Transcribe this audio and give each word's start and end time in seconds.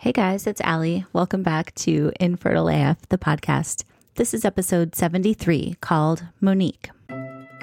Hey 0.00 0.12
guys, 0.12 0.46
it's 0.46 0.60
Allie. 0.60 1.04
Welcome 1.12 1.42
back 1.42 1.74
to 1.74 2.12
Infertile 2.20 2.68
AF, 2.68 3.08
the 3.08 3.18
podcast. 3.18 3.82
This 4.14 4.32
is 4.32 4.44
episode 4.44 4.94
73 4.94 5.74
called 5.80 6.22
Monique. 6.40 6.90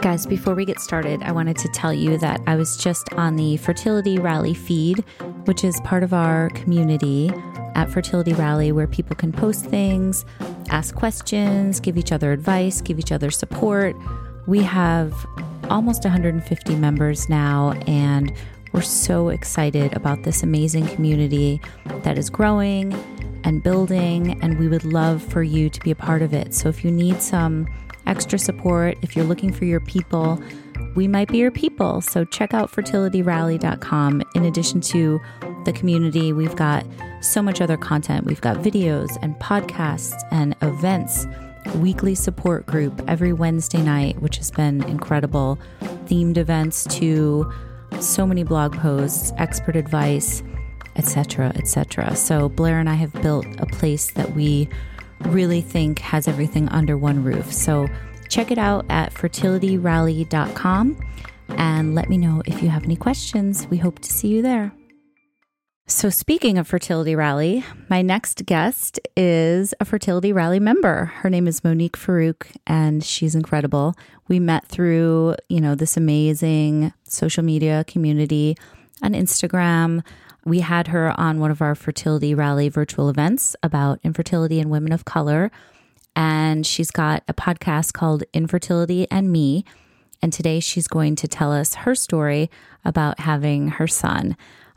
Guys, 0.01 0.25
before 0.25 0.53
we 0.53 0.65
get 0.65 0.81
started, 0.81 1.23
I 1.23 1.31
wanted 1.31 1.55
to 1.59 1.69
tell 1.69 1.93
you 1.93 2.17
that 2.17 2.41
I 2.45 2.57
was 2.57 2.75
just 2.75 3.13
on 3.13 3.37
the 3.37 3.55
Fertility 3.55 4.19
Rally 4.19 4.53
feed, 4.53 5.01
which 5.45 5.63
is 5.63 5.79
part 5.85 6.03
of 6.03 6.13
our 6.13 6.49
community 6.49 7.31
at 7.73 7.89
Fertility 7.89 8.33
Rally 8.33 8.73
where 8.73 8.85
people 8.85 9.15
can 9.15 9.31
post 9.31 9.63
things, 9.63 10.25
ask 10.67 10.93
questions, 10.93 11.79
give 11.79 11.97
each 11.97 12.11
other 12.11 12.33
advice, 12.33 12.81
give 12.81 12.99
each 12.99 13.13
other 13.13 13.31
support. 13.31 13.95
We 14.45 14.61
have 14.61 15.13
almost 15.69 16.03
150 16.03 16.75
members 16.75 17.29
now, 17.29 17.71
and 17.87 18.33
we're 18.75 18.81
so 18.81 19.29
excited 19.29 19.95
about 19.95 20.23
this 20.23 20.43
amazing 20.43 20.85
community 20.87 21.61
that 22.03 22.17
is 22.17 22.29
growing 22.29 22.93
and 23.45 23.63
building, 23.63 24.37
and 24.43 24.59
we 24.59 24.67
would 24.67 24.83
love 24.83 25.23
for 25.23 25.43
you 25.43 25.69
to 25.69 25.79
be 25.79 25.91
a 25.91 25.95
part 25.95 26.21
of 26.21 26.33
it. 26.33 26.53
So 26.53 26.67
if 26.67 26.83
you 26.83 26.91
need 26.91 27.21
some 27.21 27.69
extra 28.05 28.37
support, 28.37 28.97
if 29.01 29.15
you're 29.15 29.23
looking 29.23 29.53
for 29.53 29.63
your 29.63 29.79
people, 29.79 30.43
we 30.93 31.07
might 31.07 31.29
be 31.29 31.37
your 31.37 31.51
people. 31.51 32.01
So 32.01 32.25
check 32.25 32.53
out 32.53 32.69
fertilityrally.com. 32.69 34.23
In 34.35 34.43
addition 34.43 34.81
to 34.81 35.21
the 35.63 35.71
community, 35.71 36.33
we've 36.33 36.57
got 36.57 36.85
so 37.21 37.41
much 37.41 37.61
other 37.61 37.77
content. 37.77 38.25
We've 38.25 38.41
got 38.41 38.57
videos 38.57 39.17
and 39.21 39.35
podcasts 39.35 40.21
and 40.31 40.53
events, 40.61 41.25
weekly 41.75 42.13
support 42.13 42.65
group 42.65 43.01
every 43.07 43.31
Wednesday 43.31 43.81
night, 43.81 44.21
which 44.21 44.35
has 44.35 44.51
been 44.51 44.83
incredible, 44.83 45.57
themed 46.07 46.35
events 46.35 46.83
to 46.97 47.49
so 47.99 48.25
many 48.25 48.43
blog 48.43 48.75
posts, 48.77 49.31
expert 49.37 49.75
advice, 49.75 50.43
etc., 50.95 51.51
etc. 51.55 52.15
So 52.15 52.49
Blair 52.49 52.79
and 52.79 52.89
I 52.89 52.95
have 52.95 53.13
built 53.21 53.45
a 53.59 53.65
place 53.65 54.11
that 54.11 54.33
we 54.33 54.69
really 55.21 55.61
think 55.61 55.99
has 55.99 56.27
everything 56.27 56.69
under 56.69 56.97
one 56.97 57.23
roof. 57.23 57.51
So 57.51 57.87
check 58.29 58.51
it 58.51 58.57
out 58.57 58.85
at 58.89 59.13
fertilityrally.com 59.13 60.97
and 61.49 61.95
let 61.95 62.09
me 62.09 62.17
know 62.17 62.41
if 62.45 62.61
you 62.61 62.69
have 62.69 62.83
any 62.83 62.95
questions. 62.95 63.67
We 63.67 63.77
hope 63.77 63.99
to 63.99 64.11
see 64.11 64.27
you 64.27 64.41
there. 64.41 64.71
So, 65.87 66.09
speaking 66.09 66.57
of 66.57 66.67
Fertility 66.67 67.15
Rally, 67.15 67.63
my 67.89 68.01
next 68.01 68.47
guest 68.47 68.99
is 69.15 69.71
a 69.79 69.85
Fertility 69.85 70.33
Rally 70.33 70.59
member. 70.59 71.05
Her 71.05 71.29
name 71.29 71.47
is 71.47 71.63
Monique 71.63 71.95
Farouk, 71.95 72.47
and 72.65 73.03
she's 73.03 73.35
incredible. 73.35 73.93
We 74.27 74.39
met 74.39 74.65
through, 74.65 75.35
you 75.47 75.61
know, 75.61 75.75
this 75.75 75.95
amazing 75.95 76.91
social 77.03 77.43
media 77.43 77.83
community 77.87 78.57
on 79.03 79.13
Instagram. 79.13 80.03
We 80.43 80.61
had 80.61 80.87
her 80.87 81.13
on 81.19 81.39
one 81.39 81.51
of 81.51 81.61
our 81.61 81.75
Fertility 81.75 82.33
Rally 82.33 82.67
virtual 82.67 83.07
events 83.07 83.55
about 83.61 83.99
infertility 84.03 84.59
and 84.59 84.71
women 84.71 84.91
of 84.91 85.05
color. 85.05 85.51
And 86.15 86.65
she's 86.65 86.89
got 86.89 87.21
a 87.27 87.33
podcast 87.35 87.93
called 87.93 88.23
Infertility 88.33 89.05
and 89.11 89.31
Me. 89.31 89.63
And 90.19 90.33
today 90.33 90.59
she's 90.59 90.87
going 90.87 91.15
to 91.17 91.27
tell 91.27 91.51
us 91.51 91.75
her 91.75 91.93
story 91.93 92.49
about 92.83 93.19
having 93.19 93.67
her 93.67 93.85
son. 93.85 94.35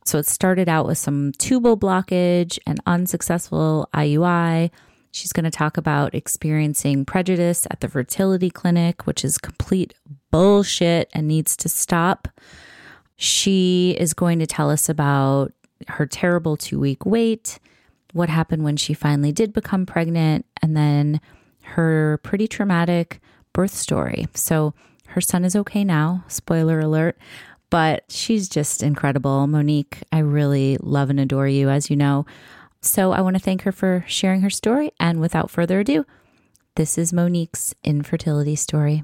So 0.08 0.16
it 0.16 0.26
started 0.26 0.70
out 0.70 0.86
with 0.86 0.96
some 0.96 1.32
tubal 1.32 1.76
blockage 1.76 2.58
and 2.66 2.80
unsuccessful 2.86 3.90
IUI. 3.92 4.70
She's 5.10 5.34
going 5.34 5.44
to 5.44 5.50
talk 5.50 5.76
about 5.76 6.14
experiencing 6.14 7.04
prejudice 7.04 7.66
at 7.70 7.80
the 7.80 7.88
fertility 7.88 8.48
clinic, 8.48 9.06
which 9.06 9.22
is 9.22 9.36
complete 9.36 9.92
bullshit 10.30 11.10
and 11.12 11.28
needs 11.28 11.58
to 11.58 11.68
stop. 11.68 12.26
She 13.16 13.96
is 14.00 14.14
going 14.14 14.38
to 14.38 14.46
tell 14.46 14.70
us 14.70 14.88
about 14.88 15.52
her 15.88 16.06
terrible 16.06 16.56
two 16.56 16.80
week 16.80 17.04
wait, 17.04 17.58
what 18.14 18.30
happened 18.30 18.64
when 18.64 18.78
she 18.78 18.94
finally 18.94 19.30
did 19.30 19.52
become 19.52 19.84
pregnant, 19.84 20.46
and 20.62 20.74
then 20.74 21.20
her 21.64 22.18
pretty 22.22 22.48
traumatic 22.48 23.20
birth 23.52 23.74
story. 23.74 24.26
So 24.32 24.72
her 25.08 25.20
son 25.20 25.44
is 25.44 25.54
okay 25.54 25.84
now, 25.84 26.24
spoiler 26.28 26.80
alert, 26.80 27.18
but 27.70 28.04
she's 28.08 28.48
just 28.48 28.82
incredible. 28.82 29.46
Monique, 29.46 30.02
I 30.12 30.20
really 30.20 30.76
love 30.80 31.10
and 31.10 31.20
adore 31.20 31.48
you, 31.48 31.68
as 31.68 31.90
you 31.90 31.96
know. 31.96 32.26
So 32.80 33.12
I 33.12 33.20
want 33.20 33.36
to 33.36 33.42
thank 33.42 33.62
her 33.62 33.72
for 33.72 34.04
sharing 34.06 34.42
her 34.42 34.50
story. 34.50 34.92
And 35.00 35.20
without 35.20 35.50
further 35.50 35.80
ado, 35.80 36.06
this 36.76 36.96
is 36.96 37.12
Monique's 37.12 37.74
infertility 37.82 38.56
story. 38.56 39.02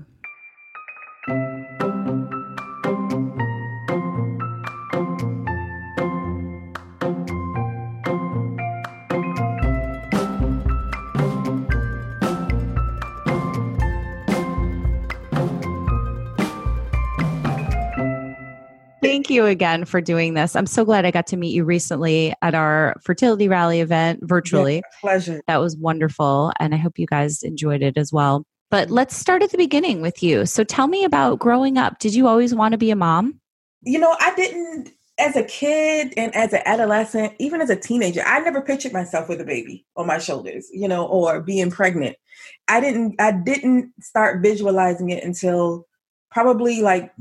Thank 19.15 19.31
you 19.31 19.47
again 19.47 19.85
for 19.85 20.01
doing 20.01 20.35
this. 20.35 20.57
I'm 20.57 20.67
so 20.67 20.85
glad 20.85 21.07
I 21.07 21.13
got 21.13 21.29
to 21.29 21.37
meet 21.37 21.55
you 21.55 21.63
recently 21.63 22.35
at 22.43 22.53
our 22.53 22.97
fertility 23.05 23.47
rally 23.47 23.81
event 23.81 24.19
virtually. 24.25 24.83
Pleasure. 25.01 25.41
That 25.47 25.59
was 25.59 25.77
wonderful. 25.77 26.53
And 26.59 26.75
I 26.75 26.79
hope 26.79 26.99
you 26.99 27.07
guys 27.07 27.45
enjoyed 27.45 27.81
it 27.81 27.97
as 27.97 28.13
well. 28.13 28.45
But 28.73 28.91
let's 28.91 29.17
start 29.17 29.45
at 29.45 29.53
the 29.53 29.57
beginning 29.57 30.03
with 30.03 30.21
you. 30.21 30.47
So 30.47 30.65
tell 30.65 30.89
me 30.89 31.05
about 31.05 31.39
growing 31.39 31.79
up. 31.79 32.01
Did 32.01 32.13
you 32.13 32.27
always 32.27 32.57
want 32.57 32.73
to 32.73 32.77
be 32.77 32.91
a 32.91 32.97
mom? 32.97 33.39
You 33.83 34.01
know, 34.01 34.17
I 34.19 34.35
didn't, 34.35 34.91
as 35.17 35.37
a 35.37 35.45
kid 35.45 36.13
and 36.17 36.35
as 36.35 36.53
an 36.53 36.63
adolescent, 36.65 37.35
even 37.39 37.61
as 37.61 37.71
a 37.71 37.77
teenager, 37.77 38.23
I 38.23 38.41
never 38.41 38.63
pictured 38.63 38.93
myself 38.93 39.29
with 39.29 39.41
a 39.41 39.45
baby 39.45 39.87
on 39.97 40.09
my 40.09 40.19
shoulders, 40.19 40.67
you 40.73 40.89
know, 40.89 41.07
or 41.07 41.41
being 41.41 41.71
pregnant. 41.71 42.17
I 42.67 42.81
didn't, 42.81 43.15
I 43.21 43.31
didn't 43.31 43.93
start 44.03 44.43
visualizing 44.43 45.11
it 45.11 45.23
until 45.23 45.87
probably 46.33 46.83
like 46.83 47.13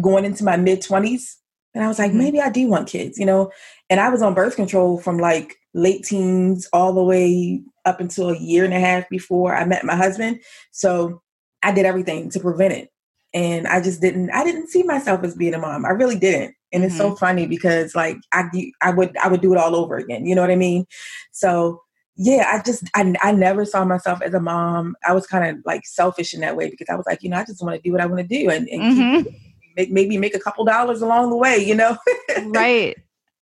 going 0.00 0.24
into 0.24 0.44
my 0.44 0.56
mid 0.56 0.80
20s. 0.80 1.34
And 1.74 1.84
I 1.84 1.88
was 1.88 1.98
like, 1.98 2.10
mm-hmm. 2.10 2.18
maybe 2.18 2.40
I 2.40 2.50
do 2.50 2.68
want 2.68 2.88
kids, 2.88 3.18
you 3.18 3.26
know? 3.26 3.50
And 3.90 4.00
I 4.00 4.08
was 4.08 4.22
on 4.22 4.34
birth 4.34 4.56
control 4.56 4.98
from 4.98 5.18
like 5.18 5.56
late 5.74 6.04
teens 6.04 6.68
all 6.72 6.94
the 6.94 7.04
way 7.04 7.62
up 7.84 8.00
until 8.00 8.30
a 8.30 8.38
year 8.38 8.64
and 8.64 8.72
a 8.72 8.80
half 8.80 9.08
before 9.10 9.54
I 9.54 9.64
met 9.66 9.84
my 9.84 9.94
husband. 9.94 10.40
So 10.72 11.22
I 11.62 11.72
did 11.72 11.84
everything 11.84 12.30
to 12.30 12.40
prevent 12.40 12.72
it. 12.72 12.88
And 13.34 13.66
I 13.66 13.82
just 13.82 14.00
didn't, 14.00 14.30
I 14.30 14.42
didn't 14.42 14.68
see 14.68 14.82
myself 14.84 15.22
as 15.22 15.34
being 15.34 15.52
a 15.52 15.58
mom. 15.58 15.84
I 15.84 15.90
really 15.90 16.18
didn't. 16.18 16.54
And 16.72 16.82
mm-hmm. 16.82 16.84
it's 16.84 16.96
so 16.96 17.08
mm-hmm. 17.08 17.16
funny 17.16 17.46
because 17.46 17.94
like 17.94 18.16
I, 18.32 18.44
I 18.80 18.90
would, 18.90 19.14
I 19.18 19.28
would 19.28 19.42
do 19.42 19.52
it 19.52 19.58
all 19.58 19.76
over 19.76 19.96
again. 19.96 20.24
You 20.24 20.34
know 20.34 20.40
what 20.40 20.50
I 20.50 20.56
mean? 20.56 20.86
So 21.32 21.82
yeah, 22.16 22.50
I 22.50 22.62
just 22.62 22.84
I, 22.94 23.14
I 23.22 23.32
never 23.32 23.64
saw 23.64 23.84
myself 23.84 24.22
as 24.22 24.32
a 24.32 24.40
mom. 24.40 24.96
I 25.06 25.12
was 25.12 25.26
kind 25.26 25.44
of 25.44 25.62
like 25.66 25.86
selfish 25.86 26.32
in 26.32 26.40
that 26.40 26.56
way 26.56 26.70
because 26.70 26.88
I 26.88 26.94
was 26.94 27.04
like, 27.06 27.22
you 27.22 27.28
know, 27.28 27.36
I 27.36 27.44
just 27.44 27.62
want 27.62 27.76
to 27.76 27.82
do 27.82 27.92
what 27.92 28.00
I 28.00 28.06
want 28.06 28.26
to 28.26 28.26
do 28.26 28.48
and, 28.48 28.66
and 28.68 28.82
mm-hmm. 28.82 29.22
keep 29.22 29.45
make 29.76 29.90
maybe 29.90 30.18
make 30.18 30.34
a 30.34 30.40
couple 30.40 30.64
dollars 30.64 31.02
along 31.02 31.30
the 31.30 31.36
way, 31.36 31.56
you 31.58 31.74
know? 31.74 31.96
right. 32.46 32.96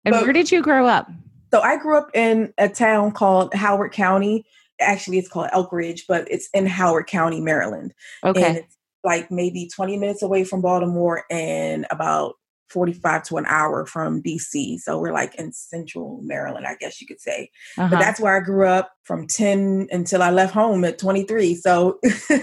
And 0.04 0.12
but, 0.12 0.25
where 0.25 0.32
did 0.32 0.50
you 0.50 0.62
grow 0.62 0.87
up? 0.87 1.10
So 1.53 1.60
I 1.60 1.76
grew 1.76 1.98
up 1.98 2.10
in 2.15 2.53
a 2.59 2.69
town 2.69 3.12
called 3.12 3.54
Howard 3.54 3.93
County. 3.93 4.47
Actually, 4.81 5.19
it's 5.19 5.28
called 5.28 5.50
Elkridge, 5.50 6.03
but 6.09 6.26
it's 6.31 6.48
in 6.54 6.66
Howard 6.66 7.06
County, 7.06 7.41
Maryland. 7.41 7.92
Okay. 8.25 8.42
And 8.42 8.56
it's 8.59 8.76
like 9.04 9.31
maybe 9.31 9.69
20 9.69 9.98
minutes 9.98 10.22
away 10.22 10.44
from 10.44 10.62
Baltimore 10.62 11.25
and 11.31 11.87
about 11.91 12.34
45 12.71 13.22
to 13.25 13.37
an 13.37 13.44
hour 13.47 13.84
from 13.84 14.22
DC. 14.22 14.78
So 14.78 14.98
we're 14.98 15.12
like 15.12 15.34
in 15.34 15.53
central 15.53 16.21
Maryland, 16.22 16.66
I 16.66 16.76
guess 16.76 17.00
you 17.00 17.06
could 17.06 17.21
say. 17.21 17.50
Uh-huh. 17.76 17.88
But 17.91 18.00
that's 18.00 18.19
where 18.19 18.34
I 18.34 18.41
grew 18.41 18.66
up 18.66 18.91
from 19.03 19.26
10 19.26 19.88
until 19.91 20.22
I 20.22 20.31
left 20.31 20.54
home 20.54 20.84
at 20.84 20.98
23. 20.98 21.54
So 21.56 22.00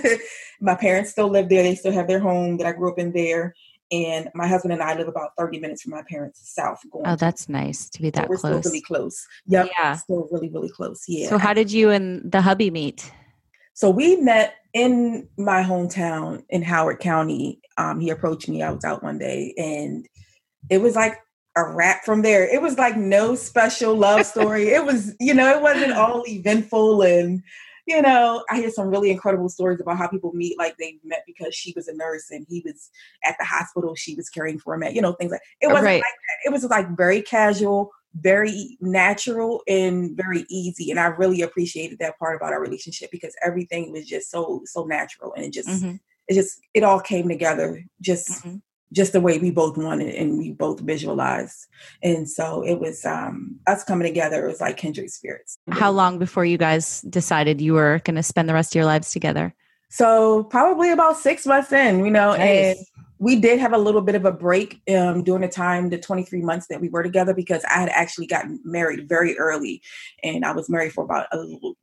my 0.62 0.76
parents 0.76 1.10
still 1.10 1.30
live 1.30 1.50
there. 1.50 1.64
They 1.64 1.76
still 1.76 1.94
have 1.94 2.08
their 2.08 2.20
home 2.20 2.58
that 2.58 2.68
I 2.68 2.74
grew 2.74 2.92
up 2.92 3.00
in 3.00 3.12
there 3.12 3.56
and 3.92 4.30
my 4.36 4.48
husband 4.48 4.74
and 4.74 4.82
I 4.82 4.96
live 4.96 5.08
about 5.08 5.32
30 5.38 5.60
minutes 5.60 5.82
from 5.82 5.92
my 5.92 6.04
parents 6.10 6.42
south. 6.44 6.80
Going 6.92 7.06
oh, 7.08 7.16
that's 7.16 7.50
nice 7.50 7.90
to 7.90 8.02
be 8.02 8.10
that 8.12 8.26
so 8.26 8.30
we're 8.30 8.38
close. 8.38 8.60
Still 8.60 8.72
really 8.72 8.82
close. 8.82 9.28
Yep. 9.48 9.70
Yeah. 9.78 9.96
Still 9.96 10.28
really, 10.32 10.50
really 10.50 10.70
close. 10.70 11.04
Yeah. 11.08 11.30
So 11.30 11.38
how 11.38 11.54
did 11.54 11.72
you 11.72 11.90
and 11.90 12.32
the 12.32 12.42
hubby 12.42 12.70
meet? 12.70 13.12
So 13.74 13.90
we 13.90 14.18
met 14.18 14.56
in 14.74 15.28
my 15.38 15.64
hometown 15.64 16.44
in 16.50 16.62
Howard 16.62 17.00
County. 17.00 17.62
Um, 17.78 18.00
he 18.00 18.10
approached 18.10 18.48
me. 18.48 18.62
I 18.62 18.72
was 18.72 18.84
out 18.84 19.04
one 19.04 19.18
day 19.18 19.54
and 19.58 20.08
it 20.70 20.82
was 20.82 20.96
like 20.96 21.18
a 21.56 21.66
wrap 21.66 22.06
from 22.06 22.22
there. 22.22 22.48
It 22.48 22.62
was 22.62 22.78
like 22.78 22.96
no 22.96 23.36
special 23.36 23.96
love 23.96 24.26
story. 24.26 24.70
it 24.70 24.86
was, 24.86 25.16
you 25.20 25.34
know, 25.34 25.50
it 25.56 25.62
wasn't 25.62 25.94
all 25.94 26.24
eventful 26.28 27.02
and 27.02 27.42
you 27.90 28.04
know, 28.04 28.46
I 28.52 28.58
hear 28.58 28.70
some 28.70 28.90
really 28.90 29.10
incredible 29.10 29.50
stories 29.50 29.82
about 29.82 29.98
how 29.98 30.08
people 30.08 30.32
meet, 30.34 30.60
like 30.60 30.78
they 30.78 31.00
met 31.04 31.24
because 31.26 31.56
she 31.56 31.74
was 31.76 31.88
a 31.88 31.96
nurse 31.96 32.30
and 32.30 32.46
he 32.48 32.62
was 32.64 32.92
at 33.26 33.36
the 33.40 33.46
hospital 33.46 33.96
she 33.96 34.14
was 34.14 34.30
caring 34.30 34.60
for 34.60 34.76
him 34.76 34.84
at, 34.84 34.94
you 34.94 35.02
know, 35.02 35.14
things 35.14 35.32
like 35.32 35.42
it 35.60 35.68
wasn't 35.68 35.86
right. 35.86 35.96
like 35.96 36.04
that. 36.04 36.48
It 36.48 36.52
was 36.52 36.64
like 36.66 36.96
very 36.96 37.24
casual, 37.24 37.90
very 38.14 38.78
natural, 38.80 39.64
and 39.68 40.16
very 40.16 40.46
easy. 40.52 40.92
And 40.92 41.00
I 41.00 41.08
really 41.08 41.42
appreciated 41.42 41.98
that 41.98 42.20
part 42.20 42.36
about 42.36 42.54
our 42.54 42.62
relationship 42.62 43.10
because 43.10 43.36
everything 43.44 43.92
was 43.92 44.06
just 44.06 44.30
so 44.30 44.62
so 44.66 44.86
natural 44.86 45.34
and 45.34 45.46
it 45.46 45.54
just 45.54 45.68
mm-hmm. 45.68 45.96
it 46.28 46.36
just 46.36 46.60
it 46.76 46.84
all 46.84 47.00
came 47.00 47.28
together 47.28 47.84
just 48.02 48.30
mm-hmm. 48.30 48.58
Just 48.92 49.14
the 49.14 49.22
way 49.22 49.38
we 49.38 49.52
both 49.52 49.78
wanted 49.78 50.16
and 50.16 50.38
we 50.38 50.52
both 50.52 50.80
visualized. 50.80 51.68
And 52.02 52.30
so 52.30 52.64
it 52.64 52.80
was 52.80 53.06
um, 53.06 53.60
us 53.68 53.84
coming 53.84 54.08
together. 54.08 54.46
It 54.46 54.50
was 54.50 54.62
like 54.62 54.78
kindred 54.78 55.12
spirits. 55.12 55.58
How 55.70 55.92
long 55.92 56.18
before 56.18 56.46
you 56.46 56.58
guys 56.58 57.02
decided 57.02 57.62
you 57.62 57.74
were 57.74 58.02
going 58.04 58.16
to 58.16 58.24
spend 58.24 58.50
the 58.50 58.54
rest 58.54 58.72
of 58.72 58.76
your 58.76 58.86
lives 58.86 59.12
together? 59.12 59.54
So 59.90 60.44
probably 60.44 60.92
about 60.92 61.18
six 61.18 61.46
months 61.46 61.72
in, 61.72 62.06
you 62.06 62.12
know, 62.12 62.36
nice. 62.36 62.78
and 62.78 62.78
we 63.20 63.36
did 63.36 63.60
have 63.60 63.74
a 63.74 63.78
little 63.78 64.02
bit 64.02 64.16
of 64.16 64.26
a 64.26 64.32
break 64.32 64.82
um, 64.96 65.24
during 65.24 65.42
the 65.42 65.50
time, 65.50 65.90
the 65.90 65.98
23 65.98 66.42
months 66.42 66.68
that 66.68 66.80
we 66.80 66.90
were 66.90 67.04
together, 67.04 67.34
because 67.34 67.64
I 67.66 67.80
had 67.80 67.90
actually 67.90 68.28
gotten 68.28 68.60
married 68.64 69.10
very 69.10 69.38
early, 69.38 69.82
and 70.24 70.46
I 70.46 70.54
was 70.54 70.70
married 70.70 70.94
for 70.94 71.04
about 71.04 71.28
a 71.32 71.38
little, 71.38 71.76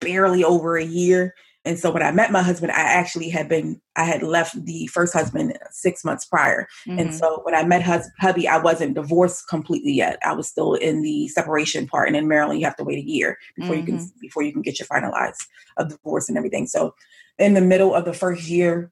barely 0.00 0.42
over 0.42 0.76
a 0.76 0.84
year. 0.84 1.34
And 1.64 1.78
so 1.78 1.90
when 1.92 2.02
I 2.02 2.10
met 2.10 2.32
my 2.32 2.42
husband, 2.42 2.72
I 2.72 2.80
actually 2.80 3.28
had 3.28 3.48
been, 3.48 3.80
I 3.94 4.04
had 4.04 4.22
left 4.22 4.64
the 4.64 4.86
first 4.86 5.12
husband 5.12 5.58
six 5.70 6.04
months 6.04 6.24
prior. 6.24 6.66
Mm-hmm. 6.88 6.98
And 6.98 7.14
so 7.14 7.40
when 7.42 7.54
I 7.54 7.64
met 7.64 7.82
hus- 7.82 8.08
hubby, 8.18 8.48
I 8.48 8.56
wasn't 8.56 8.94
divorced 8.94 9.46
completely 9.48 9.92
yet. 9.92 10.18
I 10.24 10.32
was 10.32 10.48
still 10.48 10.74
in 10.74 11.02
the 11.02 11.28
separation 11.28 11.86
part. 11.86 12.08
And 12.08 12.16
in 12.16 12.28
Maryland, 12.28 12.60
you 12.60 12.66
have 12.66 12.76
to 12.76 12.84
wait 12.84 12.98
a 12.98 13.06
year 13.06 13.36
before 13.56 13.74
mm-hmm. 13.74 13.80
you 13.80 13.86
can, 13.86 13.96
mm-hmm. 13.98 14.20
before 14.20 14.42
you 14.42 14.52
can 14.52 14.62
get 14.62 14.78
your 14.78 14.86
finalized 14.88 15.46
of 15.76 15.90
divorce 15.90 16.28
and 16.30 16.38
everything. 16.38 16.66
So 16.66 16.94
in 17.38 17.52
the 17.52 17.60
middle 17.60 17.94
of 17.94 18.06
the 18.06 18.14
first 18.14 18.48
year, 18.48 18.90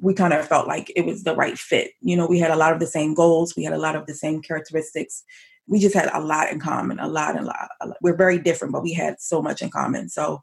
we 0.00 0.12
kind 0.12 0.32
of 0.32 0.46
felt 0.46 0.66
like 0.66 0.92
it 0.96 1.06
was 1.06 1.22
the 1.22 1.34
right 1.34 1.58
fit. 1.58 1.92
You 2.00 2.16
know, 2.16 2.26
we 2.26 2.38
had 2.38 2.50
a 2.50 2.56
lot 2.56 2.72
of 2.72 2.80
the 2.80 2.86
same 2.86 3.14
goals, 3.14 3.54
we 3.56 3.64
had 3.64 3.72
a 3.72 3.78
lot 3.78 3.96
of 3.96 4.06
the 4.06 4.14
same 4.14 4.42
characteristics. 4.42 5.22
We 5.66 5.78
just 5.78 5.94
had 5.94 6.10
a 6.14 6.20
lot 6.20 6.50
in 6.50 6.60
common, 6.60 6.98
a 6.98 7.06
lot 7.06 7.36
and. 7.36 7.44
A 7.44 7.48
lot. 7.48 7.96
We're 8.00 8.16
very 8.16 8.38
different, 8.38 8.72
but 8.72 8.82
we 8.82 8.94
had 8.94 9.20
so 9.20 9.42
much 9.42 9.60
in 9.60 9.70
common. 9.70 10.08
So 10.08 10.40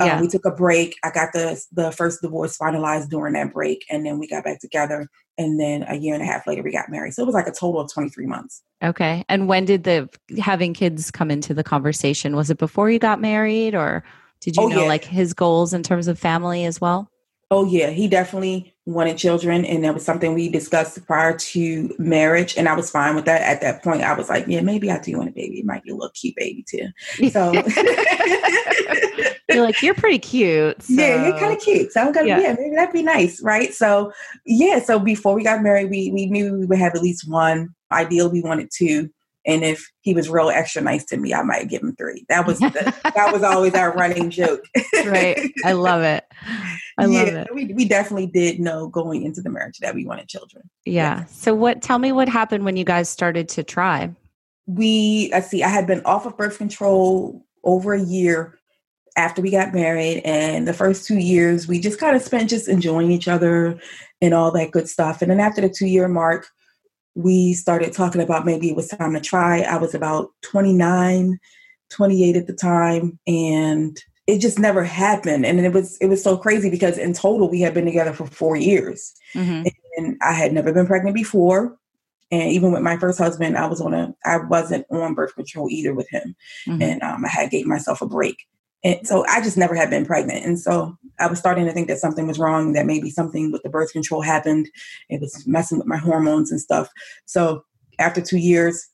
um, 0.00 0.06
yeah. 0.06 0.20
we 0.20 0.28
took 0.28 0.44
a 0.44 0.50
break. 0.50 0.96
I 1.02 1.10
got 1.10 1.32
the 1.32 1.62
the 1.72 1.90
first 1.90 2.22
divorce 2.22 2.56
finalized 2.58 3.08
during 3.08 3.34
that 3.34 3.52
break, 3.52 3.84
and 3.90 4.04
then 4.04 4.18
we 4.18 4.28
got 4.28 4.44
back 4.44 4.60
together. 4.60 5.08
And 5.38 5.60
then 5.60 5.84
a 5.88 5.96
year 5.96 6.14
and 6.14 6.22
a 6.22 6.26
half 6.26 6.46
later, 6.46 6.62
we 6.62 6.72
got 6.72 6.90
married. 6.90 7.12
So 7.12 7.22
it 7.22 7.26
was 7.26 7.34
like 7.34 7.46
a 7.46 7.52
total 7.52 7.80
of 7.80 7.92
twenty 7.92 8.08
three 8.08 8.26
months. 8.26 8.62
Okay. 8.82 9.24
And 9.28 9.48
when 9.48 9.64
did 9.64 9.84
the 9.84 10.08
having 10.38 10.74
kids 10.74 11.10
come 11.10 11.30
into 11.30 11.54
the 11.54 11.64
conversation? 11.64 12.36
Was 12.36 12.50
it 12.50 12.58
before 12.58 12.90
you 12.90 12.98
got 12.98 13.20
married, 13.20 13.74
or 13.74 14.04
did 14.40 14.56
you 14.56 14.64
oh, 14.64 14.68
know 14.68 14.82
yeah. 14.82 14.88
like 14.88 15.04
his 15.04 15.34
goals 15.34 15.72
in 15.72 15.82
terms 15.82 16.08
of 16.08 16.18
family 16.18 16.64
as 16.64 16.80
well? 16.80 17.10
Oh 17.50 17.64
yeah, 17.64 17.90
he 17.90 18.08
definitely 18.08 18.75
wanted 18.86 19.18
children, 19.18 19.64
and 19.64 19.84
that 19.84 19.92
was 19.94 20.04
something 20.04 20.32
we 20.32 20.48
discussed 20.48 21.04
prior 21.06 21.36
to 21.36 21.94
marriage, 21.98 22.56
and 22.56 22.68
I 22.68 22.74
was 22.74 22.88
fine 22.90 23.16
with 23.16 23.24
that. 23.24 23.42
At 23.42 23.60
that 23.60 23.82
point, 23.82 24.02
I 24.02 24.14
was 24.14 24.28
like, 24.28 24.46
yeah, 24.46 24.60
maybe 24.60 24.90
I 24.90 24.98
do 25.00 25.18
want 25.18 25.28
a 25.28 25.32
baby. 25.32 25.58
It 25.58 25.66
might 25.66 25.82
be 25.82 25.90
a 25.90 25.94
little 25.94 26.10
cute 26.10 26.36
baby 26.36 26.64
too. 26.68 26.88
So 27.30 27.52
you're 29.48 29.64
like, 29.64 29.82
you're 29.82 29.94
pretty 29.94 30.20
cute. 30.20 30.80
So. 30.82 30.94
Yeah, 30.94 31.26
you're 31.26 31.38
kind 31.38 31.52
of 31.52 31.60
cute. 31.60 31.92
So 31.92 32.00
I'm 32.00 32.12
gonna, 32.12 32.28
yeah. 32.28 32.40
yeah, 32.40 32.56
maybe 32.58 32.76
that'd 32.76 32.92
be 32.92 33.02
nice, 33.02 33.42
right? 33.42 33.74
So 33.74 34.12
yeah, 34.46 34.78
so 34.78 34.98
before 34.98 35.34
we 35.34 35.42
got 35.42 35.62
married, 35.62 35.90
we 35.90 36.12
we 36.12 36.26
knew 36.26 36.54
we 36.54 36.66
would 36.66 36.78
have 36.78 36.94
at 36.94 37.02
least 37.02 37.28
one. 37.28 37.70
Ideal, 37.92 38.30
we 38.30 38.40
wanted 38.40 38.70
two. 38.72 39.10
And 39.46 39.62
if 39.62 39.88
he 40.00 40.12
was 40.12 40.28
real 40.28 40.50
extra 40.50 40.82
nice 40.82 41.04
to 41.06 41.16
me, 41.16 41.32
I 41.32 41.42
might 41.42 41.68
give 41.68 41.80
him 41.82 41.94
three. 41.96 42.26
That 42.28 42.46
was 42.46 42.58
the, 42.58 42.94
that 43.04 43.32
was 43.32 43.44
always 43.44 43.74
our 43.74 43.92
running 43.92 44.28
joke. 44.28 44.64
right. 45.04 45.52
I 45.64 45.72
love 45.72 46.02
it. 46.02 46.24
I 46.98 47.04
love 47.04 47.26
yeah, 47.26 47.42
it. 47.42 47.54
We, 47.54 47.66
we 47.74 47.84
definitely 47.84 48.26
did 48.26 48.58
know 48.58 48.88
going 48.88 49.22
into 49.24 49.42
the 49.42 49.50
marriage 49.50 49.78
that 49.78 49.94
we 49.94 50.06
wanted 50.06 50.28
children. 50.28 50.68
Yeah. 50.84 51.20
yeah. 51.20 51.24
So 51.26 51.54
what 51.54 51.82
tell 51.82 51.98
me 51.98 52.12
what 52.12 52.28
happened 52.28 52.64
when 52.64 52.76
you 52.76 52.84
guys 52.84 53.08
started 53.08 53.48
to 53.50 53.62
try? 53.62 54.10
We 54.66 55.28
let's 55.32 55.48
see, 55.48 55.62
I 55.62 55.68
had 55.68 55.86
been 55.86 56.02
off 56.04 56.26
of 56.26 56.36
birth 56.36 56.58
control 56.58 57.44
over 57.64 57.92
a 57.92 58.02
year 58.02 58.58
after 59.16 59.42
we 59.42 59.50
got 59.50 59.74
married 59.74 60.22
and 60.24 60.68
the 60.68 60.74
first 60.74 61.06
two 61.06 61.18
years 61.18 61.66
we 61.66 61.80
just 61.80 61.98
kind 61.98 62.14
of 62.14 62.22
spent 62.22 62.50
just 62.50 62.68
enjoying 62.68 63.10
each 63.10 63.28
other 63.28 63.78
and 64.20 64.34
all 64.34 64.50
that 64.52 64.70
good 64.70 64.88
stuff. 64.88 65.22
And 65.22 65.30
then 65.30 65.40
after 65.40 65.60
the 65.60 65.68
two 65.68 65.86
year 65.86 66.08
mark, 66.08 66.46
we 67.14 67.54
started 67.54 67.92
talking 67.92 68.20
about 68.20 68.44
maybe 68.44 68.68
it 68.68 68.76
was 68.76 68.88
time 68.88 69.14
to 69.14 69.20
try. 69.20 69.60
I 69.60 69.76
was 69.78 69.94
about 69.94 70.30
29, 70.42 71.38
28 71.90 72.36
at 72.36 72.46
the 72.46 72.52
time, 72.52 73.18
and 73.26 73.98
it 74.26 74.40
just 74.40 74.58
never 74.58 74.82
happened. 74.82 75.46
And 75.46 75.60
it 75.60 75.72
was 75.72 75.96
it 75.98 76.06
was 76.06 76.22
so 76.22 76.36
crazy 76.36 76.70
because 76.70 76.98
in 76.98 77.12
total 77.12 77.48
we 77.48 77.60
had 77.60 77.74
been 77.74 77.84
together 77.84 78.12
for 78.12 78.26
four 78.26 78.56
years, 78.56 79.14
mm-hmm. 79.34 79.66
and 79.96 80.16
I 80.22 80.32
had 80.32 80.52
never 80.52 80.72
been 80.72 80.86
pregnant 80.86 81.14
before. 81.14 81.76
And 82.32 82.50
even 82.50 82.72
with 82.72 82.82
my 82.82 82.96
first 82.96 83.18
husband, 83.18 83.56
I 83.56 83.66
was 83.66 83.80
on 83.80 83.94
a 83.94 84.14
I 84.24 84.38
wasn't 84.38 84.86
on 84.90 85.14
birth 85.14 85.34
control 85.34 85.68
either 85.70 85.94
with 85.94 86.08
him, 86.10 86.34
mm-hmm. 86.68 86.82
and 86.82 87.02
um, 87.02 87.24
I 87.24 87.28
had 87.28 87.50
gave 87.50 87.66
myself 87.66 88.02
a 88.02 88.06
break. 88.06 88.36
And 88.84 89.06
so 89.06 89.24
I 89.26 89.40
just 89.40 89.56
never 89.56 89.74
had 89.74 89.90
been 89.90 90.06
pregnant. 90.06 90.44
And 90.44 90.60
so 90.60 90.96
I 91.18 91.26
was 91.26 91.38
starting 91.38 91.64
to 91.64 91.72
think 91.72 91.88
that 91.88 91.98
something 91.98 92.26
was 92.26 92.38
wrong, 92.38 92.72
that 92.72 92.86
maybe 92.86 93.10
something 93.10 93.50
with 93.50 93.62
the 93.62 93.68
birth 93.68 93.92
control 93.92 94.20
happened. 94.20 94.68
It 95.08 95.20
was 95.20 95.44
messing 95.46 95.78
with 95.78 95.86
my 95.86 95.96
hormones 95.96 96.52
and 96.52 96.60
stuff. 96.60 96.88
So 97.24 97.64
after 97.98 98.20
two 98.20 98.36
years, 98.36 98.86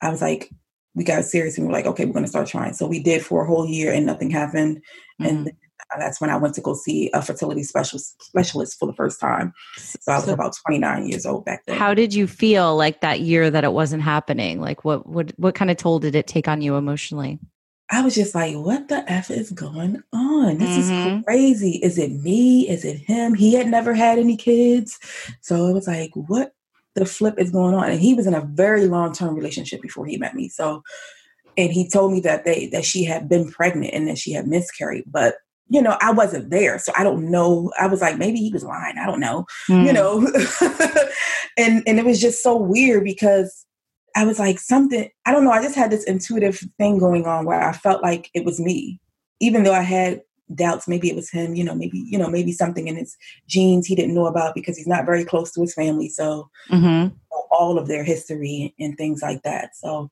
I 0.00 0.10
was 0.10 0.20
like, 0.20 0.50
we 0.94 1.04
got 1.04 1.24
serious 1.24 1.58
and 1.58 1.66
we're 1.66 1.72
like, 1.72 1.86
okay, 1.86 2.04
we're 2.04 2.12
going 2.12 2.24
to 2.24 2.30
start 2.30 2.46
trying. 2.46 2.74
So 2.74 2.86
we 2.86 3.00
did 3.00 3.24
for 3.24 3.42
a 3.42 3.46
whole 3.46 3.66
year 3.66 3.92
and 3.92 4.06
nothing 4.06 4.30
happened. 4.30 4.82
Mm-hmm. 5.20 5.26
And 5.26 5.52
that's 5.98 6.20
when 6.20 6.30
I 6.30 6.36
went 6.36 6.54
to 6.54 6.60
go 6.60 6.74
see 6.74 7.10
a 7.12 7.22
fertility 7.22 7.62
specialist 7.62 8.22
specialist 8.22 8.78
for 8.78 8.86
the 8.86 8.94
first 8.94 9.20
time. 9.20 9.52
So 9.76 10.12
I 10.12 10.16
was 10.16 10.24
so 10.24 10.32
about 10.32 10.56
29 10.66 11.06
years 11.08 11.26
old 11.26 11.44
back 11.44 11.64
then. 11.66 11.76
How 11.76 11.94
did 11.94 12.14
you 12.14 12.26
feel 12.26 12.76
like 12.76 13.00
that 13.00 13.20
year 13.20 13.50
that 13.50 13.64
it 13.64 13.72
wasn't 13.72 14.02
happening? 14.02 14.60
Like 14.60 14.84
what 14.84 15.06
what 15.06 15.32
what 15.36 15.54
kind 15.54 15.70
of 15.70 15.76
toll 15.76 15.98
did 15.98 16.14
it 16.14 16.26
take 16.26 16.48
on 16.48 16.62
you 16.62 16.76
emotionally? 16.76 17.38
I 17.90 18.00
was 18.00 18.14
just 18.14 18.34
like, 18.34 18.56
what 18.56 18.88
the 18.88 19.04
F 19.10 19.30
is 19.30 19.50
going 19.50 20.02
on? 20.12 20.58
This 20.58 20.88
mm-hmm. 20.88 21.18
is 21.18 21.24
crazy. 21.24 21.72
Is 21.82 21.98
it 21.98 22.12
me? 22.12 22.68
Is 22.68 22.84
it 22.84 22.96
him? 22.96 23.34
He 23.34 23.54
had 23.54 23.68
never 23.68 23.92
had 23.92 24.18
any 24.18 24.36
kids. 24.36 24.98
So 25.42 25.66
it 25.66 25.74
was 25.74 25.86
like, 25.86 26.10
what 26.14 26.54
the 26.94 27.06
flip 27.06 27.34
is 27.38 27.50
going 27.50 27.74
on? 27.74 27.90
And 27.90 28.00
he 28.00 28.14
was 28.14 28.26
in 28.26 28.34
a 28.34 28.44
very 28.52 28.86
long 28.86 29.12
term 29.12 29.34
relationship 29.34 29.82
before 29.82 30.06
he 30.06 30.16
met 30.16 30.34
me. 30.34 30.48
So, 30.48 30.82
and 31.56 31.72
he 31.72 31.88
told 31.88 32.12
me 32.12 32.20
that 32.20 32.44
they, 32.44 32.66
that 32.68 32.84
she 32.84 33.04
had 33.04 33.28
been 33.28 33.50
pregnant 33.50 33.94
and 33.94 34.08
that 34.08 34.18
she 34.18 34.32
had 34.32 34.46
miscarried, 34.46 35.04
but 35.06 35.36
you 35.68 35.80
know, 35.80 35.96
I 36.00 36.12
wasn't 36.12 36.50
there. 36.50 36.78
So 36.78 36.92
I 36.96 37.02
don't 37.02 37.30
know. 37.30 37.72
I 37.80 37.86
was 37.86 38.00
like, 38.00 38.18
maybe 38.18 38.38
he 38.38 38.52
was 38.52 38.64
lying. 38.64 38.98
I 38.98 39.06
don't 39.06 39.20
know, 39.20 39.46
mm. 39.68 39.86
you 39.86 39.92
know? 39.92 40.18
and, 41.56 41.82
and 41.86 41.98
it 41.98 42.04
was 42.04 42.20
just 42.20 42.42
so 42.42 42.56
weird 42.56 43.04
because 43.04 43.64
I 44.14 44.24
was 44.24 44.38
like, 44.38 44.58
something, 44.60 45.08
I 45.26 45.32
don't 45.32 45.44
know, 45.44 45.50
I 45.50 45.62
just 45.62 45.74
had 45.74 45.90
this 45.90 46.04
intuitive 46.04 46.62
thing 46.78 46.98
going 46.98 47.26
on 47.26 47.46
where 47.46 47.60
I 47.60 47.72
felt 47.72 48.02
like 48.02 48.30
it 48.34 48.44
was 48.44 48.60
me. 48.60 49.00
Even 49.40 49.64
though 49.64 49.74
I 49.74 49.82
had 49.82 50.20
doubts, 50.54 50.88
maybe 50.88 51.08
it 51.08 51.16
was 51.16 51.30
him, 51.30 51.54
you 51.54 51.64
know, 51.64 51.74
maybe, 51.74 51.98
you 51.98 52.18
know, 52.18 52.28
maybe 52.28 52.52
something 52.52 52.88
in 52.88 52.96
his 52.96 53.16
genes 53.46 53.86
he 53.86 53.94
didn't 53.94 54.14
know 54.14 54.26
about 54.26 54.54
because 54.54 54.76
he's 54.76 54.86
not 54.86 55.06
very 55.06 55.24
close 55.24 55.52
to 55.52 55.60
his 55.60 55.74
family. 55.74 56.08
So 56.08 56.50
mm-hmm. 56.70 57.14
all 57.50 57.78
of 57.78 57.88
their 57.88 58.04
history 58.04 58.74
and 58.78 58.96
things 58.96 59.22
like 59.22 59.42
that. 59.42 59.76
So 59.76 60.10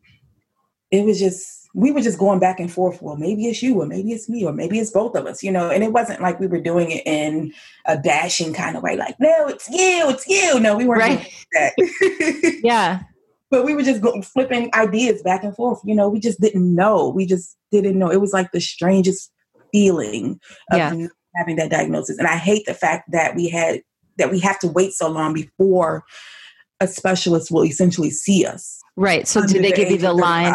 it 0.90 1.05
was 1.05 1.19
just, 1.19 1.69
we 1.75 1.90
were 1.90 2.02
just 2.02 2.19
going 2.19 2.38
back 2.38 2.61
and 2.61 2.70
forth. 2.70 3.00
Well, 3.00 3.17
maybe 3.17 3.46
it's 3.46 3.62
you, 3.62 3.81
or 3.81 3.87
maybe 3.87 4.12
it's 4.12 4.29
me, 4.29 4.44
or 4.44 4.53
maybe 4.53 4.79
it's 4.79 4.91
both 4.91 5.15
of 5.17 5.27
us, 5.27 5.43
you 5.43 5.51
know. 5.51 5.70
And 5.70 5.82
it 5.82 5.93
wasn't 5.93 6.20
like 6.20 6.39
we 6.39 6.46
were 6.46 6.60
doing 6.60 6.91
it 6.91 7.06
in 7.06 7.53
a 7.86 7.98
bashing 7.98 8.53
kind 8.53 8.77
of 8.77 8.82
way, 8.82 8.96
like, 8.96 9.19
no, 9.19 9.48
it's 9.48 9.70
you, 9.70 10.10
it's 10.10 10.29
you. 10.29 10.60
No, 10.60 10.77
we 10.77 10.84
weren't 10.84 11.01
right. 11.01 11.32
that. 11.53 12.60
yeah 12.62 13.03
but 13.53 13.67
we 13.67 13.74
were 13.74 13.82
just 13.82 14.01
going, 14.01 14.22
flipping 14.22 14.70
ideas 14.72 15.22
back 15.22 15.44
and 15.44 15.55
forth. 15.55 15.79
You 15.84 15.94
know, 15.94 16.08
we 16.08 16.19
just 16.19 16.41
didn't 16.41 16.74
know. 16.74 17.10
We 17.10 17.27
just 17.27 17.58
didn't 17.70 17.98
know. 17.98 18.10
It 18.10 18.20
was 18.20 18.32
like 18.32 18.51
the 18.51 18.60
strangest 18.60 19.31
feeling 19.72 20.38
of 20.70 20.79
yeah. 20.79 21.06
having 21.36 21.56
that 21.56 21.70
diagnosis. 21.70 22.19
And 22.19 22.29
I 22.29 22.36
hate 22.36 22.67
the 22.67 22.74
fact 22.74 23.10
that 23.12 23.34
we 23.34 23.48
had 23.48 23.82
that 24.19 24.31
we 24.31 24.38
have 24.41 24.58
to 24.60 24.69
wait 24.69 24.93
so 24.93 25.08
long 25.08 25.32
before 25.32 26.05
a 26.81 26.86
specialist 26.86 27.50
will 27.50 27.64
essentially 27.64 28.10
see 28.10 28.44
us. 28.44 28.81
Right. 28.96 29.26
So 29.26 29.46
did 29.46 29.64
they 29.64 29.72
give 29.72 29.91
you 29.91 29.98
the 29.98 30.12
line? 30.12 30.55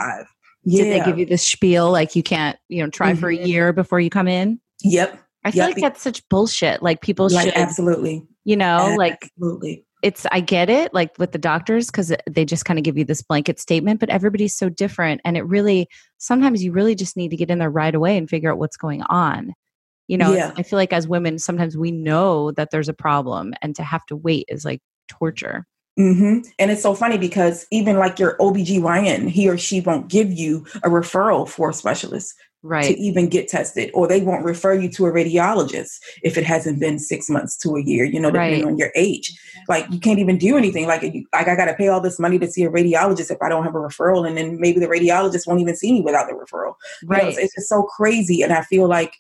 Yeah. 0.63 0.83
Did 0.83 0.93
they 0.93 1.05
give 1.05 1.17
you 1.17 1.25
the 1.25 1.37
spiel 1.37 1.91
like 1.91 2.15
you 2.15 2.21
can't, 2.21 2.57
you 2.67 2.83
know, 2.83 2.89
try 2.89 3.11
mm-hmm. 3.11 3.19
for 3.19 3.29
a 3.29 3.35
mm-hmm. 3.35 3.45
year 3.45 3.73
before 3.73 3.99
you 3.99 4.09
come 4.09 4.27
in? 4.27 4.59
Yep. 4.83 5.19
I 5.43 5.51
feel 5.51 5.67
yep. 5.67 5.75
like 5.75 5.81
that's 5.81 6.01
such 6.01 6.27
bullshit. 6.29 6.83
Like 6.83 7.01
people 7.01 7.29
like, 7.29 7.45
should 7.45 7.57
absolutely, 7.57 8.27
you 8.43 8.57
know, 8.57 8.65
absolutely. 8.65 8.97
like 8.97 9.23
absolutely 9.23 9.86
it's 10.07 10.25
I 10.31 10.39
get 10.39 10.69
it 10.69 10.93
like 10.93 11.11
with 11.19 11.33
the 11.33 11.37
doctors 11.37 11.87
because 11.87 12.13
they 12.29 12.45
just 12.45 12.63
kind 12.63 12.79
of 12.79 12.83
give 12.83 12.97
you 12.97 13.03
this 13.03 13.21
blanket 13.21 13.59
statement, 13.59 13.99
but 13.99 14.09
everybody's 14.09 14.55
so 14.55 14.69
different, 14.69 15.19
and 15.25 15.35
it 15.35 15.45
really 15.45 15.89
sometimes 16.17 16.63
you 16.63 16.71
really 16.71 16.95
just 16.95 17.17
need 17.17 17.29
to 17.31 17.35
get 17.35 17.51
in 17.51 17.59
there 17.59 17.69
right 17.69 17.93
away 17.93 18.17
and 18.17 18.29
figure 18.29 18.49
out 18.49 18.57
what's 18.57 18.77
going 18.77 19.03
on. 19.03 19.53
You 20.07 20.17
know, 20.17 20.31
yeah. 20.31 20.53
I 20.55 20.63
feel 20.63 20.77
like 20.77 20.93
as 20.93 21.09
women, 21.09 21.37
sometimes 21.39 21.75
we 21.75 21.91
know 21.91 22.51
that 22.53 22.71
there's 22.71 22.87
a 22.87 22.93
problem, 22.93 23.53
and 23.61 23.75
to 23.75 23.83
have 23.83 24.05
to 24.05 24.15
wait 24.15 24.45
is 24.47 24.63
like 24.63 24.79
torture. 25.09 25.67
Mm-hmm. 25.99 26.47
And 26.57 26.71
it's 26.71 26.83
so 26.83 26.93
funny 26.93 27.17
because 27.17 27.67
even 27.69 27.97
like 27.97 28.17
your 28.17 28.37
OBGYN, 28.37 29.29
he 29.29 29.49
or 29.49 29.57
she 29.57 29.81
won't 29.81 30.07
give 30.07 30.31
you 30.31 30.65
a 30.83 30.89
referral 30.89 31.49
for 31.49 31.71
a 31.71 31.73
specialist 31.73 32.33
right. 32.63 32.85
to 32.85 32.99
even 32.99 33.29
get 33.29 33.47
tested, 33.47 33.91
or 33.93 34.07
they 34.07 34.21
won't 34.21 34.43
refer 34.43 34.73
you 34.73 34.89
to 34.89 35.05
a 35.05 35.11
radiologist 35.11 35.99
if 36.23 36.37
it 36.37 36.43
hasn't 36.43 36.79
been 36.79 36.99
six 36.99 37.29
months 37.29 37.57
to 37.57 37.75
a 37.75 37.81
year, 37.81 38.03
you 38.03 38.19
know, 38.19 38.31
depending 38.31 38.63
right. 38.63 38.71
on 38.71 38.77
your 38.77 38.91
age. 38.95 39.37
Like 39.67 39.85
you 39.91 39.99
can't 39.99 40.19
even 40.19 40.37
do 40.37 40.57
anything. 40.57 40.87
Like, 40.87 41.01
you, 41.01 41.25
like 41.33 41.47
I 41.47 41.55
got 41.55 41.65
to 41.65 41.73
pay 41.73 41.87
all 41.87 42.01
this 42.01 42.19
money 42.19 42.39
to 42.39 42.47
see 42.47 42.63
a 42.63 42.69
radiologist 42.69 43.31
if 43.31 43.41
I 43.41 43.49
don't 43.49 43.63
have 43.63 43.75
a 43.75 43.79
referral. 43.79 44.27
And 44.27 44.37
then 44.37 44.59
maybe 44.59 44.79
the 44.79 44.87
radiologist 44.87 45.47
won't 45.47 45.61
even 45.61 45.75
see 45.75 45.93
me 45.93 46.01
without 46.01 46.27
the 46.27 46.33
referral. 46.33 46.75
Right. 47.05 47.19
You 47.19 47.23
know, 47.23 47.29
it's, 47.29 47.37
it's 47.37 47.55
just 47.55 47.69
so 47.69 47.83
crazy. 47.83 48.41
And 48.41 48.53
I 48.53 48.63
feel 48.63 48.87
like, 48.87 49.13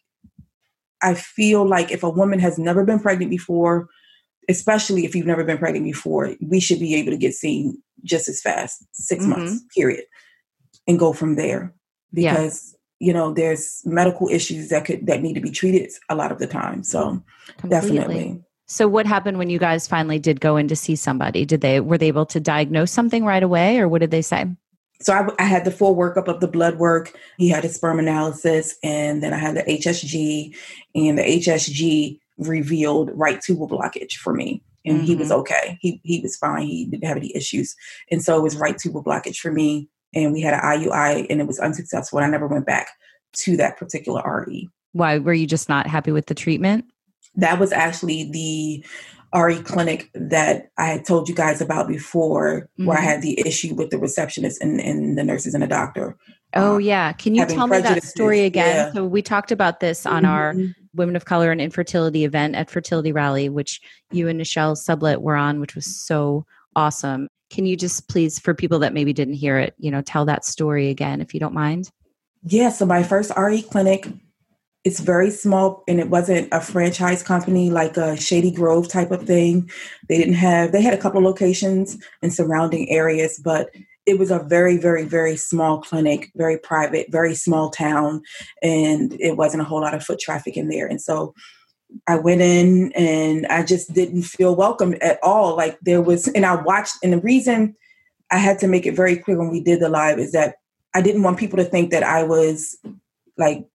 I 1.01 1.13
feel 1.13 1.67
like 1.67 1.91
if 1.91 2.03
a 2.03 2.09
woman 2.09 2.39
has 2.39 2.57
never 2.57 2.83
been 2.83 2.99
pregnant 2.99 3.29
before, 3.29 3.87
especially 4.49 5.05
if 5.05 5.13
you've 5.13 5.27
never 5.27 5.43
been 5.43 5.57
pregnant 5.57 5.85
before, 5.85 6.33
we 6.41 6.59
should 6.59 6.79
be 6.79 6.95
able 6.95 7.11
to 7.11 7.17
get 7.17 7.33
seen 7.33 7.81
just 8.03 8.27
as 8.29 8.41
fast, 8.41 8.83
6 8.93 9.21
mm-hmm. 9.21 9.29
months, 9.29 9.63
period, 9.75 10.05
and 10.87 10.97
go 10.97 11.13
from 11.13 11.35
there. 11.35 11.73
Because. 12.13 12.73
You 12.99 13.13
know, 13.13 13.33
there's 13.33 13.81
medical 13.85 14.27
issues 14.29 14.69
that 14.69 14.85
could 14.85 15.05
that 15.07 15.21
need 15.21 15.33
to 15.33 15.41
be 15.41 15.51
treated 15.51 15.91
a 16.09 16.15
lot 16.15 16.31
of 16.31 16.39
the 16.39 16.47
time. 16.47 16.83
So 16.83 17.23
Completely. 17.57 17.69
definitely. 17.69 18.43
So 18.65 18.87
what 18.87 19.05
happened 19.05 19.37
when 19.37 19.49
you 19.49 19.59
guys 19.59 19.87
finally 19.87 20.19
did 20.19 20.41
go 20.41 20.57
in 20.57 20.67
to 20.67 20.75
see 20.75 20.95
somebody? 20.95 21.45
Did 21.45 21.61
they 21.61 21.79
were 21.79 21.97
they 21.97 22.07
able 22.07 22.25
to 22.27 22.39
diagnose 22.39 22.91
something 22.91 23.23
right 23.23 23.43
away 23.43 23.79
or 23.79 23.87
what 23.87 24.01
did 24.01 24.11
they 24.11 24.21
say? 24.21 24.45
So 24.99 25.13
I, 25.13 25.27
I, 25.39 25.45
had 25.45 25.63
the 25.63 25.71
full 25.71 25.95
workup 25.95 26.27
of 26.27 26.39
the 26.39 26.47
blood 26.47 26.79
work. 26.79 27.15
He 27.37 27.49
had 27.49 27.63
a 27.63 27.69
sperm 27.69 27.99
analysis, 27.99 28.75
and 28.83 29.21
then 29.21 29.31
I 29.31 29.37
had 29.37 29.55
the 29.55 29.61
HSG, 29.61 30.55
and 30.95 31.19
the 31.19 31.23
HSG 31.23 32.19
revealed 32.39 33.11
right 33.13 33.39
tubal 33.39 33.69
blockage 33.69 34.13
for 34.13 34.33
me, 34.33 34.63
and 34.85 34.97
mm-hmm. 34.97 35.05
he 35.05 35.15
was 35.15 35.29
mm-hmm. 35.29 35.41
okay. 35.41 35.77
He 35.81 36.01
he 36.03 36.19
was 36.21 36.35
fine. 36.35 36.63
He 36.63 36.85
didn't 36.85 37.07
have 37.07 37.17
any 37.17 37.35
issues, 37.35 37.75
and 38.09 38.23
so 38.23 38.37
it 38.37 38.41
was 38.41 38.55
right 38.55 38.77
tubal 38.77 39.03
blockage 39.03 39.37
for 39.37 39.51
me. 39.51 39.87
And 40.13 40.33
we 40.33 40.41
had 40.41 40.53
an 40.53 40.61
IUI, 40.61 41.27
and 41.29 41.41
it 41.41 41.47
was 41.47 41.59
unsuccessful. 41.59 42.19
And 42.19 42.25
I 42.25 42.29
never 42.29 42.47
went 42.47 42.65
back 42.65 42.87
to 43.39 43.57
that 43.57 43.77
particular 43.77 44.21
RE. 44.25 44.69
Why 44.93 45.19
were 45.19 45.33
you 45.33 45.47
just 45.47 45.69
not 45.69 45.87
happy 45.87 46.11
with 46.11 46.27
the 46.27 46.35
treatment? 46.35 46.85
That 47.35 47.59
was 47.59 47.71
actually 47.71 48.31
the 48.31 48.85
RE 49.35 49.61
clinic 49.61 50.09
that 50.13 50.69
I 50.77 50.87
had 50.87 51.05
told 51.05 51.29
you 51.29 51.35
guys 51.35 51.61
about 51.61 51.87
before, 51.87 52.61
mm-hmm. 52.61 52.85
where 52.85 52.97
I 52.97 53.01
mm-hmm. 53.01 53.09
had 53.09 53.21
the 53.21 53.39
issue 53.45 53.75
with 53.75 53.89
the 53.89 53.97
receptionist 53.97 54.61
and, 54.61 54.79
and 54.79 55.17
the 55.17 55.23
nurses 55.23 55.53
and 55.53 55.61
the 55.61 55.67
doctor. 55.67 56.17
Oh, 56.53 56.75
um, 56.75 56.81
yeah. 56.81 57.11
Can 57.11 57.35
you 57.35 57.45
tell 57.45 57.67
me 57.67 57.79
that 57.79 58.03
story 58.03 58.45
again? 58.45 58.87
Yeah. 58.87 58.93
So, 58.93 59.05
we 59.05 59.21
talked 59.21 59.51
about 59.51 59.81
this 59.81 60.05
on 60.05 60.23
mm-hmm. 60.23 60.31
our 60.31 60.55
Women 60.95 61.15
of 61.15 61.25
Color 61.25 61.51
and 61.51 61.61
Infertility 61.61 62.23
event 62.23 62.55
at 62.55 62.69
Fertility 62.69 63.11
Rally, 63.11 63.49
which 63.49 63.81
you 64.11 64.27
and 64.27 64.39
Nichelle 64.39 64.77
Sublett 64.77 65.21
were 65.21 65.35
on, 65.35 65.59
which 65.59 65.75
was 65.75 65.85
so 65.85 66.45
awesome. 66.75 67.27
Can 67.49 67.65
you 67.65 67.75
just 67.75 68.09
please, 68.09 68.39
for 68.39 68.53
people 68.53 68.79
that 68.79 68.93
maybe 68.93 69.13
didn't 69.13 69.35
hear 69.35 69.57
it, 69.57 69.73
you 69.77 69.91
know, 69.91 70.01
tell 70.01 70.25
that 70.25 70.45
story 70.45 70.89
again, 70.89 71.21
if 71.21 71.33
you 71.33 71.39
don't 71.39 71.53
mind? 71.53 71.91
Yeah. 72.43 72.69
So, 72.69 72.85
my 72.85 73.03
first 73.03 73.31
RE 73.37 73.61
clinic 73.63 74.07
it's 74.87 75.01
very 75.01 75.29
small 75.29 75.83
and 75.85 75.99
it 75.99 76.09
wasn't 76.09 76.47
a 76.53 76.61
franchise 76.61 77.21
company 77.21 77.69
like 77.69 77.97
a 77.97 78.15
Shady 78.15 78.51
Grove 78.51 78.87
type 78.87 79.11
of 79.11 79.23
thing. 79.27 79.69
They 80.07 80.17
didn't 80.17 80.35
have, 80.35 80.71
they 80.71 80.81
had 80.81 80.93
a 80.93 80.97
couple 80.97 81.21
locations 81.21 81.97
in 82.21 82.31
surrounding 82.31 82.89
areas, 82.89 83.37
but 83.43 83.69
it 84.05 84.17
was 84.17 84.31
a 84.31 84.39
very, 84.39 84.77
very, 84.77 85.03
very 85.03 85.35
small 85.35 85.81
clinic, 85.81 86.31
very 86.35 86.57
private, 86.57 87.11
very 87.11 87.35
small 87.35 87.69
town, 87.69 88.21
and 88.63 89.11
it 89.19 89.35
wasn't 89.35 89.61
a 89.61 89.65
whole 89.65 89.81
lot 89.81 89.93
of 89.93 90.05
foot 90.05 90.19
traffic 90.19 90.55
in 90.55 90.69
there. 90.69 90.87
And 90.87 91.01
so 91.01 91.33
I 92.07 92.17
went 92.17 92.41
in 92.41 92.91
and 92.93 93.45
I 93.47 93.63
just 93.63 93.93
didn't 93.93 94.23
feel 94.23 94.55
welcome 94.55 94.95
at 95.01 95.19
all. 95.23 95.55
Like 95.55 95.79
there 95.81 96.01
was, 96.01 96.27
and 96.29 96.45
I 96.45 96.55
watched, 96.55 96.95
and 97.03 97.13
the 97.13 97.19
reason 97.19 97.75
I 98.31 98.37
had 98.37 98.59
to 98.59 98.67
make 98.67 98.85
it 98.85 98.95
very 98.95 99.17
clear 99.17 99.37
when 99.37 99.49
we 99.49 99.61
did 99.61 99.79
the 99.79 99.89
live 99.89 100.19
is 100.19 100.31
that 100.33 100.55
I 100.93 101.01
didn't 101.01 101.23
want 101.23 101.37
people 101.37 101.57
to 101.57 101.65
think 101.65 101.91
that 101.91 102.03
I 102.03 102.23
was 102.23 102.77
like 103.37 103.67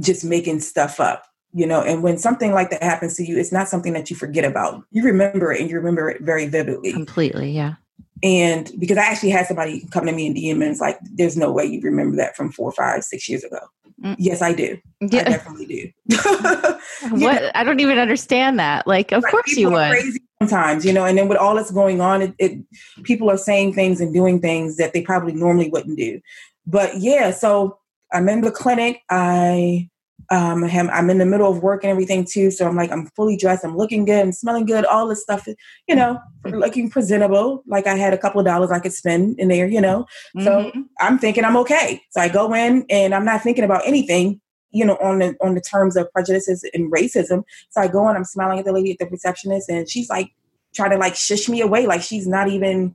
just 0.00 0.24
making 0.24 0.60
stuff 0.60 1.00
up 1.00 1.26
you 1.52 1.66
know? 1.66 1.82
And 1.82 2.02
when 2.02 2.18
something 2.18 2.52
like 2.52 2.70
that 2.70 2.82
happens 2.82 3.16
to 3.16 3.24
you 3.24 3.38
it's 3.38 3.52
not 3.52 3.68
something 3.68 3.92
that 3.94 4.10
you 4.10 4.16
forget 4.16 4.44
about. 4.44 4.82
You 4.90 5.02
remember 5.02 5.52
it 5.52 5.60
and 5.60 5.70
you 5.70 5.76
remember 5.76 6.08
it 6.08 6.22
very 6.22 6.46
vividly. 6.46 6.92
Completely 6.92 7.50
yeah. 7.50 7.74
And 8.22 8.70
because 8.78 8.98
i 8.98 9.04
actually 9.04 9.30
had 9.30 9.46
somebody 9.46 9.86
come 9.90 10.04
to 10.04 10.12
me 10.12 10.26
in 10.26 10.34
dm 10.34 10.52
and 10.52 10.64
it's 10.64 10.80
like 10.80 10.98
there's 11.14 11.38
no 11.38 11.50
way 11.50 11.64
you 11.64 11.80
remember 11.80 12.16
that 12.16 12.36
from 12.36 12.52
four 12.52 12.70
five 12.70 13.02
six 13.02 13.26
years 13.30 13.42
ago 13.44 13.60
mm. 14.02 14.16
yes 14.18 14.42
i 14.42 14.52
do 14.52 14.78
yeah. 15.00 15.20
i 15.20 15.24
definitely 15.24 15.66
do 15.66 16.16
what 17.10 17.42
know? 17.42 17.50
i 17.54 17.64
don't 17.64 17.80
even 17.80 17.98
understand 17.98 18.58
that 18.58 18.86
like 18.86 19.12
of 19.12 19.22
course 19.24 19.56
you 19.56 19.70
would 19.70 19.96
sometimes 20.40 20.84
you 20.84 20.92
know 20.92 21.04
and 21.04 21.16
then 21.18 21.28
with 21.28 21.38
all 21.38 21.54
that's 21.54 21.70
going 21.70 22.00
on 22.00 22.22
it, 22.22 22.34
it 22.38 22.58
people 23.02 23.30
are 23.30 23.38
saying 23.38 23.72
things 23.72 24.00
and 24.00 24.12
doing 24.14 24.40
things 24.40 24.76
that 24.76 24.92
they 24.92 25.02
probably 25.02 25.32
normally 25.32 25.68
wouldn't 25.70 25.98
do 25.98 26.20
but 26.66 26.96
yeah 26.98 27.30
so 27.30 27.78
I'm 28.12 28.28
in 28.28 28.40
the 28.40 28.50
clinic. 28.50 29.02
I 29.08 29.88
um, 30.30 30.62
I'm 30.64 31.10
in 31.10 31.18
the 31.18 31.26
middle 31.26 31.50
of 31.50 31.60
work 31.62 31.82
and 31.82 31.90
everything 31.90 32.24
too. 32.24 32.52
So 32.52 32.66
I'm 32.66 32.76
like, 32.76 32.92
I'm 32.92 33.06
fully 33.16 33.36
dressed. 33.36 33.64
I'm 33.64 33.76
looking 33.76 34.04
good. 34.04 34.20
I'm 34.20 34.32
smelling 34.32 34.64
good. 34.64 34.84
All 34.84 35.08
this 35.08 35.22
stuff, 35.22 35.48
you 35.88 35.94
know, 35.96 36.20
looking 36.44 36.88
presentable. 36.88 37.64
Like 37.66 37.88
I 37.88 37.96
had 37.96 38.14
a 38.14 38.18
couple 38.18 38.38
of 38.38 38.46
dollars 38.46 38.70
I 38.70 38.78
could 38.78 38.92
spend 38.92 39.40
in 39.40 39.48
there, 39.48 39.66
you 39.66 39.80
know. 39.80 40.06
Mm-hmm. 40.36 40.44
So 40.44 40.72
I'm 41.00 41.18
thinking 41.18 41.44
I'm 41.44 41.56
okay. 41.58 42.00
So 42.10 42.20
I 42.20 42.28
go 42.28 42.54
in 42.54 42.86
and 42.88 43.12
I'm 43.12 43.24
not 43.24 43.42
thinking 43.42 43.64
about 43.64 43.82
anything, 43.84 44.40
you 44.70 44.84
know, 44.84 44.96
on 44.98 45.18
the 45.18 45.36
on 45.40 45.56
the 45.56 45.60
terms 45.60 45.96
of 45.96 46.10
prejudices 46.12 46.64
and 46.74 46.92
racism. 46.92 47.42
So 47.70 47.80
I 47.80 47.88
go 47.88 48.08
in. 48.08 48.14
I'm 48.14 48.24
smiling 48.24 48.60
at 48.60 48.64
the 48.64 48.72
lady 48.72 48.92
at 48.92 48.98
the 48.98 49.06
receptionist, 49.06 49.68
and 49.68 49.90
she's 49.90 50.08
like 50.08 50.30
trying 50.72 50.92
to 50.92 50.96
like 50.96 51.16
shush 51.16 51.48
me 51.48 51.60
away, 51.60 51.86
like 51.86 52.02
she's 52.02 52.28
not 52.28 52.48
even. 52.48 52.94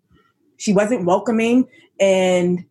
She 0.57 0.71
wasn't 0.71 1.05
welcoming, 1.05 1.67
and 1.99 2.63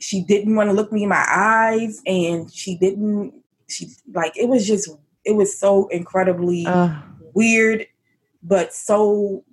she 0.00 0.22
didn't 0.22 0.56
want 0.56 0.70
to 0.70 0.74
look 0.74 0.90
me 0.90 1.02
in 1.02 1.08
my 1.08 1.24
eyes 1.28 2.00
and 2.06 2.52
she 2.52 2.76
didn't 2.76 3.43
she 3.68 3.88
like 4.12 4.36
it 4.36 4.48
was 4.48 4.66
just 4.66 4.90
it 5.24 5.34
was 5.34 5.58
so 5.58 5.88
incredibly 5.88 6.66
uh. 6.66 6.94
weird 7.34 7.86
but 8.42 8.74
so 8.74 9.44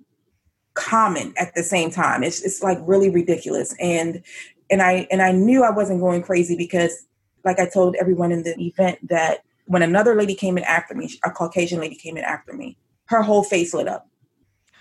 common 0.74 1.34
at 1.36 1.54
the 1.54 1.62
same 1.62 1.90
time 1.90 2.22
it's 2.22 2.40
it's 2.42 2.62
like 2.62 2.78
really 2.82 3.10
ridiculous 3.10 3.74
and 3.78 4.22
and 4.70 4.82
I 4.82 5.06
and 5.10 5.20
I 5.20 5.32
knew 5.32 5.62
I 5.62 5.70
wasn't 5.70 6.00
going 6.00 6.22
crazy 6.22 6.56
because 6.56 7.06
like 7.44 7.58
I 7.58 7.68
told 7.68 7.94
everyone 7.96 8.32
in 8.32 8.42
the 8.42 8.54
event 8.58 9.06
that 9.08 9.44
when 9.66 9.82
another 9.82 10.14
lady 10.14 10.34
came 10.34 10.56
in 10.56 10.64
after 10.64 10.94
me 10.94 11.10
a 11.24 11.30
Caucasian 11.30 11.80
lady 11.80 11.94
came 11.94 12.16
in 12.16 12.24
after 12.24 12.52
me 12.52 12.76
her 13.06 13.22
whole 13.22 13.44
face 13.44 13.74
lit 13.74 13.88
up 13.88 14.08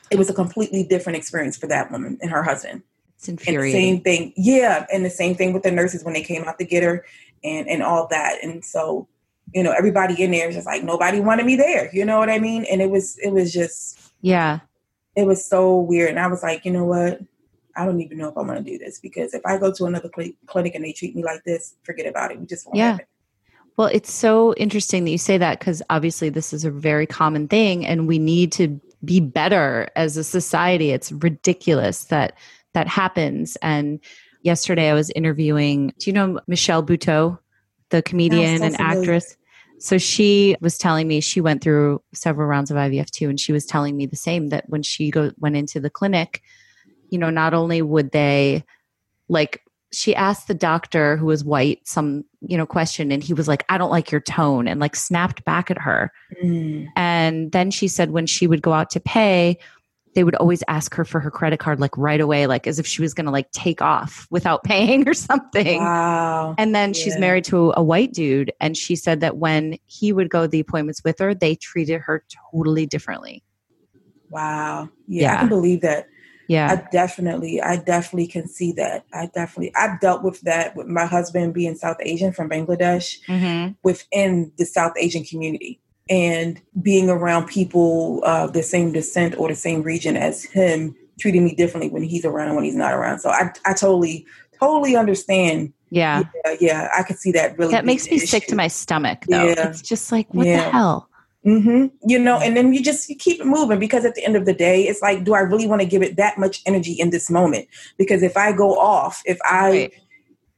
it 0.09 0.17
was 0.17 0.29
a 0.29 0.33
completely 0.33 0.83
different 0.83 1.17
experience 1.17 1.57
for 1.57 1.67
that 1.67 1.91
woman 1.91 2.17
and 2.21 2.31
her 2.31 2.43
husband 2.43 2.83
it's 3.21 3.29
infuriating. 3.29 3.79
And 3.79 3.83
the 3.83 3.88
same 3.88 4.01
thing, 4.01 4.33
yeah, 4.35 4.85
and 4.91 5.05
the 5.05 5.09
same 5.11 5.35
thing 5.35 5.53
with 5.53 5.61
the 5.61 5.69
nurses 5.69 6.03
when 6.03 6.15
they 6.15 6.23
came 6.23 6.43
out 6.45 6.57
to 6.57 6.65
get 6.65 6.81
her, 6.81 7.05
and 7.43 7.69
and 7.69 7.83
all 7.83 8.07
that. 8.07 8.43
And 8.43 8.65
so, 8.65 9.07
you 9.53 9.63
know, 9.63 9.72
everybody 9.72 10.22
in 10.22 10.31
there 10.31 10.50
is 10.50 10.55
just 10.55 10.67
like 10.67 10.84
nobody 10.84 11.20
wanted 11.20 11.46
me 11.46 11.55
there. 11.55 11.89
You 11.93 12.05
know 12.05 12.20
what 12.20 12.29
I 12.29 12.39
mean? 12.39 12.65
And 12.72 12.81
it 12.81 12.89
was 12.89 13.17
it 13.20 13.31
was 13.31 13.51
just 13.51 14.00
yeah, 14.22 14.60
it 15.15 15.25
was 15.25 15.46
so 15.46 15.77
weird. 15.79 16.10
And 16.10 16.20
I 16.20 16.27
was 16.27 16.43
like, 16.43 16.65
you 16.65 16.72
know 16.72 16.86
what? 16.86 17.20
I 17.75 17.86
don't 17.86 18.01
even 18.01 18.17
know 18.17 18.29
if 18.29 18.38
I 18.38 18.41
want 18.41 18.63
to 18.65 18.72
do 18.72 18.77
this 18.77 19.00
because 19.00 19.34
if 19.34 19.46
I 19.46 19.58
go 19.58 19.72
to 19.72 19.86
another 19.86 20.10
cl- 20.13 20.34
clinic 20.46 20.75
and 20.75 20.84
they 20.84 20.93
treat 20.93 21.15
me 21.15 21.24
like 21.24 21.43
this, 21.43 21.75
forget 21.84 22.05
about 22.05 22.31
it. 22.31 22.39
We 22.39 22.46
just 22.46 22.65
won't 22.65 22.77
yeah. 22.77 22.98
Well, 23.77 23.88
it's 23.88 24.13
so 24.13 24.53
interesting 24.55 25.05
that 25.05 25.12
you 25.12 25.17
say 25.17 25.38
that 25.38 25.60
because 25.60 25.81
obviously 25.89 26.29
this 26.29 26.53
is 26.53 26.65
a 26.65 26.72
very 26.72 27.08
common 27.08 27.48
thing 27.48 27.86
and 27.86 28.08
we 28.08 28.20
need 28.20 28.51
to 28.53 28.79
be 29.03 29.20
better 29.20 29.89
as 29.96 30.17
a 30.17 30.24
society. 30.24 30.91
It's 30.91 31.12
ridiculous 31.12 32.05
that 32.05 32.38
that 32.74 32.88
happens. 32.88 33.58
And 33.62 34.00
yesterday 34.43 34.89
I 34.89 34.93
was 34.93 35.10
interviewing, 35.12 35.93
do 35.98 36.10
you 36.10 36.13
know 36.13 36.39
Michelle 36.48 36.84
Buteau, 36.84 37.39
the 37.89 38.01
comedian 38.01 38.62
and 38.62 38.79
actress? 38.79 39.38
So 39.81 39.97
she 39.97 40.55
was 40.61 40.77
telling 40.77 41.07
me 41.07 41.21
she 41.21 41.41
went 41.41 41.63
through 41.63 42.03
several 42.13 42.47
rounds 42.47 42.69
of 42.69 42.77
IVF 42.77 43.09
too, 43.09 43.29
and 43.29 43.39
she 43.39 43.51
was 43.51 43.65
telling 43.65 43.97
me 43.97 44.05
the 44.05 44.15
same 44.15 44.50
that 44.50 44.69
when 44.69 44.83
she 44.83 45.09
go 45.09 45.31
went 45.39 45.55
into 45.55 45.79
the 45.79 45.89
clinic, 45.89 46.43
you 47.09 47.17
know, 47.17 47.31
not 47.31 47.53
only 47.55 47.81
would 47.81 48.11
they 48.11 48.63
like 49.27 49.63
she 49.93 50.15
asked 50.15 50.47
the 50.47 50.53
doctor 50.53 51.17
who 51.17 51.25
was 51.25 51.43
white 51.43 51.85
some 51.85 52.23
you 52.41 52.57
know 52.57 52.65
question 52.65 53.11
and 53.11 53.23
he 53.23 53.33
was 53.33 53.47
like 53.47 53.65
i 53.67 53.77
don't 53.77 53.89
like 53.89 54.09
your 54.09 54.21
tone 54.21 54.67
and 54.67 54.79
like 54.79 54.95
snapped 54.95 55.43
back 55.43 55.69
at 55.69 55.77
her 55.77 56.11
mm. 56.41 56.88
and 56.95 57.51
then 57.51 57.69
she 57.69 57.89
said 57.89 58.11
when 58.11 58.25
she 58.25 58.47
would 58.47 58.61
go 58.61 58.71
out 58.71 58.89
to 58.89 59.01
pay 59.01 59.57
they 60.13 60.24
would 60.24 60.36
always 60.36 60.63
ask 60.68 60.94
her 60.96 61.06
for 61.06 61.20
her 61.20 61.32
credit 61.32 61.60
card 61.60 61.80
like 61.80 61.98
right 61.98 62.20
away 62.20 62.48
like 62.48 62.68
as 62.68 62.80
if 62.80 62.86
she 62.86 63.01
was 63.01 63.13
going 63.13 63.25
to 63.25 63.32
like 63.32 63.51
take 63.51 63.82
off 63.82 64.27
without 64.30 64.63
paying 64.65 65.08
or 65.08 65.13
something. 65.13 65.80
Wow. 65.80 66.56
And 66.58 66.75
then 66.75 66.89
yeah. 66.89 67.03
she's 67.03 67.18
married 67.18 67.46
to 67.46 67.74
a 67.75 67.84
white 67.84 68.13
dude 68.13 68.51
and 68.60 68.75
she 68.75 68.96
said 68.96 69.22
that 69.22 69.38
when 69.38 69.77
he 69.86 70.12
would 70.13 70.30
go 70.30 70.48
the 70.48 70.60
appointments 70.60 71.03
with 71.03 71.20
her 71.20 71.34
they 71.34 71.56
treated 71.56 72.01
her 72.01 72.24
totally 72.51 72.86
differently. 72.86 73.44
Wow. 74.30 74.89
Yeah, 75.08 75.22
yeah. 75.24 75.36
i 75.36 75.39
can 75.39 75.50
believe 75.50 75.82
that. 75.82 76.08
Yeah. 76.48 76.72
I 76.72 76.89
definitely 76.91 77.62
i 77.62 77.77
definitely 77.77 78.27
can 78.27 78.48
see 78.48 78.74
that. 78.74 79.06
I 79.13 79.27
definitely 79.34 79.74
i've 79.75 80.00
dealt 80.01 80.24
with 80.24 80.41
that 80.41 80.75
with 80.75 80.88
my 80.88 81.06
husband 81.06 81.53
being 81.53 81.75
south 81.75 81.98
asian 82.01 82.34
from 82.34 82.50
bangladesh 82.50 83.20
mm-hmm. 83.27 83.74
within 83.84 84.51
the 84.58 84.65
south 84.65 84.94
asian 84.98 85.24
community 85.24 85.80
and 86.12 86.62
being 86.82 87.10
around 87.10 87.48
people 87.48 88.22
of 88.25 88.51
the 88.51 88.62
same 88.62 88.91
descent 88.91 89.34
or 89.39 89.48
the 89.48 89.56
same 89.56 89.82
region 89.82 90.18
as 90.18 90.44
him 90.44 90.94
treating 91.20 91.46
me 91.46 91.56
differently 91.56 91.89
when 91.89 92.03
he's 92.03 92.25
around 92.25 92.53
when 92.56 92.65
he's 92.65 92.75
not 92.75 92.94
around. 92.94 93.20
So 93.20 93.30
I 93.30 93.51
I 93.65 93.74
totally 93.74 94.25
totally 94.60 94.96
understand. 94.96 95.74
Yeah. 95.89 96.24
Yeah, 96.46 96.56
yeah 96.60 96.89
I 96.96 97.03
could 97.03 97.18
see 97.18 97.32
that 97.32 97.58
really. 97.58 97.72
That 97.72 97.86
makes 97.86 98.10
me 98.10 98.18
issue. 98.18 98.27
sick 98.27 98.48
to 98.48 98.56
my 98.56 98.68
stomach 98.68 99.24
though. 99.27 99.46
Yeah. 99.46 99.70
It's 99.70 99.82
just 99.82 100.12
like 100.12 100.32
what 100.34 100.46
yeah. 100.46 100.65
the 100.65 100.72
hell? 100.72 101.08
Mm-hmm. 101.46 101.88
You 102.08 102.20
know, 102.20 102.38
and 102.39 102.56
then 102.56 102.72
you 102.74 102.84
just 102.84 103.10
you 103.10 103.15
keep 103.15 103.39
it 103.39 103.48
moving 103.48 103.80
because 103.80 104.06
at 104.06 104.13
the 104.13 104.24
end 104.24 104.36
of 104.36 104.46
the 104.46 104.53
day, 104.53 104.84
it's 104.84 105.01
like, 105.01 105.24
do 105.24 105.34
I 105.34 105.39
really 105.39 105.65
want 105.65 105.82
to 105.82 105.88
give 105.88 106.03
it 106.03 106.18
that 106.18 106.38
much 106.38 106.62
energy 106.68 106.91
in 106.91 107.10
this 107.10 107.32
moment? 107.32 107.68
Because 107.98 108.22
if 108.22 108.38
I 108.38 108.51
go 108.51 108.77
off, 108.77 109.24
if 109.25 109.39
I 109.50 109.70
right 109.70 109.94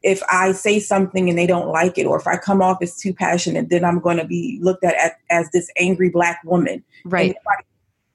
if 0.03 0.21
I 0.29 0.51
say 0.51 0.79
something 0.79 1.29
and 1.29 1.37
they 1.37 1.47
don't 1.47 1.69
like 1.69 1.97
it, 1.97 2.05
or 2.05 2.19
if 2.19 2.27
I 2.27 2.37
come 2.37 2.61
off 2.61 2.77
as 2.81 2.97
too 2.97 3.13
passionate, 3.13 3.69
then 3.69 3.85
I'm 3.85 3.99
going 3.99 4.17
to 4.17 4.25
be 4.25 4.59
looked 4.61 4.83
at 4.83 4.95
as, 4.95 5.11
as 5.29 5.51
this 5.51 5.69
angry 5.77 6.09
black 6.09 6.41
woman. 6.43 6.83
Right. 7.05 7.35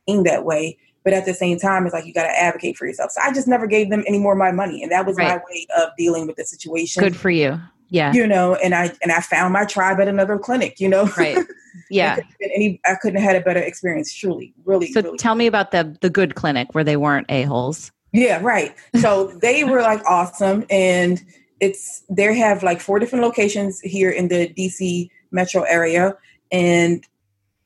In 0.06 0.22
that 0.22 0.44
way. 0.44 0.78
But 1.04 1.12
at 1.14 1.24
the 1.24 1.34
same 1.34 1.58
time, 1.58 1.86
it's 1.86 1.94
like 1.94 2.04
you 2.04 2.12
got 2.12 2.24
to 2.24 2.38
advocate 2.38 2.76
for 2.76 2.86
yourself. 2.86 3.12
So 3.12 3.20
I 3.22 3.32
just 3.32 3.48
never 3.48 3.66
gave 3.66 3.88
them 3.88 4.04
any 4.06 4.18
more 4.18 4.32
of 4.32 4.38
my 4.38 4.52
money, 4.52 4.82
and 4.82 4.92
that 4.92 5.06
was 5.06 5.16
right. 5.16 5.28
my 5.28 5.36
way 5.36 5.66
of 5.78 5.90
dealing 5.96 6.26
with 6.26 6.36
the 6.36 6.44
situation. 6.44 7.02
Good 7.02 7.16
for 7.16 7.30
you. 7.30 7.58
Yeah. 7.88 8.12
You 8.12 8.26
know, 8.26 8.56
and 8.56 8.74
I 8.74 8.92
and 9.02 9.10
I 9.10 9.20
found 9.20 9.54
my 9.54 9.64
tribe 9.64 10.00
at 10.00 10.08
another 10.08 10.38
clinic. 10.38 10.80
You 10.80 10.88
know. 10.88 11.06
Right. 11.16 11.38
Yeah. 11.90 12.18
any, 12.42 12.80
I 12.86 12.96
couldn't 12.96 13.20
have 13.20 13.34
had 13.34 13.40
a 13.40 13.44
better 13.44 13.60
experience. 13.60 14.12
Truly, 14.12 14.52
really. 14.64 14.90
So 14.90 15.00
really. 15.00 15.16
tell 15.16 15.36
me 15.36 15.46
about 15.46 15.70
the 15.70 15.96
the 16.00 16.10
good 16.10 16.34
clinic 16.34 16.74
where 16.74 16.82
they 16.82 16.96
weren't 16.96 17.26
a 17.30 17.42
holes. 17.42 17.92
Yeah. 18.12 18.40
Right. 18.42 18.74
So 19.00 19.28
they 19.40 19.64
were 19.64 19.80
like 19.80 20.04
awesome, 20.04 20.66
and 20.70 21.22
it's 21.60 22.04
they 22.08 22.34
have 22.36 22.62
like 22.62 22.80
four 22.80 22.98
different 22.98 23.24
locations 23.24 23.80
here 23.80 24.10
in 24.10 24.28
the 24.28 24.48
DC 24.56 25.10
metro 25.30 25.62
area, 25.62 26.16
and 26.50 27.04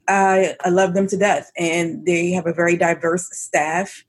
I, 0.08 0.56
I 0.64 0.68
love 0.70 0.94
them 0.94 1.06
to 1.08 1.16
death. 1.16 1.50
And 1.56 2.04
they 2.06 2.32
have 2.32 2.46
a 2.46 2.52
very 2.52 2.76
diverse 2.76 3.28
staff. 3.32 4.04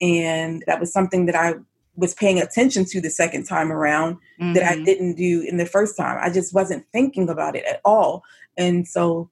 And 0.00 0.62
that 0.66 0.80
was 0.80 0.92
something 0.92 1.26
that 1.26 1.34
I 1.34 1.54
was 1.96 2.14
paying 2.14 2.40
attention 2.40 2.84
to 2.84 3.00
the 3.00 3.10
second 3.10 3.44
time 3.44 3.72
around 3.72 4.16
mm-hmm. 4.40 4.52
that 4.52 4.62
I 4.62 4.74
mm-hmm. 4.74 4.84
didn't 4.84 5.14
do 5.14 5.44
in 5.46 5.56
the 5.56 5.66
first 5.66 5.96
time. 5.96 6.18
I 6.20 6.32
just 6.32 6.54
wasn't 6.54 6.86
thinking 6.92 7.28
about 7.28 7.56
it 7.56 7.64
at 7.64 7.80
all. 7.84 8.22
And 8.56 8.86
so 8.86 9.30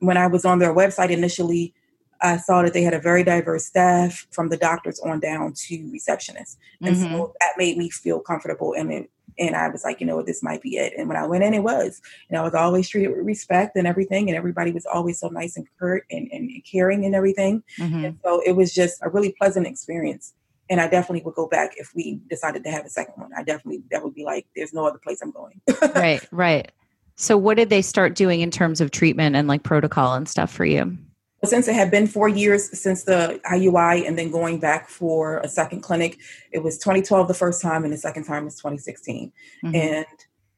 when 0.00 0.16
I 0.16 0.26
was 0.26 0.44
on 0.44 0.58
their 0.58 0.74
website 0.74 1.10
initially, 1.10 1.72
I 2.20 2.36
saw 2.36 2.62
that 2.62 2.74
they 2.74 2.82
had 2.82 2.94
a 2.94 3.00
very 3.00 3.24
diverse 3.24 3.64
staff 3.64 4.26
from 4.30 4.48
the 4.48 4.56
doctors 4.56 5.00
on 5.00 5.20
down 5.20 5.54
to 5.54 5.78
receptionists. 5.90 6.56
And 6.82 6.96
mm-hmm. 6.96 7.14
so 7.14 7.32
that 7.40 7.52
made 7.56 7.78
me 7.78 7.88
feel 7.88 8.20
comfortable 8.20 8.74
and 8.74 8.92
it 8.92 9.10
and 9.46 9.56
I 9.56 9.68
was 9.68 9.84
like, 9.84 10.00
you 10.00 10.06
know 10.06 10.16
what, 10.16 10.26
this 10.26 10.42
might 10.42 10.62
be 10.62 10.76
it. 10.76 10.92
And 10.96 11.08
when 11.08 11.16
I 11.16 11.26
went 11.26 11.42
in, 11.42 11.52
it 11.52 11.62
was. 11.62 12.00
And 12.28 12.38
I 12.38 12.42
was 12.42 12.54
always 12.54 12.88
treated 12.88 13.08
with 13.08 13.26
respect 13.26 13.76
and 13.76 13.86
everything. 13.86 14.28
And 14.28 14.36
everybody 14.36 14.70
was 14.70 14.86
always 14.86 15.18
so 15.18 15.28
nice 15.28 15.56
and 15.56 15.66
curt 15.78 16.04
and, 16.10 16.28
and 16.32 16.50
caring 16.70 17.04
and 17.04 17.14
everything. 17.14 17.62
Mm-hmm. 17.78 18.04
And 18.04 18.18
so 18.24 18.40
it 18.46 18.52
was 18.52 18.72
just 18.72 19.00
a 19.02 19.10
really 19.10 19.32
pleasant 19.32 19.66
experience. 19.66 20.34
And 20.70 20.80
I 20.80 20.88
definitely 20.88 21.22
would 21.24 21.34
go 21.34 21.48
back 21.48 21.72
if 21.76 21.92
we 21.94 22.20
decided 22.30 22.62
to 22.64 22.70
have 22.70 22.84
a 22.84 22.88
second 22.88 23.14
one. 23.16 23.30
I 23.36 23.42
definitely, 23.42 23.82
that 23.90 24.02
would 24.04 24.14
be 24.14 24.24
like, 24.24 24.46
there's 24.54 24.72
no 24.72 24.86
other 24.86 24.98
place 24.98 25.20
I'm 25.20 25.32
going. 25.32 25.60
right, 25.94 26.26
right. 26.30 26.70
So 27.16 27.36
what 27.36 27.56
did 27.56 27.68
they 27.68 27.82
start 27.82 28.14
doing 28.14 28.40
in 28.40 28.50
terms 28.50 28.80
of 28.80 28.90
treatment 28.90 29.36
and 29.36 29.48
like 29.48 29.64
protocol 29.64 30.14
and 30.14 30.28
stuff 30.28 30.52
for 30.52 30.64
you? 30.64 30.96
Since 31.44 31.66
it 31.66 31.74
had 31.74 31.90
been 31.90 32.06
four 32.06 32.28
years 32.28 32.78
since 32.78 33.04
the 33.04 33.40
IUI 33.50 34.06
and 34.06 34.16
then 34.16 34.30
going 34.30 34.60
back 34.60 34.88
for 34.88 35.38
a 35.38 35.48
second 35.48 35.80
clinic, 35.80 36.18
it 36.52 36.62
was 36.62 36.78
2012 36.78 37.26
the 37.26 37.34
first 37.34 37.60
time 37.60 37.84
and 37.84 37.92
the 37.92 37.98
second 37.98 38.24
time 38.24 38.44
was 38.44 38.56
2016. 38.56 39.32
Mm-hmm. 39.64 39.74
And 39.74 40.06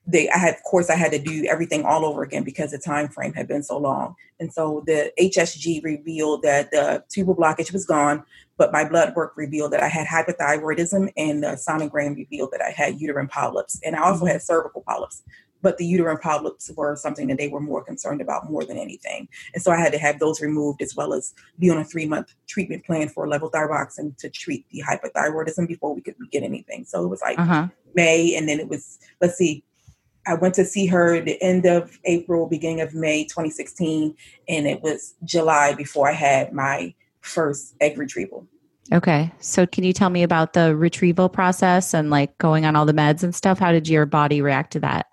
they 0.07 0.29
I 0.29 0.37
had 0.37 0.55
of 0.55 0.63
course 0.65 0.91
I 0.91 0.97
had 0.97 1.13
to 1.13 1.19
do 1.19 1.47
everything 1.49 1.85
all 1.85 2.05
over 2.05 2.23
again 2.23 2.45
because 2.45 2.73
the 2.73 2.79
time 2.79 3.09
frame 3.09 3.33
had 3.33 3.49
been 3.49 3.63
so 3.63 3.79
long. 3.79 4.15
And 4.39 4.53
so 4.53 4.83
the 4.87 5.11
HSG 5.19 5.83
revealed 5.83 6.43
that 6.43 6.71
the 6.71 7.03
tubal 7.09 7.35
blockage 7.35 7.73
was 7.73 7.87
gone, 7.87 8.23
but 8.59 8.71
my 8.71 8.87
blood 8.87 9.15
work 9.17 9.33
revealed 9.37 9.73
that 9.73 9.83
I 9.83 9.89
had 9.89 10.07
hypothyroidism 10.07 11.11
and 11.17 11.43
the 11.43 11.59
sonogram 11.69 12.17
revealed 12.17 12.51
that 12.53 12.61
I 12.61 12.71
had 12.71 13.01
uterine 13.01 13.29
polyps 13.29 13.81
and 13.83 13.97
I 13.97 14.03
also 14.03 14.25
mm-hmm. 14.25 14.33
had 14.33 14.43
cervical 14.43 14.83
polyps 14.87 15.23
but 15.65 15.79
the 15.79 15.87
uterine 15.87 16.19
polyps 16.19 16.71
were 16.77 16.95
something 16.95 17.27
that 17.29 17.39
they 17.39 17.49
were 17.49 17.59
more 17.59 17.83
concerned 17.83 18.21
about 18.21 18.51
more 18.51 18.65
than 18.65 18.77
anything. 18.77 19.27
And 19.55 19.63
so 19.63 19.73
I 19.73 19.79
had 19.79 19.93
to 19.93 19.99
have 19.99 20.19
those 20.19 20.43
removed 20.43 20.83
as 20.83 20.95
well 20.95 21.15
as 21.15 21.33
be 21.59 21.71
on 21.71 21.79
a 21.79 21.85
three 21.85 22.07
month 22.07 22.35
treatment 22.47 22.85
plan 22.85 23.09
for 23.09 23.27
levothyroxine 23.27 24.17
to 24.19 24.29
treat 24.29 24.69
the 24.69 24.83
hypothyroidism 24.87 25.67
before 25.67 25.95
we 25.95 26.03
could 26.03 26.17
get 26.31 26.43
anything. 26.43 26.85
So 26.85 27.03
it 27.03 27.09
was 27.09 27.23
like 27.23 27.39
uh-huh. 27.39 27.69
May, 27.95 28.37
and 28.37 28.47
then 28.47 28.61
it 28.61 28.69
was, 28.69 28.99
let's 29.23 29.39
see, 29.39 29.65
I 30.27 30.35
went 30.35 30.55
to 30.57 30.67
see 30.67 30.87
her 30.87 31.21
the 31.21 31.43
end 31.43 31.65
of 31.65 31.99
April, 32.05 32.47
beginning 32.47 32.83
of 32.83 32.95
May 32.95 33.25
2016, 33.25 34.15
and 34.49 34.67
it 34.67 34.83
was 34.83 35.15
July 35.25 35.73
before 35.75 36.11
I 36.11 36.13
had 36.13 36.53
my 36.53 36.95
first 37.23 37.75
egg 37.81 37.97
retrieval. 37.97 38.47
Okay. 38.93 39.33
So 39.39 39.67
can 39.67 39.83
you 39.83 39.95
tell 39.95 40.11
me 40.11 40.23
about 40.23 40.53
the 40.53 40.77
retrieval 40.77 41.31
process 41.31 41.95
and 41.95 42.11
like 42.11 42.37
going 42.37 42.67
on 42.67 42.77
all 42.77 42.85
the 42.85 42.93
meds 42.93 43.23
and 43.23 43.35
stuff? 43.35 43.59
How 43.59 43.73
did 43.73 43.89
your 43.89 44.05
body 44.05 44.43
react 44.43 44.73
to 44.75 44.81
that? 44.81 45.07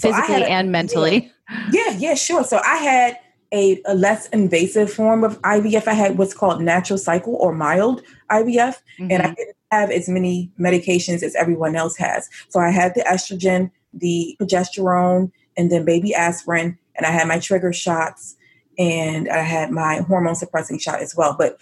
So 0.00 0.12
physically 0.12 0.42
a, 0.42 0.46
and 0.48 0.72
mentally. 0.72 1.30
Yeah, 1.72 1.90
yeah, 1.98 2.14
sure. 2.14 2.44
So 2.44 2.60
I 2.64 2.76
had 2.76 3.18
a, 3.52 3.80
a, 3.86 3.94
less 3.94 4.28
invasive 4.28 4.92
form 4.92 5.24
of 5.24 5.40
IVF. 5.42 5.88
I 5.88 5.94
had 5.94 6.16
what's 6.16 6.34
called 6.34 6.62
natural 6.62 6.98
cycle 6.98 7.34
or 7.36 7.52
mild 7.52 8.02
IVF, 8.30 8.76
mm-hmm. 8.98 9.10
and 9.10 9.22
I 9.22 9.26
mm-hmm. 9.26 9.34
didn't 9.34 9.56
have 9.72 9.90
as 9.90 10.08
many 10.08 10.50
medications 10.58 11.22
as 11.22 11.34
everyone 11.34 11.76
else 11.76 11.96
has. 11.96 12.28
So 12.48 12.60
I 12.60 12.70
had 12.70 12.94
the 12.94 13.02
estrogen, 13.02 13.70
the 13.92 14.36
progesterone, 14.40 15.32
and 15.56 15.70
then 15.70 15.84
baby 15.84 16.14
aspirin, 16.14 16.78
and 16.96 17.06
I 17.06 17.10
had 17.10 17.26
my 17.26 17.38
trigger 17.38 17.72
shots, 17.72 18.36
and 18.78 19.28
I 19.28 19.42
had 19.42 19.70
my 19.70 19.98
hormone 20.06 20.36
suppressing 20.36 20.78
shot 20.78 21.00
as 21.00 21.16
well. 21.16 21.34
But 21.36 21.60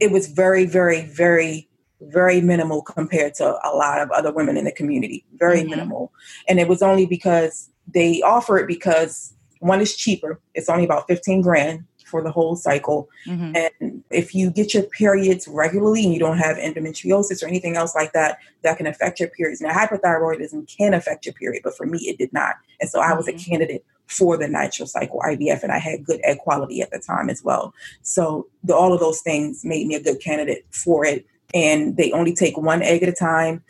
it 0.00 0.10
was 0.10 0.26
very, 0.26 0.66
very, 0.66 1.02
very 1.02 1.68
very 2.02 2.40
minimal 2.40 2.82
compared 2.82 3.34
to 3.34 3.58
a 3.62 3.76
lot 3.76 4.00
of 4.00 4.10
other 4.10 4.32
women 4.32 4.56
in 4.56 4.64
the 4.64 4.72
community. 4.72 5.24
Very 5.34 5.60
mm-hmm. 5.60 5.70
minimal. 5.70 6.12
And 6.48 6.58
it 6.58 6.68
was 6.68 6.82
only 6.82 7.06
because 7.06 7.68
they 7.92 8.22
offer 8.22 8.58
it 8.58 8.66
because 8.66 9.34
one 9.60 9.80
is 9.80 9.96
cheaper. 9.96 10.40
It's 10.54 10.68
only 10.68 10.84
about 10.84 11.06
15 11.08 11.42
grand 11.42 11.84
for 12.06 12.22
the 12.22 12.32
whole 12.32 12.56
cycle. 12.56 13.08
Mm-hmm. 13.26 13.56
And 13.56 14.04
if 14.10 14.34
you 14.34 14.50
get 14.50 14.74
your 14.74 14.82
periods 14.82 15.46
regularly 15.46 16.04
and 16.04 16.12
you 16.12 16.18
don't 16.18 16.38
have 16.38 16.56
endometriosis 16.56 17.42
or 17.42 17.46
anything 17.46 17.76
else 17.76 17.94
like 17.94 18.12
that, 18.12 18.38
that 18.62 18.76
can 18.78 18.86
affect 18.86 19.20
your 19.20 19.28
periods. 19.28 19.60
Now, 19.60 19.72
hypothyroidism 19.72 20.76
can 20.76 20.92
affect 20.92 21.24
your 21.24 21.34
period, 21.34 21.62
but 21.62 21.76
for 21.76 21.86
me, 21.86 21.98
it 22.00 22.18
did 22.18 22.32
not. 22.32 22.56
And 22.80 22.90
so 22.90 23.00
mm-hmm. 23.00 23.12
I 23.12 23.16
was 23.16 23.28
a 23.28 23.32
mm-hmm. 23.32 23.50
candidate 23.50 23.84
for 24.06 24.36
the 24.36 24.48
natural 24.48 24.88
cycle 24.88 25.20
IVF, 25.24 25.62
and 25.62 25.70
I 25.70 25.78
had 25.78 26.04
good 26.04 26.20
egg 26.24 26.38
quality 26.38 26.80
at 26.80 26.90
the 26.90 26.98
time 26.98 27.30
as 27.30 27.44
well. 27.44 27.72
So 28.02 28.48
the, 28.64 28.74
all 28.74 28.92
of 28.92 28.98
those 28.98 29.20
things 29.20 29.64
made 29.64 29.86
me 29.86 29.94
a 29.94 30.02
good 30.02 30.20
candidate 30.20 30.66
for 30.72 31.04
it 31.04 31.24
and 31.54 31.96
they 31.96 32.12
only 32.12 32.34
take 32.34 32.56
one 32.56 32.82
egg 32.82 33.02
at 33.02 33.08
a 33.08 33.12
time 33.12 33.62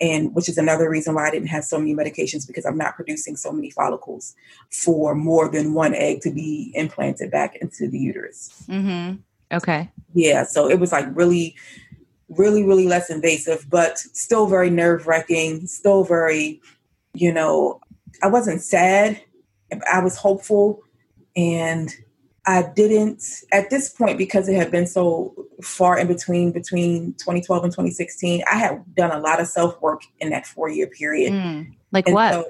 and 0.00 0.34
which 0.34 0.48
is 0.48 0.58
another 0.58 0.88
reason 0.88 1.14
why 1.14 1.28
I 1.28 1.30
didn't 1.30 1.48
have 1.48 1.64
so 1.64 1.78
many 1.78 1.94
medications 1.94 2.46
because 2.46 2.64
I'm 2.64 2.78
not 2.78 2.96
producing 2.96 3.36
so 3.36 3.52
many 3.52 3.70
follicles 3.70 4.34
for 4.70 5.14
more 5.14 5.48
than 5.48 5.74
one 5.74 5.94
egg 5.94 6.20
to 6.22 6.30
be 6.30 6.72
implanted 6.74 7.30
back 7.30 7.56
into 7.56 7.88
the 7.88 7.98
uterus. 7.98 8.64
Mm-hmm. 8.68 9.16
Okay. 9.52 9.90
Yeah, 10.14 10.44
so 10.44 10.68
it 10.68 10.78
was 10.80 10.92
like 10.92 11.06
really, 11.14 11.56
really, 12.28 12.64
really 12.64 12.86
less 12.86 13.10
invasive, 13.10 13.66
but 13.68 13.98
still 13.98 14.46
very 14.46 14.70
nerve 14.70 15.06
wracking. 15.06 15.66
Still 15.66 16.04
very, 16.04 16.60
you 17.12 17.32
know, 17.32 17.80
I 18.22 18.28
wasn't 18.28 18.62
sad. 18.62 19.20
I 19.92 20.00
was 20.02 20.16
hopeful, 20.16 20.82
and 21.36 21.94
I 22.46 22.70
didn't 22.74 23.22
at 23.52 23.70
this 23.70 23.90
point 23.90 24.16
because 24.16 24.48
it 24.48 24.54
had 24.54 24.70
been 24.70 24.86
so 24.86 25.34
far 25.62 25.98
in 25.98 26.06
between 26.06 26.52
between 26.52 27.12
2012 27.14 27.64
and 27.64 27.72
2016. 27.72 28.42
I 28.50 28.56
had 28.56 28.82
done 28.94 29.10
a 29.10 29.20
lot 29.20 29.40
of 29.40 29.46
self 29.46 29.80
work 29.82 30.02
in 30.20 30.30
that 30.30 30.46
four 30.46 30.68
year 30.68 30.86
period. 30.86 31.32
Mm, 31.32 31.74
like 31.92 32.06
and 32.06 32.14
what? 32.14 32.32
So, 32.32 32.46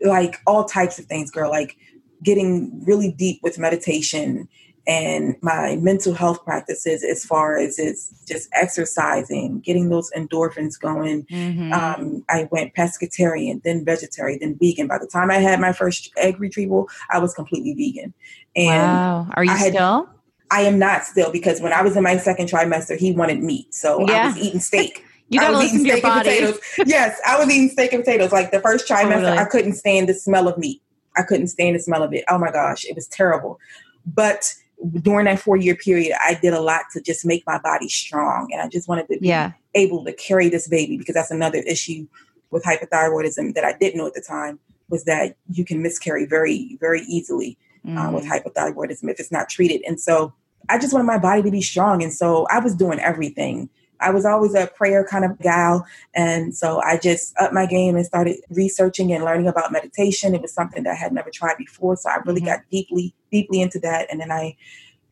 like 0.00 0.40
all 0.46 0.64
types 0.64 0.98
of 0.98 1.04
things, 1.06 1.30
girl. 1.30 1.50
Like 1.50 1.76
getting 2.22 2.82
really 2.84 3.12
deep 3.12 3.40
with 3.42 3.58
meditation 3.58 4.48
and 4.86 5.36
my 5.40 5.76
mental 5.76 6.12
health 6.12 6.44
practices 6.44 7.02
as 7.02 7.24
far 7.24 7.56
as 7.56 7.78
it's 7.78 8.12
just 8.26 8.48
exercising, 8.52 9.60
getting 9.60 9.88
those 9.88 10.10
endorphins 10.12 10.78
going. 10.78 11.24
Mm-hmm. 11.24 11.72
Um, 11.72 12.24
I 12.28 12.48
went 12.50 12.74
pescatarian, 12.74 13.62
then 13.62 13.84
vegetarian, 13.84 14.40
then 14.40 14.58
vegan. 14.60 14.86
By 14.86 14.98
the 14.98 15.06
time 15.06 15.30
I 15.30 15.38
had 15.38 15.60
my 15.60 15.72
first 15.72 16.12
egg 16.16 16.38
retrieval, 16.38 16.88
I 17.10 17.18
was 17.18 17.34
completely 17.34 17.74
vegan. 17.74 18.12
And 18.54 18.82
wow. 18.82 19.28
Are 19.34 19.44
you 19.44 19.52
I 19.52 19.56
had, 19.56 19.72
still? 19.72 20.08
I 20.50 20.60
am 20.62 20.78
not 20.78 21.04
still 21.04 21.32
because 21.32 21.60
when 21.60 21.72
I 21.72 21.82
was 21.82 21.96
in 21.96 22.02
my 22.02 22.18
second 22.18 22.48
trimester, 22.48 22.98
he 22.98 23.12
wanted 23.12 23.42
meat. 23.42 23.72
So 23.72 24.06
yeah. 24.06 24.24
I 24.24 24.26
was 24.28 24.38
eating 24.38 24.60
steak. 24.60 25.04
You 25.30 25.40
gotta 25.40 25.56
listen 25.56 25.82
to 25.82 25.88
your 25.88 26.02
body. 26.02 26.52
yes, 26.84 27.18
I 27.26 27.38
was 27.38 27.48
eating 27.50 27.70
steak 27.70 27.94
and 27.94 28.04
potatoes. 28.04 28.30
Like 28.30 28.50
the 28.50 28.60
first 28.60 28.86
trimester, 28.86 29.22
totally. 29.22 29.38
I 29.38 29.46
couldn't 29.46 29.72
stand 29.72 30.06
the 30.06 30.14
smell 30.14 30.46
of 30.46 30.58
meat. 30.58 30.82
I 31.16 31.22
couldn't 31.22 31.46
stand 31.48 31.76
the 31.76 31.80
smell 31.80 32.02
of 32.02 32.12
it. 32.12 32.24
Oh 32.28 32.38
my 32.38 32.50
gosh, 32.50 32.84
it 32.84 32.94
was 32.94 33.08
terrible. 33.08 33.58
But 34.06 34.54
during 35.00 35.26
that 35.26 35.40
four 35.40 35.56
year 35.56 35.74
period, 35.74 36.16
I 36.22 36.34
did 36.34 36.52
a 36.52 36.60
lot 36.60 36.82
to 36.92 37.00
just 37.00 37.24
make 37.24 37.44
my 37.46 37.58
body 37.58 37.88
strong. 37.88 38.50
And 38.52 38.60
I 38.60 38.68
just 38.68 38.88
wanted 38.88 39.08
to 39.08 39.18
be 39.18 39.28
yeah. 39.28 39.52
able 39.74 40.04
to 40.04 40.12
carry 40.12 40.48
this 40.48 40.68
baby 40.68 40.96
because 40.96 41.14
that's 41.14 41.30
another 41.30 41.58
issue 41.58 42.06
with 42.50 42.64
hypothyroidism 42.64 43.54
that 43.54 43.64
I 43.64 43.72
didn't 43.72 43.98
know 43.98 44.06
at 44.06 44.14
the 44.14 44.20
time 44.20 44.58
was 44.88 45.04
that 45.04 45.36
you 45.50 45.64
can 45.64 45.82
miscarry 45.82 46.26
very, 46.26 46.76
very 46.80 47.02
easily 47.02 47.58
mm. 47.84 47.96
uh, 47.96 48.12
with 48.12 48.24
mm. 48.24 48.30
hypothyroidism 48.30 49.10
if 49.10 49.18
it's 49.18 49.32
not 49.32 49.48
treated. 49.48 49.82
And 49.86 50.00
so 50.00 50.32
I 50.68 50.78
just 50.78 50.92
wanted 50.92 51.06
my 51.06 51.18
body 51.18 51.42
to 51.42 51.50
be 51.50 51.62
strong. 51.62 52.02
And 52.02 52.12
so 52.12 52.46
I 52.50 52.58
was 52.58 52.74
doing 52.74 52.98
everything. 53.00 53.68
I 54.00 54.10
was 54.10 54.24
always 54.24 54.54
a 54.54 54.66
prayer 54.66 55.06
kind 55.06 55.24
of 55.24 55.38
gal. 55.38 55.86
And 56.14 56.54
so 56.54 56.80
I 56.82 56.98
just 56.98 57.34
upped 57.38 57.54
my 57.54 57.66
game 57.66 57.96
and 57.96 58.04
started 58.04 58.36
researching 58.50 59.12
and 59.12 59.24
learning 59.24 59.46
about 59.46 59.72
meditation. 59.72 60.34
It 60.34 60.42
was 60.42 60.52
something 60.52 60.82
that 60.82 60.92
I 60.92 60.96
had 60.96 61.12
never 61.12 61.30
tried 61.30 61.56
before. 61.56 61.96
So 61.96 62.10
I 62.10 62.16
really 62.24 62.40
mm-hmm. 62.40 62.48
got 62.48 62.60
deeply, 62.70 63.14
deeply 63.30 63.60
into 63.60 63.78
that. 63.80 64.10
And 64.10 64.20
then 64.20 64.30
I 64.30 64.56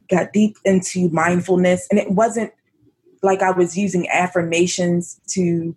got 0.09 0.33
deep 0.33 0.57
into 0.65 1.09
mindfulness. 1.11 1.87
And 1.91 1.99
it 1.99 2.11
wasn't 2.11 2.53
like 3.23 3.43
I 3.43 3.51
was 3.51 3.77
using 3.77 4.09
affirmations 4.09 5.21
to 5.29 5.77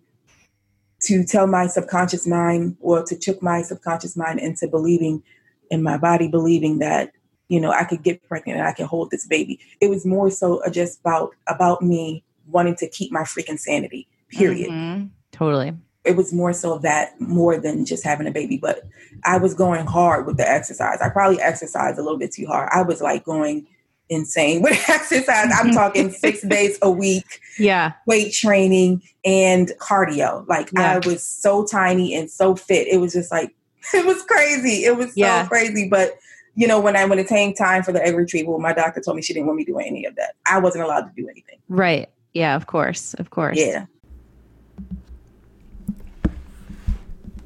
to 1.02 1.24
tell 1.24 1.46
my 1.46 1.66
subconscious 1.66 2.26
mind 2.26 2.76
or 2.80 3.04
to 3.04 3.16
trick 3.18 3.42
my 3.42 3.60
subconscious 3.62 4.16
mind 4.16 4.40
into 4.40 4.66
believing 4.66 5.22
in 5.70 5.82
my 5.82 5.96
body 5.96 6.26
believing 6.26 6.78
that 6.78 7.12
you 7.48 7.60
know, 7.60 7.70
I 7.70 7.84
could 7.84 8.02
get 8.02 8.22
pregnant 8.24 8.58
and 8.58 8.66
I 8.66 8.72
can 8.72 8.86
hold 8.86 9.10
this 9.10 9.26
baby. 9.26 9.60
It 9.80 9.88
was 9.88 10.04
more 10.04 10.30
so 10.30 10.60
just 10.70 11.00
about 11.00 11.30
about 11.46 11.82
me 11.82 12.24
wanting 12.48 12.76
to 12.76 12.88
keep 12.88 13.12
my 13.12 13.22
freaking 13.22 13.58
sanity. 13.58 14.08
Period. 14.30 14.70
Mm-hmm. 14.70 15.06
Totally. 15.32 15.74
It 16.04 16.16
was 16.16 16.32
more 16.32 16.52
so 16.52 16.78
that 16.78 17.20
more 17.20 17.58
than 17.58 17.84
just 17.84 18.04
having 18.04 18.26
a 18.26 18.30
baby, 18.30 18.58
but 18.58 18.82
I 19.24 19.38
was 19.38 19.54
going 19.54 19.86
hard 19.86 20.26
with 20.26 20.36
the 20.36 20.48
exercise. 20.48 20.98
I 21.00 21.08
probably 21.08 21.40
exercised 21.40 21.98
a 21.98 22.02
little 22.02 22.18
bit 22.18 22.32
too 22.32 22.46
hard. 22.46 22.68
I 22.72 22.82
was 22.82 23.00
like 23.00 23.24
going 23.24 23.66
insane 24.08 24.62
with 24.62 24.78
exercise. 24.88 25.48
I'm 25.52 25.72
talking 25.72 26.10
six 26.12 26.42
days 26.42 26.78
a 26.82 26.90
week. 26.90 27.40
Yeah. 27.58 27.92
Weight 28.06 28.32
training 28.32 29.02
and 29.24 29.72
cardio. 29.80 30.46
Like 30.48 30.70
yeah. 30.72 30.94
I 30.94 31.06
was 31.06 31.22
so 31.22 31.64
tiny 31.64 32.14
and 32.14 32.30
so 32.30 32.54
fit. 32.54 32.86
It 32.88 32.98
was 32.98 33.12
just 33.12 33.30
like 33.30 33.54
it 33.94 34.06
was 34.06 34.22
crazy. 34.22 34.84
It 34.84 34.96
was 34.96 35.08
so 35.08 35.12
yeah. 35.16 35.46
crazy. 35.46 35.88
But 35.88 36.18
you 36.54 36.66
know, 36.66 36.80
when 36.80 36.96
I 36.96 37.04
when 37.04 37.18
it 37.18 37.28
came 37.28 37.54
time 37.54 37.82
for 37.82 37.92
the 37.92 38.04
egg 38.04 38.16
retrieval, 38.16 38.58
my 38.58 38.72
doctor 38.72 39.00
told 39.00 39.16
me 39.16 39.22
she 39.22 39.34
didn't 39.34 39.46
want 39.46 39.58
me 39.58 39.64
doing 39.64 39.86
any 39.86 40.04
of 40.06 40.16
that. 40.16 40.34
I 40.46 40.58
wasn't 40.58 40.84
allowed 40.84 41.02
to 41.02 41.12
do 41.14 41.28
anything. 41.28 41.58
Right. 41.68 42.08
Yeah, 42.36 42.54
of 42.54 42.66
course. 42.66 43.14
Of 43.14 43.30
course. 43.30 43.56
Yeah. 43.58 43.86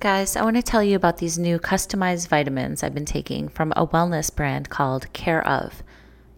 Guys, 0.00 0.34
I 0.34 0.42
want 0.42 0.56
to 0.56 0.62
tell 0.62 0.82
you 0.82 0.96
about 0.96 1.18
these 1.18 1.38
new 1.38 1.60
customized 1.60 2.26
vitamins 2.26 2.82
I've 2.82 2.92
been 2.92 3.04
taking 3.04 3.48
from 3.48 3.72
a 3.76 3.86
wellness 3.86 4.34
brand 4.34 4.68
called 4.68 5.12
Care 5.12 5.46
of. 5.46 5.84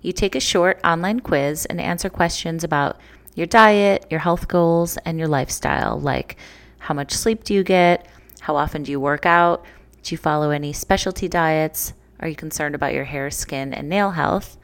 You 0.02 0.12
take 0.12 0.34
a 0.34 0.40
short 0.40 0.78
online 0.84 1.20
quiz 1.20 1.64
and 1.64 1.80
answer 1.80 2.10
questions 2.10 2.62
about 2.62 3.00
your 3.34 3.46
diet, 3.46 4.04
your 4.10 4.20
health 4.20 4.48
goals, 4.48 4.98
and 5.06 5.18
your 5.18 5.28
lifestyle, 5.28 5.98
like 5.98 6.36
how 6.76 6.92
much 6.92 7.14
sleep 7.14 7.44
do 7.44 7.54
you 7.54 7.62
get? 7.62 8.06
How 8.40 8.56
often 8.56 8.82
do 8.82 8.90
you 8.90 9.00
work 9.00 9.24
out? 9.24 9.64
Do 10.02 10.12
you 10.12 10.18
follow 10.18 10.50
any 10.50 10.74
specialty 10.74 11.26
diets? 11.26 11.94
Are 12.20 12.28
you 12.28 12.36
concerned 12.36 12.74
about 12.74 12.92
your 12.92 13.04
hair, 13.04 13.30
skin, 13.30 13.72
and 13.72 13.88
nail 13.88 14.10
health? 14.10 14.58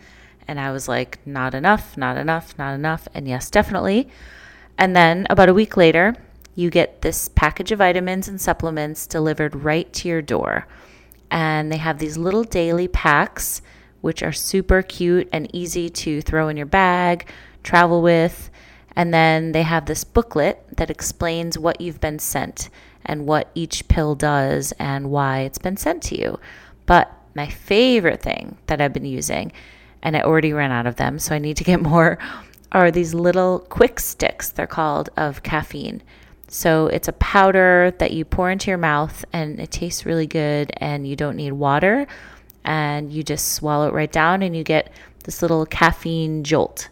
And 0.48 0.58
I 0.58 0.72
was 0.72 0.88
like, 0.88 1.24
not 1.26 1.54
enough, 1.54 1.96
not 1.96 2.16
enough, 2.16 2.56
not 2.58 2.74
enough. 2.74 3.06
And 3.14 3.28
yes, 3.28 3.50
definitely. 3.50 4.08
And 4.78 4.96
then 4.96 5.26
about 5.28 5.50
a 5.50 5.54
week 5.54 5.76
later, 5.76 6.16
you 6.54 6.70
get 6.70 7.02
this 7.02 7.28
package 7.28 7.70
of 7.70 7.78
vitamins 7.78 8.26
and 8.26 8.40
supplements 8.40 9.06
delivered 9.06 9.54
right 9.54 9.92
to 9.92 10.08
your 10.08 10.22
door. 10.22 10.66
And 11.30 11.70
they 11.70 11.76
have 11.76 11.98
these 11.98 12.16
little 12.16 12.42
daily 12.42 12.88
packs 12.88 13.60
which 14.00 14.22
are 14.22 14.32
super 14.32 14.82
cute 14.82 15.28
and 15.32 15.54
easy 15.54 15.88
to 15.88 16.20
throw 16.22 16.48
in 16.48 16.56
your 16.56 16.66
bag, 16.66 17.28
travel 17.62 18.00
with. 18.00 18.50
And 18.96 19.12
then 19.12 19.52
they 19.52 19.62
have 19.62 19.86
this 19.86 20.04
booklet 20.04 20.64
that 20.76 20.90
explains 20.90 21.58
what 21.58 21.80
you've 21.80 22.00
been 22.00 22.18
sent 22.18 22.70
and 23.04 23.26
what 23.26 23.50
each 23.54 23.86
pill 23.88 24.14
does 24.14 24.72
and 24.78 25.10
why 25.10 25.40
it's 25.40 25.58
been 25.58 25.76
sent 25.76 26.02
to 26.04 26.18
you. 26.18 26.38
But 26.86 27.12
my 27.34 27.46
favorite 27.46 28.22
thing 28.22 28.56
that 28.66 28.80
I've 28.80 28.92
been 28.92 29.04
using, 29.04 29.52
and 30.02 30.16
I 30.16 30.22
already 30.22 30.52
ran 30.52 30.70
out 30.72 30.86
of 30.86 30.96
them, 30.96 31.18
so 31.18 31.34
I 31.34 31.38
need 31.38 31.56
to 31.58 31.64
get 31.64 31.80
more, 31.82 32.18
are 32.72 32.90
these 32.90 33.14
little 33.14 33.60
quick 33.68 34.00
sticks, 34.00 34.50
they're 34.50 34.66
called, 34.66 35.10
of 35.16 35.42
caffeine. 35.42 36.02
So 36.48 36.86
it's 36.86 37.08
a 37.08 37.12
powder 37.12 37.92
that 37.98 38.12
you 38.12 38.24
pour 38.24 38.50
into 38.50 38.70
your 38.70 38.78
mouth 38.78 39.24
and 39.32 39.60
it 39.60 39.70
tastes 39.70 40.06
really 40.06 40.26
good, 40.26 40.72
and 40.78 41.06
you 41.06 41.16
don't 41.16 41.36
need 41.36 41.52
water 41.52 42.06
and 42.64 43.10
you 43.10 43.22
just 43.22 43.54
swallow 43.54 43.88
it 43.88 43.94
right 43.94 44.12
down 44.12 44.42
and 44.42 44.54
you 44.54 44.62
get 44.62 44.90
this 45.24 45.42
little 45.42 45.64
caffeine 45.66 46.44
jolt. 46.44 46.88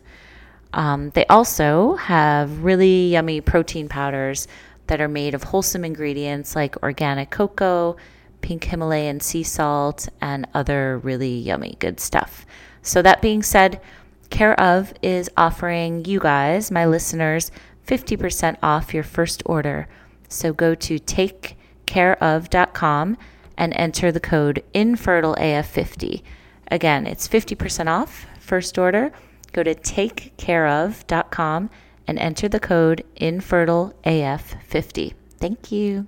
Um, 0.73 1.11
they 1.11 1.27
also 1.27 1.95
have 1.97 2.65
really 2.65 3.09
yummy 3.09 3.41
protein 3.41 3.89
powders 3.89 4.47
that 4.87 5.01
are 5.01 5.09
made 5.09 5.35
of 5.35 5.43
wholesome 5.43 5.85
ingredients 5.85 6.55
like 6.55 6.83
organic 6.83 7.31
cocoa, 7.31 7.97
pink 8.41 8.65
Himalayan 8.65 9.21
sea 9.21 9.43
salt, 9.43 10.09
and 10.21 10.47
other 10.55 10.99
really 10.99 11.37
yummy 11.37 11.77
good 11.79 11.99
stuff. 11.99 12.47
So, 12.87 13.03
that 13.03 13.21
being 13.21 13.43
said, 13.43 13.83
Care 14.31 14.59
of 14.61 14.95
is 15.03 15.29
offering 15.37 16.05
you 16.05 16.21
guys, 16.21 16.71
my 16.71 16.87
listeners, 16.87 17.51
50% 17.87 18.57
off 18.63 18.95
your 18.95 19.03
first 19.03 19.43
order. 19.45 19.89
So, 20.29 20.53
go 20.53 20.77
to 20.77 20.99
takecareof.com 20.99 23.19
and 23.57 23.73
enter 23.75 24.13
the 24.13 24.21
code 24.21 24.63
InfertileAF50. 24.75 26.23
Again, 26.71 27.07
it's 27.07 27.27
50% 27.29 27.89
off 27.89 28.27
first 28.39 28.77
order. 28.79 29.11
Go 29.53 29.63
to 29.63 29.75
takecareof.com 29.75 31.71
and 32.07 32.19
enter 32.19 32.49
the 32.49 32.61
code 32.61 33.05
InfertileAF50. 33.21 35.15
Thank 35.39 35.73
you. 35.73 36.07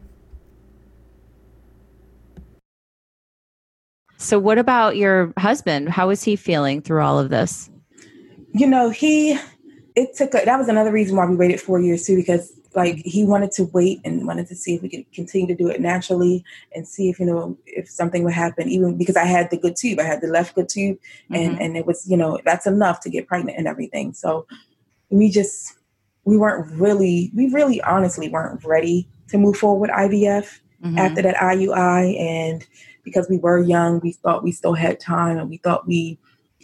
So, 4.19 4.39
what 4.39 4.59
about 4.59 4.97
your 4.97 5.33
husband? 5.39 5.89
How 5.89 6.11
is 6.11 6.23
he 6.23 6.37
feeling 6.37 6.83
through 6.83 7.03
all 7.03 7.19
of 7.19 7.31
this? 7.31 7.71
You 8.53 8.67
know, 8.67 8.91
he, 8.91 9.39
it 9.95 10.15
took, 10.15 10.35
a, 10.35 10.45
that 10.45 10.59
was 10.59 10.69
another 10.69 10.93
reason 10.93 11.17
why 11.17 11.27
we 11.27 11.37
waited 11.37 11.61
four 11.61 11.81
years 11.81 12.05
too, 12.05 12.17
because 12.17 12.53
like 12.75 12.97
he 13.05 13.25
wanted 13.25 13.51
to 13.53 13.65
wait 13.65 14.01
and 14.05 14.27
wanted 14.27 14.47
to 14.49 14.55
see 14.55 14.75
if 14.75 14.83
we 14.83 14.89
could 14.89 15.11
continue 15.13 15.47
to 15.47 15.55
do 15.55 15.69
it 15.69 15.81
naturally 15.81 16.45
and 16.75 16.87
see 16.87 17.09
if 17.09 17.19
you 17.19 17.27
know 17.27 17.57
if 17.67 17.89
something 17.89 18.25
would 18.25 18.35
happen 18.35 18.69
even 18.69 18.97
because 18.97 19.17
i 19.17 19.25
had 19.25 19.51
the 19.51 19.57
good 19.57 19.75
tube 19.75 19.99
i 19.99 20.03
had 20.03 20.21
the 20.21 20.27
left 20.27 20.55
good 20.55 20.69
tube 20.69 20.99
and 21.31 21.53
mm-hmm. 21.53 21.63
and 21.63 21.77
it 21.77 21.87
was 21.87 22.09
you 22.09 22.17
know 22.17 22.39
that's 22.45 22.67
enough 22.67 23.01
to 23.01 23.11
get 23.11 23.27
pregnant 23.27 23.57
and 23.59 23.67
everything 23.67 24.13
so 24.13 24.47
we 25.11 25.31
just 25.31 25.79
we 26.25 26.37
weren't 26.37 26.71
really 26.73 27.31
we 27.35 27.49
really 27.49 27.81
honestly 27.83 28.29
weren't 28.29 28.63
ready 28.65 29.09
to 29.29 29.39
move 29.39 29.57
forward 29.57 29.81
with 29.81 29.91
ivf 29.91 30.61
mm-hmm. 30.85 30.99
after 30.99 31.23
that 31.23 31.37
iui 31.37 32.21
and 32.21 32.67
because 33.09 33.29
we 33.29 33.39
were 33.39 33.59
young 33.59 34.01
we 34.01 34.13
thought 34.13 34.45
we 34.45 34.53
still 34.53 34.75
had 34.75 35.01
time 35.01 35.39
and 35.39 35.49
we 35.51 35.57
thought 35.59 35.87
we 35.87 36.19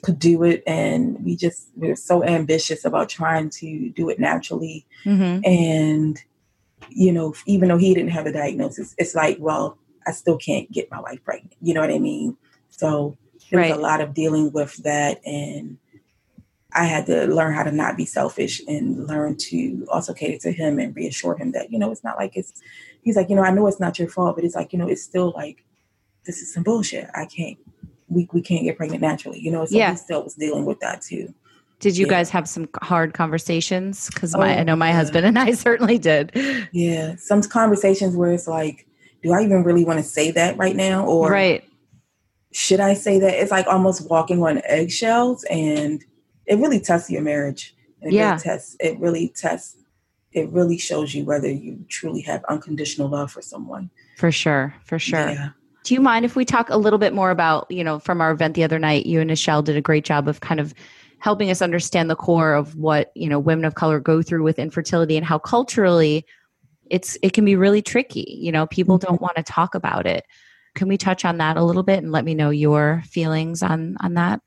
could 0.04 0.18
do 0.18 0.44
it. 0.44 0.62
And 0.66 1.24
we 1.24 1.34
just 1.34 1.68
we 1.76 1.88
were 1.88 1.96
so 1.96 2.22
ambitious 2.22 2.84
about 2.84 3.08
trying 3.08 3.50
to 3.50 3.88
do 3.90 4.08
it 4.08 4.20
naturally. 4.20 4.86
Mm-hmm. 5.04 5.44
and 5.44 6.22
you 6.90 7.12
know 7.12 7.34
even 7.46 7.68
though 7.68 7.78
he 7.78 7.94
didn't 7.94 8.10
have 8.10 8.26
a 8.26 8.32
diagnosis 8.32 8.94
it's 8.98 9.14
like 9.14 9.38
well 9.40 9.78
i 10.06 10.12
still 10.12 10.36
can't 10.36 10.70
get 10.70 10.90
my 10.90 11.00
wife 11.00 11.22
pregnant. 11.24 11.54
You 11.62 11.74
know 11.74 11.80
what 11.80 11.90
i 11.90 11.98
mean? 11.98 12.36
So 12.70 13.16
there 13.50 13.60
right. 13.60 13.70
was 13.70 13.78
a 13.78 13.82
lot 13.82 14.00
of 14.00 14.14
dealing 14.14 14.52
with 14.52 14.76
that. 14.84 15.20
And 15.26 15.78
i 16.72 16.84
had 16.84 17.06
to 17.06 17.26
learn 17.26 17.54
how 17.54 17.62
to 17.62 17.72
not 17.72 17.96
be 17.96 18.04
selfish 18.04 18.60
and 18.68 19.06
learn 19.06 19.36
to 19.36 19.86
also 19.90 20.12
cater 20.12 20.38
to 20.38 20.52
him 20.52 20.78
and 20.78 20.94
reassure 20.94 21.36
him 21.36 21.52
that 21.52 21.70
you 21.72 21.78
know 21.78 21.90
it's 21.90 22.04
not 22.04 22.16
like 22.16 22.36
it's 22.36 22.60
he's 23.02 23.16
like 23.16 23.30
you 23.30 23.36
know 23.36 23.44
i 23.44 23.50
know 23.50 23.66
it's 23.66 23.80
not 23.80 23.98
your 23.98 24.08
fault 24.08 24.34
but 24.36 24.44
it's 24.44 24.56
like 24.56 24.72
you 24.72 24.78
know 24.78 24.88
it's 24.88 25.02
still 25.02 25.32
like 25.36 25.64
this 26.26 26.40
is 26.40 26.52
some 26.52 26.62
bullshit 26.62 27.08
i 27.14 27.24
can't 27.26 27.58
we, 28.08 28.28
we 28.32 28.40
can't 28.40 28.64
get 28.64 28.76
pregnant 28.76 29.02
naturally, 29.02 29.40
you 29.40 29.50
know. 29.50 29.64
So 29.64 29.76
yeah. 29.76 29.90
he 29.90 29.96
still 29.96 30.22
was 30.22 30.34
dealing 30.34 30.64
with 30.64 30.80
that 30.80 31.02
too. 31.02 31.34
Did 31.80 31.96
you 31.96 32.06
yeah. 32.06 32.12
guys 32.12 32.30
have 32.30 32.48
some 32.48 32.68
hard 32.82 33.12
conversations? 33.12 34.08
Because 34.08 34.34
oh, 34.34 34.40
I 34.40 34.62
know 34.62 34.76
my 34.76 34.88
yeah. 34.88 34.96
husband 34.96 35.26
and 35.26 35.38
I 35.38 35.52
certainly 35.52 35.98
did. 35.98 36.32
Yeah, 36.72 37.16
some 37.16 37.42
conversations 37.42 38.16
where 38.16 38.32
it's 38.32 38.46
like, 38.46 38.86
do 39.22 39.32
I 39.32 39.42
even 39.42 39.64
really 39.64 39.84
want 39.84 39.98
to 39.98 40.04
say 40.04 40.30
that 40.30 40.56
right 40.56 40.76
now, 40.76 41.04
or 41.04 41.30
right? 41.30 41.64
Should 42.52 42.80
I 42.80 42.94
say 42.94 43.18
that? 43.18 43.34
It's 43.34 43.50
like 43.50 43.66
almost 43.66 44.08
walking 44.08 44.42
on 44.42 44.62
eggshells, 44.64 45.44
and 45.50 46.04
it 46.46 46.58
really 46.58 46.80
tests 46.80 47.10
your 47.10 47.22
marriage. 47.22 47.74
It 48.00 48.12
yeah, 48.12 48.30
really 48.30 48.42
tests. 48.42 48.76
It 48.80 48.98
really 49.00 49.28
tests. 49.34 49.76
It 50.32 50.48
really 50.50 50.78
shows 50.78 51.14
you 51.14 51.24
whether 51.24 51.50
you 51.50 51.84
truly 51.88 52.20
have 52.22 52.44
unconditional 52.48 53.08
love 53.08 53.30
for 53.30 53.40
someone. 53.40 53.90
For 54.16 54.30
sure, 54.30 54.74
for 54.84 54.98
sure. 54.98 55.30
Yeah. 55.30 55.48
Do 55.84 55.94
you 55.94 56.00
mind 56.00 56.24
if 56.24 56.34
we 56.34 56.44
talk 56.46 56.70
a 56.70 56.78
little 56.78 56.98
bit 56.98 57.12
more 57.12 57.30
about, 57.30 57.70
you 57.70 57.84
know, 57.84 57.98
from 57.98 58.20
our 58.20 58.32
event 58.32 58.54
the 58.54 58.64
other 58.64 58.78
night, 58.78 59.04
you 59.04 59.20
and 59.20 59.28
Michelle 59.28 59.62
did 59.62 59.76
a 59.76 59.82
great 59.82 60.04
job 60.04 60.28
of 60.28 60.40
kind 60.40 60.58
of 60.58 60.74
helping 61.18 61.50
us 61.50 61.60
understand 61.60 62.10
the 62.10 62.16
core 62.16 62.54
of 62.54 62.74
what, 62.74 63.12
you 63.14 63.28
know, 63.28 63.38
women 63.38 63.66
of 63.66 63.74
color 63.74 64.00
go 64.00 64.22
through 64.22 64.42
with 64.42 64.58
infertility 64.58 65.16
and 65.16 65.26
how 65.26 65.38
culturally 65.38 66.24
it's 66.90 67.18
it 67.22 67.34
can 67.34 67.44
be 67.44 67.54
really 67.54 67.82
tricky. 67.82 68.38
You 68.40 68.50
know, 68.50 68.66
people 68.66 68.96
don't 68.96 69.20
want 69.20 69.36
to 69.36 69.42
talk 69.42 69.74
about 69.74 70.06
it. 70.06 70.24
Can 70.74 70.88
we 70.88 70.96
touch 70.96 71.24
on 71.24 71.38
that 71.38 71.56
a 71.56 71.62
little 71.62 71.82
bit 71.82 72.02
and 72.02 72.12
let 72.12 72.24
me 72.24 72.34
know 72.34 72.50
your 72.50 73.02
feelings 73.06 73.62
on 73.62 73.96
on 74.00 74.14
that? 74.14 74.40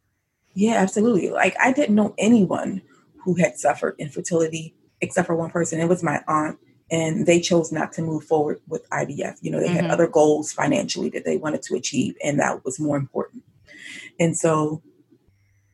Yeah, 0.55 0.73
absolutely. 0.73 1.29
Like 1.29 1.55
I 1.59 1.71
didn't 1.71 1.95
know 1.95 2.15
anyone 2.17 2.81
who 3.23 3.35
had 3.35 3.57
suffered 3.57 3.95
infertility 3.99 4.75
except 5.01 5.27
for 5.27 5.35
one 5.35 5.51
person. 5.51 5.79
It 5.79 5.87
was 5.87 6.01
my 6.01 6.23
aunt 6.27 6.57
and 6.89 7.25
they 7.25 7.39
chose 7.39 7.71
not 7.71 7.91
to 7.93 8.01
move 8.01 8.23
forward 8.23 8.61
with 8.67 8.89
IVF. 8.89 9.37
You 9.41 9.51
know, 9.51 9.59
they 9.59 9.67
mm-hmm. 9.67 9.87
had 9.87 9.91
other 9.91 10.07
goals 10.07 10.53
financially 10.53 11.09
that 11.09 11.25
they 11.25 11.37
wanted 11.37 11.61
to 11.63 11.75
achieve, 11.75 12.15
and 12.23 12.39
that 12.39 12.63
was 12.63 12.79
more 12.79 12.97
important. 12.97 13.43
And 14.19 14.37
so 14.37 14.81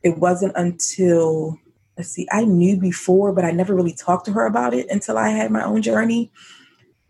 it 0.02 0.18
wasn't 0.18 0.52
until, 0.56 1.58
let's 1.96 2.10
see, 2.10 2.28
I 2.30 2.44
knew 2.44 2.76
before, 2.76 3.32
but 3.32 3.44
I 3.44 3.52
never 3.52 3.74
really 3.74 3.94
talked 3.94 4.26
to 4.26 4.32
her 4.32 4.46
about 4.46 4.74
it 4.74 4.86
until 4.90 5.16
I 5.16 5.30
had 5.30 5.50
my 5.50 5.64
own 5.64 5.82
journey. 5.82 6.30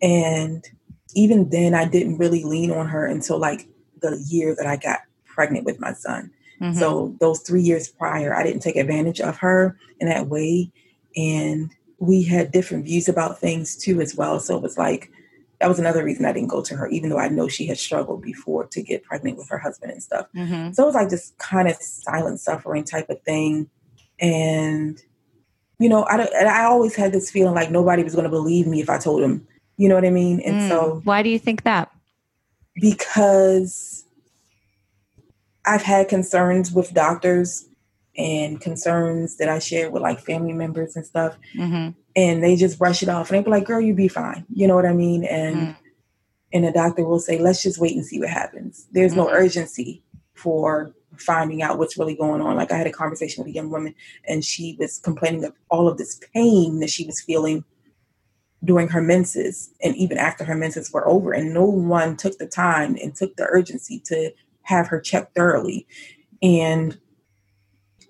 And 0.00 0.64
even 1.14 1.50
then, 1.50 1.74
I 1.74 1.86
didn't 1.86 2.18
really 2.18 2.44
lean 2.44 2.70
on 2.70 2.88
her 2.88 3.06
until 3.06 3.38
like 3.38 3.68
the 4.00 4.22
year 4.28 4.54
that 4.56 4.66
I 4.66 4.76
got 4.76 5.00
pregnant 5.24 5.64
with 5.64 5.80
my 5.80 5.92
son. 5.92 6.30
Mm-hmm. 6.60 6.78
So 6.78 7.16
those 7.20 7.40
three 7.40 7.62
years 7.62 7.88
prior, 7.88 8.34
I 8.34 8.42
didn't 8.42 8.60
take 8.60 8.76
advantage 8.76 9.20
of 9.20 9.38
her 9.38 9.76
in 10.00 10.08
that 10.08 10.28
way. 10.28 10.70
And 11.16 11.70
we 11.98 12.22
had 12.22 12.52
different 12.52 12.84
views 12.84 13.08
about 13.08 13.38
things 13.38 13.76
too 13.76 14.00
as 14.00 14.14
well 14.14 14.40
so 14.40 14.56
it 14.56 14.62
was 14.62 14.76
like 14.76 15.10
that 15.60 15.68
was 15.68 15.78
another 15.78 16.04
reason 16.04 16.26
I 16.26 16.32
didn't 16.32 16.48
go 16.48 16.62
to 16.62 16.76
her, 16.76 16.88
even 16.88 17.10
though 17.10 17.18
I 17.18 17.28
know 17.28 17.48
she 17.48 17.66
had 17.66 17.78
struggled 17.78 18.22
before 18.22 18.66
to 18.66 18.82
get 18.82 19.02
pregnant 19.04 19.38
with 19.38 19.48
her 19.48 19.58
husband 19.58 19.92
and 19.92 20.02
stuff. 20.02 20.26
Mm-hmm. 20.36 20.72
So 20.72 20.82
it 20.82 20.86
was 20.86 20.94
like 20.94 21.08
this 21.08 21.32
kind 21.38 21.68
of 21.68 21.76
silent 21.76 22.40
suffering 22.40 22.84
type 22.84 23.08
of 23.08 23.22
thing. 23.22 23.70
And, 24.20 25.00
you 25.78 25.88
know, 25.88 26.04
I, 26.04 26.28
I 26.44 26.64
always 26.64 26.94
had 26.94 27.12
this 27.12 27.30
feeling 27.30 27.54
like 27.54 27.70
nobody 27.70 28.02
was 28.02 28.14
going 28.14 28.24
to 28.24 28.30
believe 28.30 28.66
me 28.66 28.80
if 28.80 28.90
I 28.90 28.98
told 28.98 29.22
them, 29.22 29.46
you 29.76 29.88
know 29.88 29.94
what 29.94 30.04
I 30.04 30.10
mean? 30.10 30.40
And 30.40 30.56
mm. 30.56 30.68
so. 30.68 31.00
Why 31.04 31.22
do 31.22 31.30
you 31.30 31.38
think 31.38 31.62
that? 31.62 31.90
Because 32.74 34.04
I've 35.64 35.82
had 35.82 36.08
concerns 36.08 36.72
with 36.72 36.92
doctors 36.92 37.66
and 38.16 38.60
concerns 38.60 39.36
that 39.36 39.48
I 39.48 39.58
shared 39.58 39.92
with 39.92 40.02
like 40.02 40.20
family 40.20 40.52
members 40.52 40.96
and 40.96 41.04
stuff. 41.04 41.36
Mm-hmm. 41.56 41.90
And 42.16 42.42
they 42.42 42.56
just 42.56 42.78
brush 42.78 43.02
it 43.02 43.08
off 43.08 43.30
and 43.30 43.38
they 43.38 43.42
be 43.42 43.50
like, 43.50 43.66
girl, 43.66 43.80
you 43.80 43.94
be 43.94 44.08
fine. 44.08 44.44
You 44.52 44.68
know 44.68 44.76
what 44.76 44.86
I 44.86 44.92
mean? 44.92 45.24
And 45.24 45.56
mm-hmm. 45.56 45.72
and 46.52 46.64
the 46.64 46.72
doctor 46.72 47.04
will 47.04 47.18
say, 47.18 47.38
let's 47.38 47.62
just 47.62 47.78
wait 47.78 47.96
and 47.96 48.06
see 48.06 48.20
what 48.20 48.30
happens. 48.30 48.86
There's 48.92 49.12
mm-hmm. 49.12 49.22
no 49.22 49.30
urgency 49.30 50.02
for 50.34 50.94
finding 51.16 51.62
out 51.62 51.78
what's 51.78 51.98
really 51.98 52.16
going 52.16 52.40
on. 52.40 52.56
Like 52.56 52.72
I 52.72 52.76
had 52.76 52.86
a 52.86 52.92
conversation 52.92 53.42
with 53.42 53.50
a 53.50 53.54
young 53.54 53.70
woman 53.70 53.94
and 54.26 54.44
she 54.44 54.76
was 54.78 54.98
complaining 54.98 55.44
of 55.44 55.52
all 55.70 55.88
of 55.88 55.98
this 55.98 56.20
pain 56.34 56.80
that 56.80 56.90
she 56.90 57.06
was 57.06 57.20
feeling 57.20 57.64
during 58.64 58.88
her 58.88 59.02
menses 59.02 59.70
and 59.82 59.94
even 59.96 60.18
after 60.18 60.44
her 60.44 60.54
menses 60.54 60.92
were 60.92 61.06
over. 61.06 61.32
And 61.32 61.52
no 61.52 61.64
one 61.64 62.16
took 62.16 62.38
the 62.38 62.46
time 62.46 62.96
and 63.02 63.14
took 63.14 63.36
the 63.36 63.46
urgency 63.48 64.00
to 64.06 64.32
have 64.62 64.88
her 64.88 65.00
checked 65.00 65.34
thoroughly. 65.34 65.86
And 66.42 66.98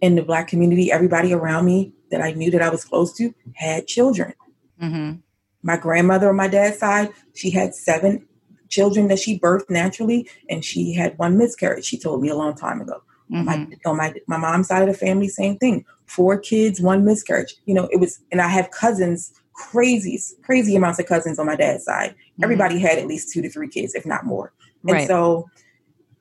in 0.01 0.15
the 0.15 0.23
black 0.23 0.49
community, 0.49 0.91
everybody 0.91 1.33
around 1.33 1.67
me 1.67 1.93
that 2.11 2.21
I 2.21 2.33
knew 2.33 2.51
that 2.51 2.63
I 2.63 2.69
was 2.69 2.85
close 2.85 3.13
to 3.15 3.35
had 3.55 3.87
children. 3.87 4.35
Mm-hmm. 4.81 5.19
My 5.63 5.77
grandmother 5.77 6.29
on 6.29 6.37
my 6.37 6.49
dad's 6.49 6.79
side, 6.79 7.11
she 7.35 7.51
had 7.51 7.75
seven 7.75 8.27
children 8.69 9.09
that 9.09 9.19
she 9.19 9.39
birthed 9.39 9.71
naturally, 9.71 10.29
and 10.51 10.65
she 10.65 10.93
had 10.93 11.17
one 11.19 11.39
miscarriage. 11.39 11.85
She 11.85 11.99
told 11.99 12.21
me 12.21 12.29
a 12.29 12.37
long 12.37 12.55
time 12.55 12.81
ago. 12.81 13.03
Mm-hmm. 13.33 13.45
My, 13.45 13.69
on 13.87 13.97
my 13.97 14.15
my 14.27 14.37
mom's 14.37 14.69
side 14.69 14.83
of 14.83 14.89
the 14.89 14.99
family, 15.07 15.29
same 15.29 15.57
thing. 15.57 15.85
Four 16.07 16.39
kids, 16.39 16.81
one 16.81 17.05
miscarriage. 17.05 17.55
You 17.65 17.75
know, 17.75 17.89
it 17.91 17.99
was, 17.99 18.21
and 18.31 18.41
I 18.43 18.49
have 18.49 18.71
cousins, 18.71 19.33
crazy, 19.55 20.21
crazy 20.43 20.77
amounts 20.77 20.99
of 20.99 21.07
cousins 21.07 21.39
on 21.39 21.47
my 21.47 21.57
dad's 21.57 21.85
side. 21.85 22.11
Mm-hmm. 22.11 22.45
Everybody 22.45 22.79
had 22.79 22.99
at 22.99 23.07
least 23.07 23.33
two 23.33 23.41
to 23.41 23.49
three 23.49 23.69
kids, 23.69 23.95
if 23.95 24.05
not 24.05 24.27
more. 24.27 24.53
And 24.87 24.93
right. 24.93 25.09
so 25.09 25.49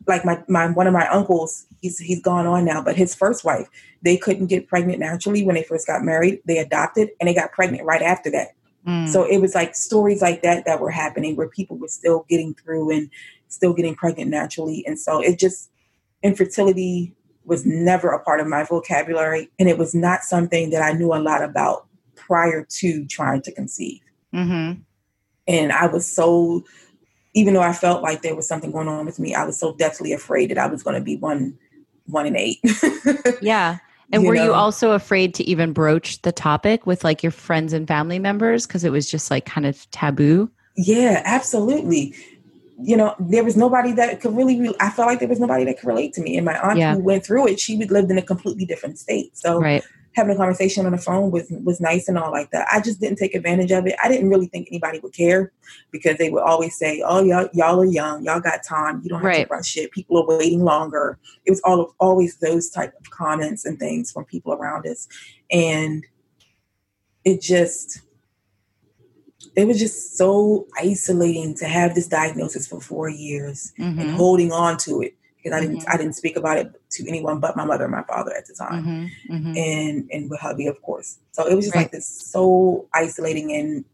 like 0.07 0.25
my, 0.25 0.41
my 0.47 0.67
one 0.67 0.87
of 0.87 0.93
my 0.93 1.07
uncles 1.09 1.65
he's 1.81 1.97
he's 1.99 2.21
gone 2.21 2.45
on 2.45 2.65
now 2.65 2.81
but 2.81 2.95
his 2.95 3.15
first 3.15 3.43
wife 3.45 3.69
they 4.03 4.17
couldn't 4.17 4.47
get 4.47 4.67
pregnant 4.67 4.99
naturally 4.99 5.43
when 5.43 5.55
they 5.55 5.63
first 5.63 5.87
got 5.87 6.03
married. 6.03 6.41
They 6.45 6.57
adopted 6.57 7.09
and 7.19 7.27
they 7.27 7.33
got 7.33 7.51
pregnant 7.51 7.85
right 7.85 8.01
after 8.01 8.29
that. 8.31 8.49
Mm. 8.85 9.07
so 9.07 9.23
it 9.23 9.37
was 9.37 9.55
like 9.55 9.75
stories 9.75 10.21
like 10.21 10.41
that 10.41 10.65
that 10.65 10.81
were 10.81 10.91
happening 10.91 11.37
where 11.37 11.47
people 11.47 11.77
were 11.77 11.87
still 11.87 12.25
getting 12.27 12.53
through 12.53 12.91
and 12.91 13.09
still 13.47 13.73
getting 13.73 13.95
pregnant 13.95 14.29
naturally. 14.29 14.83
And 14.85 14.99
so 14.99 15.21
it 15.21 15.39
just 15.39 15.71
infertility 16.21 17.15
was 17.45 17.65
never 17.65 18.09
a 18.09 18.21
part 18.21 18.41
of 18.41 18.47
my 18.47 18.65
vocabulary. 18.65 19.49
And 19.57 19.69
it 19.69 19.77
was 19.77 19.95
not 19.95 20.23
something 20.23 20.69
that 20.71 20.81
i 20.81 20.91
knew 20.91 21.13
a 21.13 21.15
lot 21.15 21.41
about 21.41 21.87
prior 22.15 22.65
to 22.69 23.05
trying 23.05 23.41
to 23.43 23.51
conceive. 23.53 24.01
Mm-hmm. 24.33 24.81
and 25.47 25.71
i 25.71 25.85
was 25.85 26.11
so 26.11 26.63
even 27.33 27.53
though 27.53 27.61
I 27.61 27.73
felt 27.73 28.01
like 28.01 28.21
there 28.21 28.35
was 28.35 28.47
something 28.47 28.71
going 28.71 28.87
on 28.87 29.05
with 29.05 29.19
me, 29.19 29.33
I 29.33 29.45
was 29.45 29.59
so 29.59 29.73
deathly 29.73 30.13
afraid 30.13 30.51
that 30.51 30.57
I 30.57 30.67
was 30.67 30.83
going 30.83 30.95
to 30.95 31.01
be 31.01 31.15
one, 31.17 31.57
one 32.05 32.25
in 32.25 32.35
eight. 32.35 32.59
yeah. 33.41 33.79
And 34.11 34.23
you 34.23 34.29
were 34.29 34.35
know? 34.35 34.45
you 34.45 34.53
also 34.53 34.91
afraid 34.91 35.33
to 35.35 35.43
even 35.45 35.73
broach 35.73 36.21
the 36.21 36.31
topic 36.31 36.85
with 36.85 37.03
like 37.03 37.23
your 37.23 37.31
friends 37.31 37.73
and 37.73 37.87
family 37.87 38.19
members 38.19 38.67
because 38.67 38.83
it 38.83 38.91
was 38.91 39.09
just 39.09 39.31
like 39.31 39.45
kind 39.45 39.65
of 39.65 39.89
taboo? 39.91 40.51
Yeah, 40.75 41.21
absolutely. 41.25 42.13
You 42.79 42.97
know, 42.97 43.15
there 43.19 43.43
was 43.43 43.57
nobody 43.57 43.93
that 43.93 44.21
could 44.21 44.35
really, 44.35 44.59
re- 44.59 44.75
I 44.79 44.91
felt 44.91 45.07
like 45.07 45.19
there 45.19 45.27
was 45.27 45.39
nobody 45.39 45.63
that 45.65 45.79
could 45.79 45.87
relate 45.87 46.13
to 46.13 46.21
me. 46.21 46.37
And 46.37 46.45
my 46.45 46.59
aunt 46.59 46.77
yeah. 46.77 46.93
who 46.93 46.99
went 46.99 47.25
through 47.25 47.47
it, 47.47 47.59
she 47.59 47.77
lived 47.77 48.11
in 48.11 48.17
a 48.17 48.21
completely 48.21 48.65
different 48.65 48.99
state. 48.99 49.35
So 49.37 49.59
right 49.59 49.83
having 50.15 50.35
a 50.35 50.37
conversation 50.37 50.85
on 50.85 50.91
the 50.91 50.97
phone 50.97 51.31
was 51.31 51.47
was 51.63 51.81
nice 51.81 52.07
and 52.07 52.17
all 52.17 52.31
like 52.31 52.51
that. 52.51 52.67
I 52.71 52.81
just 52.81 52.99
didn't 52.99 53.17
take 53.17 53.35
advantage 53.35 53.71
of 53.71 53.85
it. 53.87 53.95
I 54.03 54.07
didn't 54.07 54.29
really 54.29 54.47
think 54.47 54.67
anybody 54.69 54.99
would 54.99 55.13
care 55.13 55.51
because 55.91 56.17
they 56.17 56.29
would 56.29 56.43
always 56.43 56.77
say, 56.77 57.03
"Oh, 57.05 57.23
y'all 57.23 57.49
y'all 57.53 57.81
are 57.81 57.85
young. 57.85 58.23
Y'all 58.23 58.39
got 58.39 58.63
time. 58.63 59.01
You 59.03 59.09
don't 59.09 59.19
have 59.19 59.27
right. 59.27 59.47
to 59.47 59.53
rush 59.53 59.77
it. 59.77 59.91
People 59.91 60.19
are 60.19 60.37
waiting 60.37 60.63
longer." 60.63 61.17
It 61.45 61.51
was 61.51 61.61
all 61.61 61.81
of, 61.81 61.91
always 61.99 62.37
those 62.37 62.69
type 62.69 62.93
of 62.99 63.09
comments 63.09 63.65
and 63.65 63.79
things 63.79 64.11
from 64.11 64.25
people 64.25 64.53
around 64.53 64.85
us, 64.87 65.07
and 65.51 66.05
it 67.25 67.41
just 67.41 68.01
it 69.55 69.67
was 69.67 69.79
just 69.79 70.17
so 70.17 70.67
isolating 70.79 71.55
to 71.55 71.65
have 71.65 71.95
this 71.95 72.07
diagnosis 72.07 72.67
for 72.67 72.81
four 72.81 73.09
years 73.09 73.73
mm-hmm. 73.79 73.99
and 73.99 74.11
holding 74.11 74.51
on 74.51 74.77
to 74.77 75.01
it 75.01 75.15
because 75.37 75.55
I 75.55 75.61
didn't 75.61 75.79
mm-hmm. 75.79 75.91
I 75.91 75.97
didn't 75.97 76.13
speak 76.13 76.37
about 76.37 76.57
it 76.57 76.81
to 76.93 77.07
anyone 77.07 77.39
but 77.39 77.55
my 77.55 77.65
mother 77.65 77.83
and 77.83 77.91
my 77.91 78.03
father 78.03 78.33
at 78.35 78.45
the 78.45 78.53
time, 78.53 78.83
mm-hmm. 78.83 79.33
Mm-hmm. 79.33 79.57
and 79.57 80.09
and 80.11 80.29
with 80.29 80.39
hubby 80.39 80.67
of 80.67 80.81
course. 80.81 81.19
So 81.31 81.45
it 81.45 81.55
was 81.55 81.65
just 81.65 81.75
right. 81.75 81.83
like 81.83 81.91
this 81.91 82.07
so 82.07 82.87
isolating 82.93 83.51
and 83.53 83.85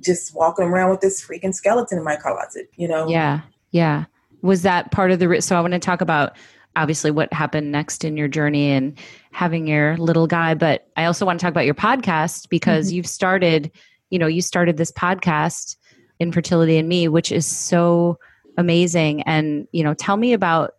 just 0.00 0.34
walking 0.34 0.66
around 0.66 0.90
with 0.90 1.00
this 1.00 1.24
freaking 1.24 1.54
skeleton 1.54 1.98
in 1.98 2.04
my 2.04 2.16
closet, 2.16 2.70
you 2.76 2.88
know? 2.88 3.08
Yeah, 3.08 3.40
yeah. 3.70 4.04
Was 4.42 4.62
that 4.62 4.90
part 4.92 5.10
of 5.10 5.18
the? 5.18 5.40
So 5.40 5.56
I 5.56 5.60
want 5.60 5.72
to 5.72 5.78
talk 5.78 6.00
about 6.00 6.36
obviously 6.76 7.10
what 7.10 7.32
happened 7.32 7.72
next 7.72 8.04
in 8.04 8.16
your 8.16 8.28
journey 8.28 8.70
and 8.70 8.98
having 9.32 9.66
your 9.66 9.96
little 9.96 10.26
guy, 10.26 10.54
but 10.54 10.88
I 10.96 11.06
also 11.06 11.24
want 11.24 11.40
to 11.40 11.44
talk 11.44 11.50
about 11.50 11.64
your 11.64 11.74
podcast 11.74 12.48
because 12.48 12.88
mm-hmm. 12.88 12.96
you've 12.96 13.06
started, 13.06 13.72
you 14.10 14.18
know, 14.18 14.26
you 14.26 14.42
started 14.42 14.76
this 14.76 14.92
podcast, 14.92 15.76
Infertility 16.20 16.76
and 16.76 16.88
Me, 16.88 17.08
which 17.08 17.32
is 17.32 17.46
so 17.46 18.18
amazing. 18.56 19.22
And 19.22 19.66
you 19.72 19.82
know, 19.82 19.94
tell 19.94 20.16
me 20.16 20.32
about 20.32 20.74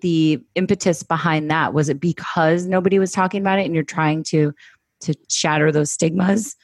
the 0.00 0.42
impetus 0.54 1.02
behind 1.02 1.50
that? 1.50 1.74
Was 1.74 1.88
it 1.88 2.00
because 2.00 2.66
nobody 2.66 2.98
was 2.98 3.12
talking 3.12 3.40
about 3.40 3.58
it 3.58 3.64
and 3.64 3.74
you're 3.74 3.84
trying 3.84 4.22
to 4.24 4.52
to 5.00 5.14
shatter 5.28 5.70
those 5.70 5.90
stigmas? 5.90 6.56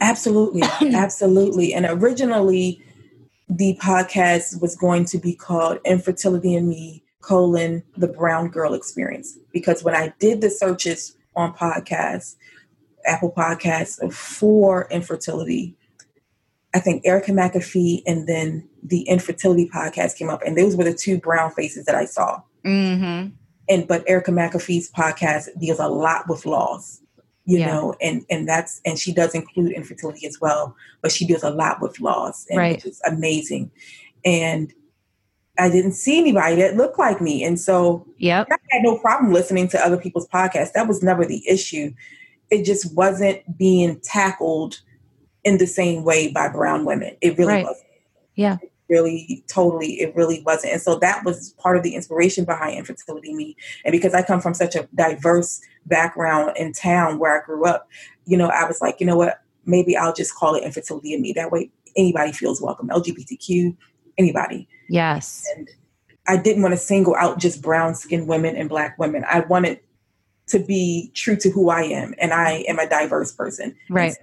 Absolutely. 0.00 0.62
Absolutely. 0.94 1.72
And 1.74 1.86
originally 1.88 2.82
the 3.48 3.78
podcast 3.82 4.60
was 4.60 4.76
going 4.76 5.04
to 5.06 5.18
be 5.18 5.34
called 5.34 5.78
Infertility 5.84 6.54
in 6.54 6.68
Me 6.68 7.02
colon 7.20 7.82
the 7.96 8.08
brown 8.08 8.48
girl 8.48 8.74
experience 8.74 9.38
because 9.52 9.84
when 9.84 9.94
I 9.94 10.12
did 10.18 10.40
the 10.40 10.50
searches 10.50 11.16
on 11.36 11.54
podcasts, 11.54 12.36
Apple 13.06 13.32
Podcasts 13.32 14.12
for 14.12 14.88
infertility, 14.90 15.76
I 16.74 16.80
think 16.80 17.02
Erica 17.04 17.32
McAfee 17.32 18.02
and 18.06 18.26
then 18.26 18.68
the 18.82 19.02
infertility 19.02 19.68
podcast 19.68 20.16
came 20.16 20.30
up, 20.30 20.42
and 20.44 20.56
those 20.56 20.76
were 20.76 20.84
the 20.84 20.94
two 20.94 21.18
brown 21.18 21.50
faces 21.52 21.84
that 21.84 21.94
I 21.94 22.04
saw. 22.04 22.42
Mm-hmm. 22.64 23.34
And 23.68 23.88
but 23.88 24.04
Erica 24.08 24.30
McAfee's 24.30 24.90
podcast 24.90 25.48
deals 25.58 25.78
a 25.78 25.88
lot 25.88 26.28
with 26.28 26.46
laws, 26.46 27.00
you 27.44 27.58
yeah. 27.58 27.66
know, 27.66 27.94
and 28.00 28.24
and 28.30 28.48
that's 28.48 28.80
and 28.84 28.98
she 28.98 29.12
does 29.12 29.34
include 29.34 29.72
infertility 29.72 30.26
as 30.26 30.40
well, 30.40 30.76
but 31.00 31.12
she 31.12 31.26
deals 31.26 31.42
a 31.42 31.50
lot 31.50 31.80
with 31.80 32.00
laws, 32.00 32.46
and 32.50 32.58
right. 32.58 32.76
which 32.76 32.86
is 32.86 33.00
amazing. 33.06 33.70
And 34.24 34.72
I 35.58 35.70
didn't 35.70 35.92
see 35.92 36.18
anybody 36.18 36.56
that 36.56 36.76
looked 36.76 36.98
like 36.98 37.20
me, 37.20 37.44
and 37.44 37.58
so 37.58 38.06
yeah, 38.18 38.44
I 38.50 38.56
had 38.70 38.82
no 38.82 38.98
problem 38.98 39.32
listening 39.32 39.68
to 39.68 39.84
other 39.84 39.96
people's 39.96 40.28
podcasts. 40.28 40.72
That 40.72 40.88
was 40.88 41.02
never 41.02 41.24
the 41.24 41.48
issue. 41.48 41.92
It 42.50 42.64
just 42.64 42.94
wasn't 42.94 43.56
being 43.56 44.00
tackled 44.00 44.80
in 45.44 45.58
the 45.58 45.66
same 45.66 46.04
way 46.04 46.30
by 46.32 46.48
brown 46.48 46.84
women. 46.84 47.16
It 47.20 47.38
really 47.38 47.54
right. 47.54 47.64
wasn't. 47.64 47.86
Yeah 48.34 48.58
really 48.92 49.42
totally 49.48 49.94
it 49.94 50.14
really 50.14 50.42
wasn't. 50.44 50.74
And 50.74 50.82
so 50.82 50.96
that 50.96 51.24
was 51.24 51.54
part 51.58 51.78
of 51.78 51.82
the 51.82 51.94
inspiration 51.94 52.44
behind 52.44 52.78
infertility 52.78 53.34
me. 53.34 53.56
And 53.84 53.92
because 53.92 54.14
i 54.14 54.22
come 54.22 54.40
from 54.40 54.54
such 54.54 54.76
a 54.76 54.86
diverse 54.94 55.60
background 55.86 56.52
in 56.56 56.72
town 56.72 57.18
where 57.18 57.40
i 57.40 57.44
grew 57.44 57.64
up 57.64 57.88
you 58.26 58.36
know 58.36 58.48
i 58.48 58.64
was 58.64 58.80
like 58.80 59.00
you 59.00 59.06
know 59.06 59.16
what? 59.16 59.40
Maybe 59.64 59.96
i'll 59.96 60.12
just 60.12 60.34
call 60.34 60.54
it 60.54 60.62
infertility 60.62 61.14
in 61.14 61.22
me. 61.22 61.32
That 61.32 61.50
way 61.50 61.70
anybody 61.96 62.32
feels 62.32 62.60
welcome. 62.60 62.88
Lgbtq 62.88 63.76
anybody. 64.18 64.68
Yes. 64.90 65.44
And 65.56 65.68
i 66.28 66.36
didn't 66.36 66.62
want 66.62 66.72
to 66.72 66.78
single 66.78 67.16
out 67.16 67.38
just 67.38 67.62
brown 67.62 67.94
skinned 67.94 68.28
women 68.28 68.54
and 68.56 68.68
black 68.68 68.98
women. 68.98 69.24
I 69.26 69.40
wanted 69.40 69.80
to 70.48 70.58
be 70.58 71.10
true 71.14 71.36
to 71.36 71.50
who 71.50 71.70
i 71.70 71.82
am 71.82 72.14
and 72.18 72.34
i 72.34 72.64
am 72.68 72.78
a 72.78 72.88
diverse 72.88 73.32
person. 73.32 73.74
Right. 73.88 74.14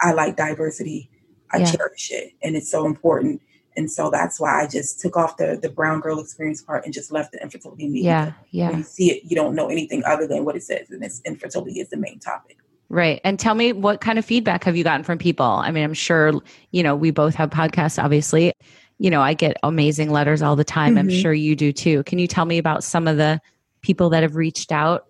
I 0.00 0.12
like 0.12 0.36
diversity. 0.36 1.10
I 1.50 1.58
yeah. 1.58 1.72
cherish 1.72 2.10
it 2.12 2.32
and 2.42 2.56
it's 2.56 2.70
so 2.70 2.86
important 2.86 3.42
and 3.76 3.90
so 3.90 4.10
that's 4.10 4.38
why 4.38 4.62
I 4.62 4.66
just 4.66 5.00
took 5.00 5.16
off 5.16 5.36
the 5.36 5.58
the 5.60 5.68
brown 5.68 6.00
girl 6.00 6.20
experience 6.20 6.62
part 6.62 6.84
and 6.84 6.92
just 6.92 7.12
left 7.12 7.32
the 7.32 7.42
infertility 7.42 7.88
meeting. 7.88 8.04
Yeah, 8.04 8.32
yeah. 8.50 8.70
When 8.70 8.78
you 8.78 8.84
see 8.84 9.10
it, 9.10 9.24
you 9.24 9.36
don't 9.36 9.54
know 9.54 9.68
anything 9.68 10.02
other 10.04 10.26
than 10.26 10.44
what 10.44 10.56
it 10.56 10.62
says, 10.62 10.90
and 10.90 11.02
it's 11.02 11.20
infertility 11.24 11.80
is 11.80 11.88
the 11.88 11.96
main 11.96 12.18
topic. 12.18 12.58
Right. 12.92 13.22
And 13.24 13.38
tell 13.38 13.54
me 13.54 13.72
what 13.72 14.02
kind 14.02 14.18
of 14.18 14.24
feedback 14.24 14.64
have 14.64 14.76
you 14.76 14.84
gotten 14.84 15.02
from 15.02 15.16
people? 15.16 15.46
I 15.46 15.70
mean, 15.70 15.82
I'm 15.82 15.94
sure, 15.94 16.34
you 16.72 16.82
know, 16.82 16.94
we 16.94 17.10
both 17.10 17.34
have 17.36 17.48
podcasts, 17.48 18.02
obviously. 18.02 18.52
You 18.98 19.08
know, 19.08 19.22
I 19.22 19.32
get 19.32 19.56
amazing 19.62 20.10
letters 20.10 20.42
all 20.42 20.56
the 20.56 20.62
time. 20.62 20.90
Mm-hmm. 20.90 20.98
I'm 20.98 21.10
sure 21.10 21.32
you 21.32 21.56
do 21.56 21.72
too. 21.72 22.02
Can 22.02 22.18
you 22.18 22.26
tell 22.26 22.44
me 22.44 22.58
about 22.58 22.84
some 22.84 23.08
of 23.08 23.16
the 23.16 23.40
people 23.80 24.10
that 24.10 24.22
have 24.22 24.36
reached 24.36 24.72
out 24.72 25.06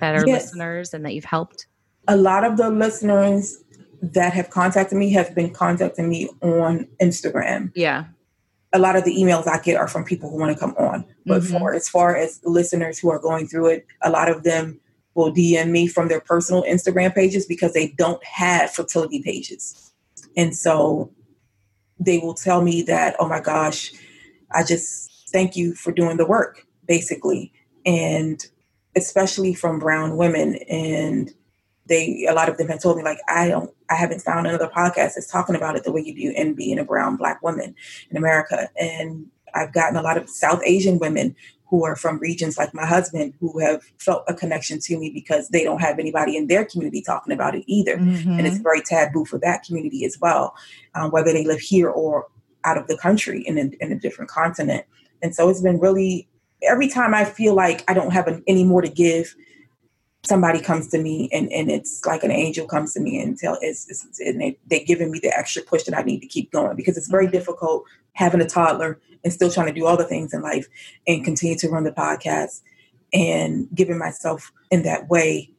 that 0.00 0.16
are 0.16 0.26
yes. 0.26 0.46
listeners 0.46 0.94
and 0.94 1.04
that 1.04 1.14
you've 1.14 1.24
helped? 1.24 1.68
A 2.08 2.16
lot 2.16 2.42
of 2.42 2.56
the 2.56 2.68
listeners 2.70 3.62
that 4.02 4.32
have 4.32 4.50
contacted 4.50 4.98
me 4.98 5.12
have 5.12 5.34
been 5.34 5.50
contacting 5.50 6.08
me 6.08 6.28
on 6.42 6.88
Instagram. 7.00 7.70
Yeah. 7.74 8.06
A 8.72 8.78
lot 8.78 8.96
of 8.96 9.04
the 9.04 9.14
emails 9.14 9.46
I 9.46 9.58
get 9.60 9.76
are 9.76 9.86
from 9.86 10.04
people 10.04 10.28
who 10.28 10.38
want 10.38 10.52
to 10.52 10.58
come 10.58 10.74
on. 10.76 11.04
But 11.24 11.42
Mhm. 11.42 11.58
for 11.58 11.72
as 11.72 11.88
far 11.88 12.16
as 12.16 12.40
listeners 12.42 12.98
who 12.98 13.10
are 13.10 13.18
going 13.18 13.46
through 13.46 13.68
it, 13.68 13.86
a 14.02 14.10
lot 14.10 14.28
of 14.28 14.42
them 14.42 14.80
will 15.14 15.30
DM 15.32 15.70
me 15.70 15.86
from 15.86 16.08
their 16.08 16.20
personal 16.20 16.64
Instagram 16.64 17.14
pages 17.14 17.46
because 17.46 17.74
they 17.74 17.88
don't 17.88 18.22
have 18.24 18.70
fertility 18.70 19.22
pages. 19.22 19.92
And 20.36 20.56
so 20.56 21.10
they 22.00 22.18
will 22.18 22.34
tell 22.34 22.62
me 22.62 22.82
that, 22.82 23.14
oh 23.20 23.28
my 23.28 23.40
gosh, 23.40 23.92
I 24.50 24.64
just 24.64 25.28
thank 25.30 25.54
you 25.54 25.74
for 25.74 25.92
doing 25.92 26.16
the 26.16 26.26
work, 26.26 26.66
basically. 26.86 27.52
And 27.86 28.44
especially 28.96 29.54
from 29.54 29.78
brown 29.78 30.16
women. 30.16 30.56
And 30.68 31.32
they 31.92 32.26
a 32.28 32.32
lot 32.32 32.48
of 32.48 32.56
them 32.56 32.68
have 32.68 32.82
told 32.82 32.96
me 32.96 33.04
like 33.04 33.18
I 33.28 33.48
don't 33.48 33.70
I 33.90 33.94
haven't 33.94 34.22
found 34.22 34.46
another 34.46 34.68
podcast 34.68 35.14
that's 35.14 35.30
talking 35.30 35.54
about 35.54 35.76
it 35.76 35.84
the 35.84 35.92
way 35.92 36.00
you 36.00 36.14
do 36.14 36.34
and 36.36 36.56
being 36.56 36.78
a 36.78 36.84
brown 36.84 37.16
black 37.16 37.42
woman 37.42 37.74
in 38.10 38.16
America. 38.16 38.70
And 38.80 39.26
I've 39.54 39.74
gotten 39.74 39.96
a 39.96 40.02
lot 40.02 40.16
of 40.16 40.30
South 40.30 40.62
Asian 40.64 40.98
women 40.98 41.36
who 41.68 41.84
are 41.84 41.96
from 41.96 42.18
regions 42.18 42.56
like 42.58 42.74
my 42.74 42.86
husband 42.86 43.34
who 43.40 43.58
have 43.58 43.82
felt 43.98 44.24
a 44.28 44.34
connection 44.34 44.78
to 44.78 44.98
me 44.98 45.10
because 45.10 45.48
they 45.48 45.64
don't 45.64 45.80
have 45.80 45.98
anybody 45.98 46.36
in 46.36 46.46
their 46.46 46.64
community 46.64 47.02
talking 47.02 47.32
about 47.32 47.54
it 47.54 47.64
either. 47.66 47.96
Mhm. 47.96 48.38
And 48.38 48.46
it's 48.46 48.58
very 48.58 48.82
taboo 48.82 49.24
for 49.24 49.38
that 49.38 49.62
community 49.64 50.04
as 50.04 50.18
well, 50.20 50.54
um, 50.94 51.10
whether 51.10 51.32
they 51.32 51.44
live 51.44 51.60
here 51.60 51.88
or 51.88 52.26
out 52.64 52.78
of 52.78 52.86
the 52.88 52.96
country 52.96 53.42
in 53.46 53.58
a, 53.58 53.70
in 53.84 53.92
a 53.92 53.98
different 53.98 54.30
continent. 54.30 54.84
And 55.22 55.34
so 55.34 55.48
it's 55.48 55.62
been 55.62 55.78
really, 55.78 56.28
every 56.62 56.88
time 56.88 57.14
I 57.14 57.24
feel 57.24 57.54
like 57.54 57.84
I 57.88 57.94
don't 57.94 58.12
have 58.12 58.26
an, 58.26 58.42
any 58.46 58.64
more 58.64 58.82
to 58.82 58.88
give, 58.88 59.34
somebody 60.24 60.60
comes 60.60 60.88
to 60.88 60.98
me 60.98 61.28
and, 61.32 61.50
and 61.52 61.70
it's 61.70 62.04
like 62.06 62.22
an 62.22 62.30
angel 62.30 62.66
comes 62.66 62.94
to 62.94 63.00
me 63.00 63.20
and 63.20 63.36
tell 63.36 63.58
it's, 63.60 63.88
it's 63.90 64.20
and 64.20 64.40
they, 64.40 64.58
they're 64.66 64.84
giving 64.84 65.10
me 65.10 65.18
the 65.18 65.36
extra 65.36 65.62
push 65.62 65.82
that 65.84 65.98
I 65.98 66.02
need 66.02 66.20
to 66.20 66.28
keep 66.28 66.52
going 66.52 66.76
because 66.76 66.96
it's 66.96 67.08
very 67.08 67.26
mm-hmm. 67.26 67.32
difficult 67.32 67.84
having 68.12 68.40
a 68.40 68.48
toddler 68.48 69.00
and 69.24 69.32
still 69.32 69.50
trying 69.50 69.66
to 69.66 69.72
do 69.72 69.86
all 69.86 69.96
the 69.96 70.04
things 70.04 70.32
in 70.32 70.42
life 70.42 70.66
and 71.06 71.24
continue 71.24 71.56
to 71.58 71.68
run 71.68 71.84
the 71.84 71.92
podcast 71.92 72.62
and 73.12 73.68
giving 73.74 73.98
myself 73.98 74.52
in 74.70 74.82
that 74.84 75.08
way 75.08 75.50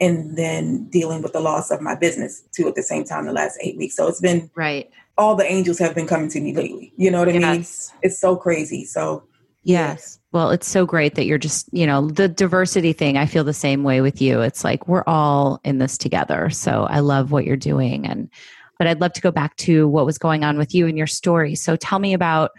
and 0.00 0.36
then 0.36 0.88
dealing 0.88 1.22
with 1.22 1.32
the 1.32 1.40
loss 1.40 1.70
of 1.70 1.80
my 1.80 1.94
business 1.94 2.42
too 2.52 2.66
at 2.66 2.74
the 2.74 2.82
same 2.82 3.04
time 3.04 3.26
the 3.26 3.32
last 3.32 3.58
eight 3.62 3.76
weeks. 3.76 3.96
So 3.96 4.08
it's 4.08 4.20
been 4.20 4.50
right. 4.54 4.90
all 5.18 5.36
the 5.36 5.44
angels 5.44 5.78
have 5.78 5.94
been 5.94 6.06
coming 6.06 6.30
to 6.30 6.40
me 6.40 6.54
lately. 6.54 6.92
You 6.96 7.10
know 7.10 7.20
what 7.20 7.28
I 7.28 7.32
mean? 7.32 7.42
Yes. 7.42 7.92
It's 8.02 8.18
so 8.18 8.36
crazy. 8.36 8.84
So 8.84 9.24
Yes. 9.62 10.19
Well, 10.32 10.50
it's 10.50 10.68
so 10.68 10.86
great 10.86 11.16
that 11.16 11.26
you're 11.26 11.38
just, 11.38 11.68
you 11.72 11.86
know, 11.86 12.06
the 12.08 12.28
diversity 12.28 12.92
thing. 12.92 13.16
I 13.16 13.26
feel 13.26 13.42
the 13.42 13.52
same 13.52 13.82
way 13.82 14.00
with 14.00 14.22
you. 14.22 14.40
It's 14.42 14.62
like 14.62 14.86
we're 14.86 15.02
all 15.06 15.60
in 15.64 15.78
this 15.78 15.98
together. 15.98 16.50
So 16.50 16.84
I 16.84 17.00
love 17.00 17.32
what 17.32 17.44
you're 17.44 17.56
doing. 17.56 18.06
And, 18.06 18.30
but 18.78 18.86
I'd 18.86 19.00
love 19.00 19.12
to 19.14 19.20
go 19.20 19.32
back 19.32 19.56
to 19.56 19.88
what 19.88 20.06
was 20.06 20.18
going 20.18 20.44
on 20.44 20.56
with 20.56 20.72
you 20.72 20.86
and 20.86 20.96
your 20.96 21.08
story. 21.08 21.56
So 21.56 21.74
tell 21.74 21.98
me 21.98 22.14
about 22.14 22.52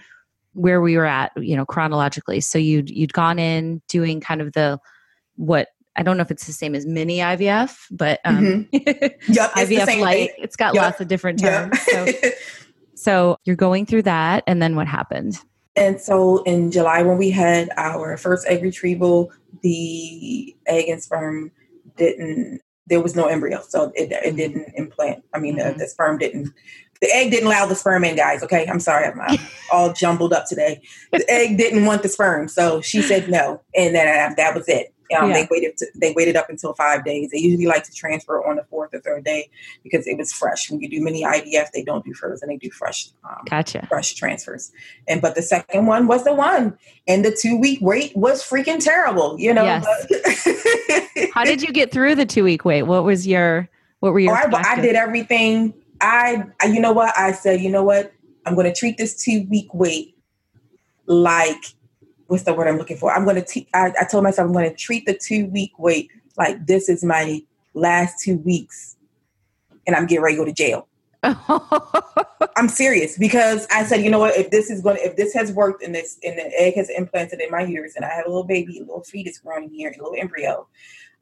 where 0.54 0.82
we 0.82 0.98
were 0.98 1.06
at, 1.06 1.32
you 1.38 1.56
know, 1.56 1.66
chronologically. 1.66 2.42
So 2.42 2.58
you'd, 2.58 2.90
you'd 2.90 3.14
gone 3.14 3.40
in 3.40 3.82
doing 3.88 4.20
kind 4.20 4.42
of 4.42 4.52
the, 4.52 4.78
what, 5.38 5.70
I 5.96 6.04
don't 6.04 6.18
know 6.18 6.24
if 6.24 6.32
it's 6.32 6.46
the 6.48 6.54
same 6.54 6.76
as 6.76 6.86
mini 6.86 7.20
IVF, 7.20 7.78
but 7.90 8.20
um, 8.26 8.68
yep, 8.74 8.84
it's 8.86 9.20
the 9.28 9.76
IVF 9.78 9.86
same 9.86 10.02
light. 10.02 10.32
thing. 10.32 10.44
It's 10.44 10.58
got 10.58 10.74
Yep. 10.74 10.84
lots 10.84 11.02
of 11.02 11.08
different 11.08 11.42
Yep. 11.42 11.52
terms. 11.52 11.82
So, 11.82 12.08
so 12.96 13.38
you're 13.46 13.56
going 13.56 13.86
through 13.86 14.04
that, 14.04 14.44
and 14.46 14.62
then 14.62 14.76
what 14.76 14.88
happened? 14.88 15.38
And 15.76 16.02
so 16.02 16.44
in 16.44 16.72
July, 16.72 17.02
when 17.02 17.18
we 17.18 17.30
had 17.30 17.70
our 17.78 18.18
first 18.18 18.46
egg 18.48 18.62
retrieval, 18.62 19.32
the 19.62 20.56
egg 20.68 20.90
and 20.90 21.02
sperm 21.02 21.52
didn't, 21.98 22.62
there 22.88 23.00
was 23.02 23.16
no 23.16 23.26
embryo. 23.28 23.62
So 23.68 23.92
it, 23.96 24.12
it 24.12 24.36
didn't 24.36 24.74
implant. 24.76 25.24
I 25.34 25.40
mean, 25.40 25.58
Mhm. 25.58 25.74
the, 25.74 25.80
the 25.80 25.88
sperm 25.88 26.18
didn't, 26.18 26.50
the 27.02 27.10
egg 27.14 27.32
didn't 27.32 27.48
allow 27.48 27.66
the 27.66 27.76
sperm 27.76 28.04
in, 28.04 28.16
guys. 28.16 28.44
Okay. 28.44 28.66
I'm 28.68 28.80
sorry. 28.80 29.06
I'm, 29.08 29.20
I'm 29.22 29.38
all 29.72 29.94
jumbled 29.94 30.34
up 30.34 30.46
today. 30.48 30.82
The 31.12 31.24
egg 31.30 31.58
didn't 31.58 31.86
want 31.86 32.04
the 32.04 32.10
sperm. 32.10 32.48
So 32.48 32.82
she 32.82 33.02
said 33.02 33.30
no. 33.30 33.62
And 33.76 33.96
then 33.96 34.08
uh, 34.32 34.36
that 34.36 34.54
was 34.56 34.68
it. 34.68 34.94
Um, 35.14 35.30
Yeah. 35.30 35.36
They 35.42 35.48
waited. 35.52 35.78
To, 35.78 35.88
they 35.96 36.14
waited 36.14 36.36
up 36.36 36.50
until 36.50 36.74
five 36.74 37.04
days. 37.06 37.30
They 37.32 37.40
usually 37.40 37.66
like 37.66 37.84
to 37.84 37.94
transfer 37.94 38.46
on 38.48 38.56
the 38.56 38.64
fourth 38.64 38.94
or 38.94 39.00
third 39.00 39.24
day 39.24 39.50
because 39.84 40.08
it 40.08 40.18
was 40.18 40.32
fresh. 40.32 40.70
When 40.70 40.80
you 40.82 40.90
do 40.90 41.02
mini 41.02 41.24
IVF, 41.24 41.72
they 41.74 41.84
don't 41.84 42.04
do 42.06 42.14
frozen; 42.14 42.50
they 42.50 42.58
do 42.58 42.70
fresh. 42.72 43.10
Um, 43.24 43.44
Gotcha. 43.50 43.86
fresh 43.90 44.14
transfers. 44.14 44.72
And 45.08 45.22
but 45.22 45.36
the 45.36 45.42
second 45.42 45.86
one 45.86 46.08
was 46.08 46.24
the 46.24 46.34
one, 46.34 46.78
and 47.08 47.24
the 47.26 47.32
two 47.32 47.58
week 47.58 47.80
wait 47.82 48.16
was 48.16 48.44
freaking 48.44 48.84
terrible. 48.84 49.36
You 49.40 49.54
know. 49.54 49.64
Yes. 49.64 49.86
How 51.34 51.44
did 51.44 51.62
you 51.62 51.72
get 51.72 51.92
through 51.92 52.16
the 52.16 52.26
two 52.26 52.44
week 52.44 52.66
wait? 52.66 52.84
What 52.84 53.04
was 53.04 53.28
your 53.28 53.70
what 54.00 54.14
were 54.14 54.20
Oh, 54.20 54.24
your? 54.24 54.36
I, 54.36 54.74
I 54.74 54.82
did 54.82 54.96
everything. 54.96 55.74
I, 56.02 56.44
I, 56.60 56.66
you 56.66 56.80
know 56.80 56.92
what? 56.94 57.16
I 57.18 57.32
said, 57.32 57.62
you 57.62 57.70
know 57.70 57.84
what? 57.84 58.12
I'm 58.46 58.56
going 58.56 58.66
to 58.66 58.74
treat 58.74 58.98
this 58.98 59.24
two 59.24 59.46
week 59.52 59.68
wait 59.74 60.18
like 61.06 61.64
what's 62.32 62.44
the 62.44 62.54
word 62.54 62.70
I'm 62.70 62.78
looking 62.78 62.96
for? 62.96 63.12
I'm 63.12 63.26
going 63.26 63.36
to. 63.36 63.44
Te- 63.44 63.68
I, 63.74 63.92
I 64.00 64.06
told 64.06 64.24
myself 64.24 64.48
I'm 64.48 64.54
going 64.54 64.70
to 64.70 64.76
treat 64.76 65.06
the 65.06 65.14
two 65.14 65.48
week 65.48 65.74
wait 65.78 66.10
like 66.38 66.66
this 66.66 66.88
is 66.88 67.04
my 67.04 67.44
last 67.74 68.24
two 68.24 68.38
weeks, 68.38 68.96
and 69.86 69.96
I'm 69.96 70.08
getting 70.08 70.24
ready 70.24 70.38
to 70.38 70.42
go 70.42 70.46
to 70.46 70.54
jail. 70.54 70.88
I'm 71.24 72.70
serious 72.70 73.18
because 73.18 73.68
I 73.70 73.84
said, 73.84 74.02
you 74.02 74.10
know 74.10 74.18
what? 74.18 74.36
If 74.38 74.50
this 74.50 74.72
is 74.72 74.82
going, 74.82 74.96
to 74.96 75.06
if 75.06 75.18
this 75.18 75.34
has 75.34 75.52
worked 75.52 75.84
and 75.84 75.94
this 75.94 76.18
and 76.24 76.38
the 76.38 76.60
egg 76.60 76.76
has 76.76 76.90
implanted 76.90 77.42
in 77.42 77.52
my 77.52 77.64
uterus, 77.64 77.98
and 77.98 78.06
I 78.06 78.10
have 78.10 78.26
a 78.26 78.30
little 78.30 78.46
baby, 78.46 78.78
a 78.78 78.82
little 78.82 79.04
fetus 79.04 79.38
growing 79.38 79.66
in 79.66 79.74
here, 79.74 79.90
a 79.90 80.02
little 80.02 80.16
embryo, 80.18 80.68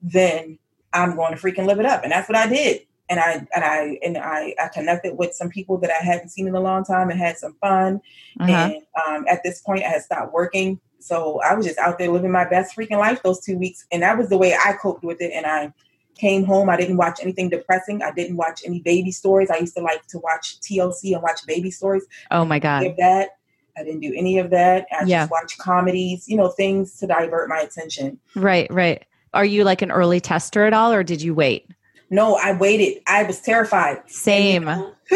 then 0.04 0.60
I'm 0.94 1.16
going 1.16 1.36
to 1.36 1.42
freaking 1.42 1.66
live 1.66 1.80
it 1.80 1.88
up, 1.88 2.04
and 2.04 2.12
that's 2.12 2.30
what 2.30 2.38
I 2.38 2.48
did. 2.48 2.84
And 3.10 3.20
I 3.20 3.48
and 3.56 3.64
I 3.64 3.98
and 4.04 4.18
I, 4.20 4.54
I 4.64 4.68
connected 4.68 5.18
with 5.18 5.34
some 5.34 5.50
people 5.50 5.80
that 5.80 5.90
I 5.90 6.06
hadn't 6.06 6.30
seen 6.30 6.48
in 6.48 6.54
a 6.54 6.62
long 6.62 6.86
time 6.86 7.10
and 7.10 7.20
had 7.20 7.40
some 7.40 7.56
fun. 7.60 8.00
Uh-huh. 8.40 8.52
And 8.52 8.84
um, 9.08 9.26
at 9.28 9.42
this 9.44 9.62
point, 9.62 9.84
I 9.84 9.88
had 9.88 10.04
stopped 10.04 10.32
working, 10.32 10.80
so 11.00 11.40
I 11.42 11.54
was 11.54 11.66
just 11.66 11.78
out 11.80 11.98
there 11.98 12.10
living 12.10 12.32
my 12.32 12.48
best 12.48 12.76
freaking 12.76 12.98
life 13.00 13.22
those 13.24 13.40
two 13.40 13.58
weeks, 13.58 13.86
and 13.92 14.02
that 14.04 14.18
was 14.18 14.30
the 14.30 14.38
way 14.38 14.54
I 14.54 14.74
coped 14.74 15.04
with 15.04 15.22
it. 15.22 15.32
And 15.34 15.46
I 15.46 15.74
came 16.16 16.44
home. 16.44 16.70
I 16.70 16.76
didn't 16.78 16.98
watch 16.98 17.20
anything 17.22 17.50
depressing. 17.50 18.02
I 18.04 18.12
didn't 18.12 18.36
watch 18.36 18.62
any 18.66 18.82
baby 18.82 19.12
stories. 19.12 19.50
I 19.50 19.58
used 19.58 19.76
to 19.78 19.82
like 19.82 20.06
to 20.08 20.20
watch 20.20 20.60
TLC 20.60 21.14
and 21.14 21.22
watch 21.24 21.46
baby 21.48 21.72
stories. 21.72 22.04
Oh 22.32 22.44
my 22.46 22.60
god. 22.60 22.84
that. 22.98 23.30
I 23.78 23.84
didn't 23.84 24.02
do 24.02 24.14
any 24.14 24.38
of 24.40 24.50
that. 24.50 24.86
I 24.92 25.06
Yeah. 25.06 25.22
just 25.22 25.32
watched 25.32 25.58
comedies, 25.60 26.28
you 26.28 26.36
know, 26.36 26.50
things 26.50 26.98
to 26.98 27.08
divert 27.08 27.48
my 27.48 27.60
attention. 27.60 28.20
Right, 28.36 28.70
right. 28.74 29.06
Are 29.34 29.46
you 29.46 29.64
like 29.64 29.82
an 29.82 29.92
early 29.92 30.20
tester 30.20 30.66
at 30.66 30.74
all 30.74 30.92
or 30.92 31.04
did 31.04 31.22
you 31.22 31.34
wait? 31.34 31.68
No, 32.10 32.36
I 32.36 32.52
waited. 32.52 33.02
I 33.08 33.24
was 33.24 33.40
terrified. 33.40 34.02
Same. 34.08 34.68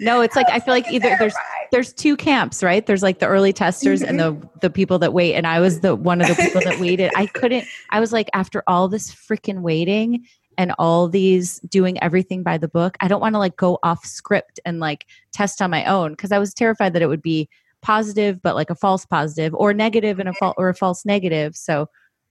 No, 0.00 0.20
it's 0.20 0.36
like 0.36 0.46
I 0.48 0.60
feel 0.60 0.74
like 0.74 0.90
either 0.92 1.16
there's 1.18 1.34
there's 1.70 1.92
two 1.92 2.16
camps, 2.16 2.62
right? 2.62 2.86
There's 2.86 3.02
like 3.02 3.18
the 3.18 3.26
early 3.26 3.52
testers 3.52 4.02
and 4.02 4.18
the 4.18 4.32
mm-hmm. 4.32 4.46
the 4.60 4.70
people 4.70 4.98
that 5.00 5.12
wait. 5.12 5.34
And 5.34 5.46
I 5.46 5.60
was 5.60 5.80
the 5.80 5.96
one 5.96 6.20
of 6.20 6.28
the 6.28 6.34
people 6.34 6.60
that 6.62 6.78
waited. 6.78 7.10
I 7.16 7.26
couldn't. 7.26 7.66
I 7.90 8.00
was 8.00 8.12
like, 8.12 8.28
after 8.32 8.62
all 8.66 8.88
this 8.88 9.12
freaking 9.14 9.60
waiting 9.60 10.26
and 10.56 10.72
all 10.78 11.08
these 11.08 11.60
doing 11.60 12.02
everything 12.02 12.42
by 12.42 12.58
the 12.58 12.68
book, 12.68 12.96
I 13.00 13.08
don't 13.08 13.20
want 13.20 13.34
to 13.34 13.38
like 13.38 13.56
go 13.56 13.78
off 13.82 14.04
script 14.04 14.60
and 14.64 14.80
like 14.80 15.06
test 15.32 15.60
on 15.60 15.70
my 15.70 15.84
own 15.84 16.12
because 16.12 16.32
I 16.32 16.38
was 16.38 16.54
terrified 16.54 16.92
that 16.92 17.02
it 17.02 17.08
would 17.08 17.22
be 17.22 17.48
positive, 17.82 18.40
but 18.42 18.54
like 18.54 18.70
a 18.70 18.74
false 18.74 19.06
positive 19.06 19.54
or 19.54 19.72
negative 19.72 20.18
and 20.18 20.28
a 20.28 20.32
false 20.34 20.54
or 20.58 20.68
a 20.68 20.74
false 20.74 21.04
negative. 21.04 21.56
So 21.56 21.88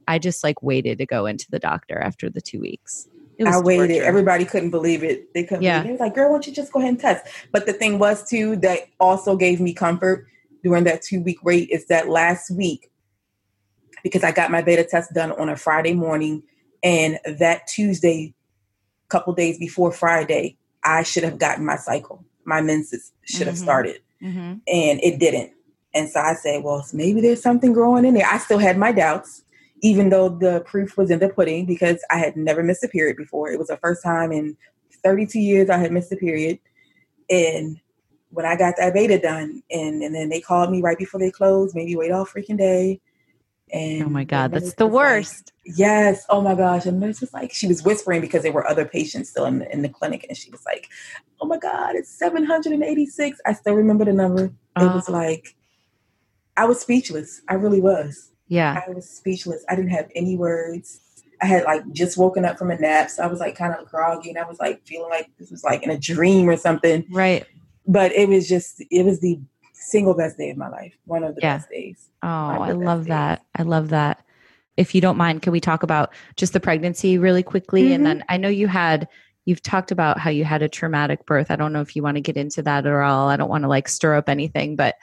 I 0.07 0.19
just 0.19 0.43
like 0.43 0.61
waited 0.61 0.97
to 0.99 1.05
go 1.05 1.25
into 1.25 1.47
the 1.49 1.59
doctor 1.59 1.99
after 1.99 2.29
the 2.29 2.41
two 2.41 2.59
weeks. 2.59 3.07
I 3.45 3.59
waited. 3.59 3.95
torture. 3.95 4.03
Everybody 4.07 4.45
couldn't 4.45 4.71
believe 4.71 5.03
it. 5.03 5.33
They 5.33 5.43
couldn't 5.43 5.63
Yeah. 5.63 5.81
believe 5.81 5.85
it. 5.85 5.87
They 5.87 5.91
was 5.93 5.99
like, 5.99 6.15
girl, 6.15 6.29
why 6.29 6.35
don't 6.35 6.47
you 6.47 6.53
just 6.53 6.71
go 6.71 6.79
ahead 6.79 6.89
and 6.91 6.99
test? 6.99 7.25
But 7.51 7.65
the 7.65 7.73
thing 7.73 7.99
was 7.99 8.27
too 8.27 8.55
that 8.57 8.87
also 8.99 9.35
gave 9.35 9.59
me 9.59 9.73
comfort 9.73 10.25
during 10.63 10.85
that 10.85 11.01
two 11.03 11.21
week 11.21 11.43
wait 11.43 11.69
is 11.69 11.85
that 11.87 12.09
last 12.09 12.49
week, 12.49 12.89
because 14.03 14.23
I 14.23 14.31
got 14.31 14.51
my 14.51 14.61
beta 14.61 14.83
test 14.83 15.13
done 15.13 15.31
on 15.33 15.49
a 15.49 15.55
Friday 15.55 15.93
morning, 15.93 16.43
and 16.83 17.19
that 17.25 17.67
Tuesday, 17.67 18.33
couple 19.09 19.33
days 19.33 19.57
before 19.57 19.91
Friday, 19.91 20.57
I 20.83 21.03
should 21.03 21.23
have 21.23 21.37
gotten 21.37 21.65
my 21.65 21.75
cycle. 21.77 22.23
My 22.45 22.61
menses 22.61 23.11
should 23.23 23.47
have 23.47 23.55
Mhm. 23.55 23.63
started. 23.63 24.01
Mhm. 24.19 24.61
and 24.67 24.99
it 25.03 25.19
didn't. 25.19 25.51
And 25.93 26.09
so 26.09 26.19
I 26.19 26.33
said, 26.33 26.63
well, 26.63 26.83
maybe 26.91 27.21
there's 27.21 27.39
something 27.41 27.71
growing 27.71 28.03
in 28.03 28.15
there. 28.15 28.25
I 28.25 28.39
still 28.39 28.57
had 28.57 28.75
my 28.75 28.91
doubts, 28.91 29.43
even 29.81 30.09
though 30.09 30.29
the 30.29 30.61
proof 30.61 30.97
was 30.97 31.11
in 31.11 31.19
the 31.19 31.29
pudding 31.29 31.65
because 31.65 32.03
I 32.09 32.17
had 32.17 32.35
never 32.35 32.63
missed 32.63 32.83
a 32.83 32.87
period 32.87 33.15
before. 33.17 33.49
It 33.51 33.59
was 33.59 33.67
the 33.67 33.77
first 33.77 34.03
time 34.03 34.31
in 34.31 34.57
32 35.03 35.39
years 35.39 35.69
I 35.69 35.77
had 35.77 35.91
missed 35.91 36.11
a 36.11 36.15
period. 36.15 36.59
And 37.29 37.79
when 38.29 38.45
I 38.45 38.55
got 38.55 38.75
that 38.77 38.93
beta 38.93 39.19
done, 39.19 39.61
and, 39.69 40.01
and 40.01 40.13
then 40.15 40.29
they 40.29 40.41
called 40.41 40.71
me 40.71 40.81
right 40.81 40.97
before 40.97 41.19
they 41.19 41.31
closed, 41.31 41.75
maybe 41.75 41.95
wait 41.95 42.11
all 42.11 42.25
freaking 42.25 42.57
day. 42.57 42.99
And 43.71 44.03
Oh 44.03 44.09
my 44.09 44.23
God, 44.23 44.51
that's 44.51 44.73
the 44.75 44.85
was 44.87 44.93
like- 44.95 45.03
worst. 45.03 45.53
Yes. 45.65 46.25
Oh 46.29 46.41
my 46.41 46.55
gosh. 46.55 46.85
And 46.85 46.99
nurse 46.99 47.19
was 47.21 47.33
like, 47.33 47.53
she 47.53 47.67
was 47.67 47.83
whispering 47.83 48.21
because 48.21 48.43
there 48.43 48.51
were 48.53 48.67
other 48.67 48.85
patients 48.85 49.29
still 49.29 49.45
in 49.45 49.59
the, 49.59 49.71
in 49.71 49.81
the 49.81 49.89
clinic. 49.89 50.25
And 50.29 50.37
she 50.37 50.49
was 50.49 50.63
like, 50.65 50.87
oh 51.41 51.45
my 51.45 51.57
God, 51.57 51.95
it's 51.95 52.09
786. 52.09 53.39
I 53.45 53.53
still 53.53 53.73
remember 53.73 54.05
the 54.05 54.13
number. 54.13 54.45
It 54.45 54.53
was 54.93 55.09
Oh. 55.09 55.11
like, 55.11 55.55
I 56.55 56.65
was 56.65 56.79
speechless. 56.81 57.41
I 57.49 57.55
really 57.55 57.81
was. 57.81 58.31
Yeah. 58.47 58.81
I 58.85 58.91
was 58.91 59.09
speechless. 59.09 59.63
I 59.69 59.75
didn't 59.75 59.91
have 59.91 60.09
any 60.15 60.37
words. 60.37 60.99
I 61.41 61.45
had 61.45 61.63
like 61.65 61.83
just 61.91 62.17
woken 62.17 62.45
up 62.45 62.57
from 62.57 62.71
a 62.71 62.77
nap. 62.77 63.09
So 63.09 63.23
I 63.23 63.27
was 63.27 63.39
like 63.39 63.55
kind 63.55 63.73
of 63.75 63.87
groggy 63.87 64.29
and 64.29 64.39
I 64.39 64.47
was 64.47 64.59
like 64.59 64.85
feeling 64.85 65.09
like 65.09 65.29
this 65.37 65.51
was 65.51 65.63
like 65.63 65.83
in 65.83 65.91
a 65.91 65.97
dream 65.97 66.49
or 66.49 66.57
something. 66.57 67.05
Right. 67.11 67.45
But 67.85 68.11
it 68.13 68.27
was 68.27 68.47
just, 68.47 68.83
it 68.89 69.05
was 69.05 69.19
the 69.19 69.39
single 69.73 70.15
best 70.15 70.37
day 70.37 70.49
of 70.49 70.57
my 70.57 70.69
life. 70.69 70.97
One 71.05 71.23
of 71.23 71.35
the 71.35 71.41
Yeah. 71.41 71.57
best 71.57 71.69
days. 71.69 72.09
Oh, 72.23 72.27
I 72.27 72.71
love 72.71 73.01
best 73.01 73.09
that. 73.09 73.45
I 73.55 73.63
love 73.63 73.89
that. 73.89 74.23
If 74.77 74.95
you 74.95 75.01
don't 75.01 75.17
mind, 75.17 75.41
can 75.41 75.51
we 75.51 75.59
talk 75.59 75.83
about 75.83 76.13
just 76.35 76.53
the 76.53 76.59
pregnancy 76.59 77.17
really 77.17 77.43
quickly? 77.43 77.93
And 77.93 78.01
Mhm. 78.01 78.07
then 78.07 78.23
I 78.29 78.37
know 78.37 78.49
you 78.49 78.67
had, 78.67 79.07
you've 79.45 79.61
talked 79.61 79.91
about 79.91 80.19
how 80.19 80.29
you 80.29 80.43
had 80.43 80.61
a 80.61 80.69
traumatic 80.69 81.25
birth. 81.25 81.51
I 81.51 81.55
don't 81.55 81.71
know 81.73 81.81
if 81.81 81.95
you 81.95 82.03
want 82.03 82.15
to 82.15 82.21
get 82.21 82.37
into 82.37 82.61
that 82.63 82.85
at 82.85 82.93
all. 82.93 83.29
I 83.29 83.37
don't 83.37 83.49
want 83.49 83.63
to 83.63 83.67
like 83.67 83.87
stir 83.87 84.15
up 84.15 84.27
anything, 84.27 84.75
but 84.75 84.95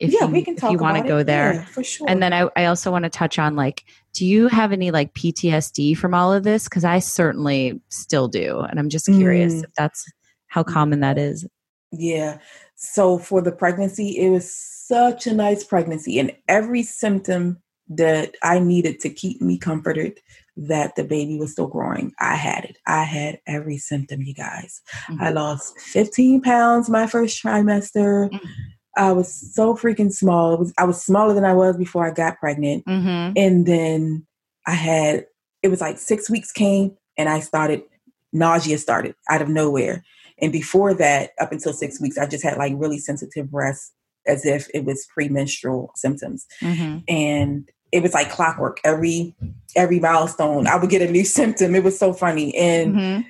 if 0.00 0.12
yeah, 0.12 0.24
you, 0.24 0.28
we 0.32 0.42
can 0.42 0.54
if 0.54 0.60
talk 0.60 0.72
you 0.72 0.78
want 0.78 0.96
to 0.96 1.00
about 1.00 1.08
go 1.08 1.18
it. 1.18 1.24
there. 1.24 1.54
Yeah, 1.54 1.64
for 1.66 1.82
sure. 1.84 2.08
And 2.08 2.22
then 2.22 2.32
I, 2.32 2.48
I 2.56 2.66
also 2.66 2.90
want 2.90 3.04
to 3.04 3.10
touch 3.10 3.38
on 3.38 3.56
like, 3.56 3.84
do 4.14 4.24
you 4.26 4.48
have 4.48 4.72
any 4.72 4.90
like 4.90 5.14
PTSD 5.14 5.96
from 5.96 6.14
all 6.14 6.32
of 6.32 6.42
this? 6.44 6.64
Because 6.64 6.84
I 6.84 6.98
certainly 6.98 7.80
still 7.88 8.28
do. 8.28 8.60
And 8.60 8.78
I'm 8.78 8.88
just 8.88 9.06
curious 9.06 9.54
Mm. 9.54 9.64
if 9.64 9.70
that's 9.76 10.04
how 10.48 10.62
common 10.62 11.00
that 11.00 11.18
is. 11.18 11.46
Yeah. 11.92 12.38
So 12.76 13.18
for 13.18 13.40
the 13.42 13.52
pregnancy, 13.52 14.16
it 14.18 14.30
was 14.30 14.52
such 14.54 15.26
a 15.26 15.34
nice 15.34 15.64
pregnancy, 15.64 16.18
and 16.18 16.32
every 16.48 16.82
symptom 16.82 17.60
that 17.90 18.34
I 18.42 18.58
needed 18.58 19.00
to 19.00 19.08
keep 19.10 19.40
me 19.40 19.58
comforted 19.58 20.20
that 20.56 20.94
the 20.96 21.04
baby 21.04 21.38
was 21.38 21.52
still 21.52 21.66
growing, 21.68 22.12
I 22.20 22.34
had 22.36 22.64
it. 22.64 22.76
I 22.86 23.04
had 23.04 23.40
every 23.46 23.78
symptom, 23.78 24.22
you 24.22 24.34
guys. 24.34 24.82
I 25.08 25.30
Mhm. 25.30 25.34
lost 25.34 25.78
15 25.80 26.40
pounds 26.42 26.90
my 26.90 27.06
first 27.06 27.42
trimester. 27.42 28.30
Mm. 28.30 28.40
I 28.98 29.12
was 29.12 29.54
so 29.54 29.74
freaking 29.74 30.12
small. 30.12 30.58
Was 30.58 30.74
I 30.76 30.84
was 30.84 31.02
smaller 31.02 31.32
than 31.32 31.44
I 31.44 31.54
was 31.54 31.76
before 31.76 32.06
I 32.06 32.10
got 32.10 32.38
pregnant. 32.38 32.84
Mm-hmm. 32.84 33.32
And 33.36 33.66
then 33.66 34.26
I 34.66 34.72
had 34.72 35.26
it 35.62 35.68
was 35.68 35.80
like 35.80 35.98
six 35.98 36.28
weeks 36.28 36.52
came 36.52 36.96
and 37.16 37.28
I 37.28 37.40
started 37.40 37.82
nausea 38.32 38.76
started 38.78 39.14
out 39.30 39.40
of 39.42 39.48
nowhere. 39.48 40.04
And 40.40 40.52
before 40.52 40.94
that, 40.94 41.30
up 41.40 41.50
until 41.52 41.72
six 41.72 42.00
weeks, 42.00 42.18
I 42.18 42.26
just 42.26 42.44
had 42.44 42.58
like 42.58 42.74
really 42.76 42.98
sensitive 42.98 43.50
breasts 43.50 43.92
as 44.26 44.44
if 44.44 44.68
it 44.74 44.84
was 44.84 45.06
premenstrual 45.12 45.90
symptoms. 45.96 46.46
Mm-hmm. 46.60 46.98
And 47.08 47.68
it 47.90 48.02
was 48.02 48.12
like 48.12 48.30
clockwork. 48.30 48.78
Every 48.84 49.34
every 49.74 49.98
milestone, 50.00 50.66
I 50.66 50.76
would 50.76 50.90
get 50.90 51.02
a 51.02 51.10
new 51.10 51.24
symptom. 51.38 51.74
It 51.74 51.84
was 51.84 51.98
so 51.98 52.12
funny. 52.12 52.54
And 52.56 52.94
Mm-hmm. 52.94 53.28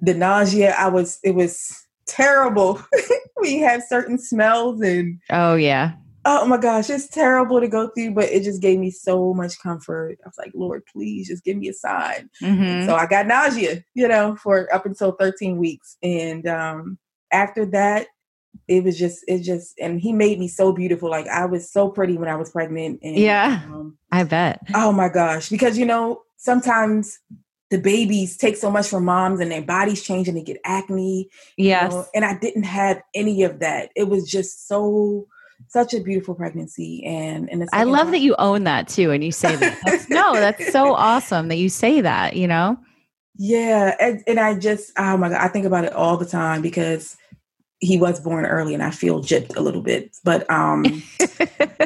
the 0.00 0.14
nausea, 0.14 0.74
I 0.78 0.88
was 0.88 1.18
it 1.22 1.34
was 1.34 1.86
terrible. 2.06 2.82
we 3.40 3.58
have 3.58 3.82
certain 3.88 4.18
smells 4.18 4.80
and 4.80 5.18
Oh, 5.30 5.54
yeah. 5.54 5.92
oh 6.24 6.46
my 6.46 6.56
gosh, 6.58 6.90
it's 6.90 7.08
terrible 7.08 7.60
to 7.60 7.68
go 7.68 7.88
through, 7.88 8.12
but 8.12 8.24
it 8.30 8.42
just 8.42 8.60
gave 8.62 8.78
me 8.78 8.90
so 8.90 9.32
much 9.34 9.58
comfort. 9.60 10.18
I 10.24 10.28
was 10.28 10.38
like, 10.38 10.52
Lord, 10.54 10.82
please 10.92 11.28
just 11.28 11.44
give 11.44 11.56
me 11.56 11.68
a 11.68 11.72
sign. 11.72 12.28
Mm-hmm. 12.42 12.86
So 12.86 12.94
I 12.94 13.06
got 13.06 13.26
nausea, 13.26 13.82
you 13.94 14.06
know, 14.08 14.36
for 14.36 14.72
up 14.74 14.86
until 14.86 15.12
13 15.12 15.56
weeks. 15.58 15.96
And 16.02 16.46
um 16.46 16.98
after 17.32 17.64
that, 17.66 18.06
it 18.68 18.82
was 18.84 18.98
just 18.98 19.24
it 19.28 19.40
just 19.40 19.78
and 19.80 20.00
he 20.00 20.12
made 20.12 20.38
me 20.38 20.48
so 20.48 20.72
beautiful. 20.72 21.08
Like 21.08 21.26
I 21.28 21.46
was 21.46 21.70
so 21.72 21.88
pretty 21.88 22.16
when 22.18 22.28
I 22.28 22.36
was 22.36 22.50
pregnant. 22.50 23.00
And 23.02 23.16
Yeah. 23.16 23.62
um, 23.66 23.96
I 24.12 24.24
bet. 24.24 24.60
oh 24.74 24.92
my 24.92 25.08
gosh. 25.08 25.48
Because 25.48 25.78
you 25.78 25.86
know, 25.86 26.22
sometimes 26.36 27.18
the 27.70 27.78
babies 27.78 28.36
take 28.36 28.56
so 28.56 28.70
much 28.70 28.88
from 28.88 29.04
moms 29.04 29.40
and 29.40 29.50
their 29.50 29.62
bodies 29.62 30.02
change 30.02 30.26
and 30.28 30.36
they 30.36 30.42
get 30.42 30.60
acne. 30.64 31.28
you 31.56 31.66
Yes. 31.68 31.92
know, 31.92 32.04
and 32.14 32.24
I 32.24 32.36
didn't 32.38 32.64
have 32.64 33.00
any 33.14 33.42
of 33.44 33.60
that. 33.60 33.90
It 33.94 34.08
was 34.08 34.28
just 34.28 34.66
so 34.68 35.26
such 35.68 35.92
a 35.94 36.00
beautiful 36.00 36.34
pregnancy 36.34 37.04
and 37.04 37.48
and 37.50 37.68
I 37.72 37.84
love 37.84 38.04
time- 38.06 38.12
that 38.12 38.20
you 38.20 38.34
own 38.38 38.64
that 38.64 38.88
too, 38.88 39.10
and 39.10 39.22
you 39.22 39.30
say 39.30 39.54
that. 39.56 39.78
That's, 39.84 40.08
no, 40.08 40.32
that's 40.34 40.72
so 40.72 40.94
awesome 41.10 41.48
that 41.48 41.56
you 41.58 41.68
say 41.68 42.00
that. 42.00 42.34
You 42.36 42.48
know. 42.48 42.78
Yeah, 43.36 43.94
and, 44.00 44.22
and 44.26 44.40
I 44.40 44.58
just 44.58 44.92
oh 44.98 45.16
my 45.16 45.28
god, 45.28 45.38
I 45.40 45.48
think 45.48 45.64
about 45.66 45.84
it 45.84 45.92
all 45.92 46.16
the 46.16 46.26
time 46.26 46.60
because 46.62 47.16
he 47.80 47.98
was 47.98 48.20
born 48.20 48.44
early 48.44 48.74
and 48.74 48.82
I 48.82 48.90
feel 48.90 49.22
gypped 49.22 49.56
a 49.56 49.60
little 49.60 49.80
bit. 49.80 50.16
But 50.22 50.48
um 50.50 50.84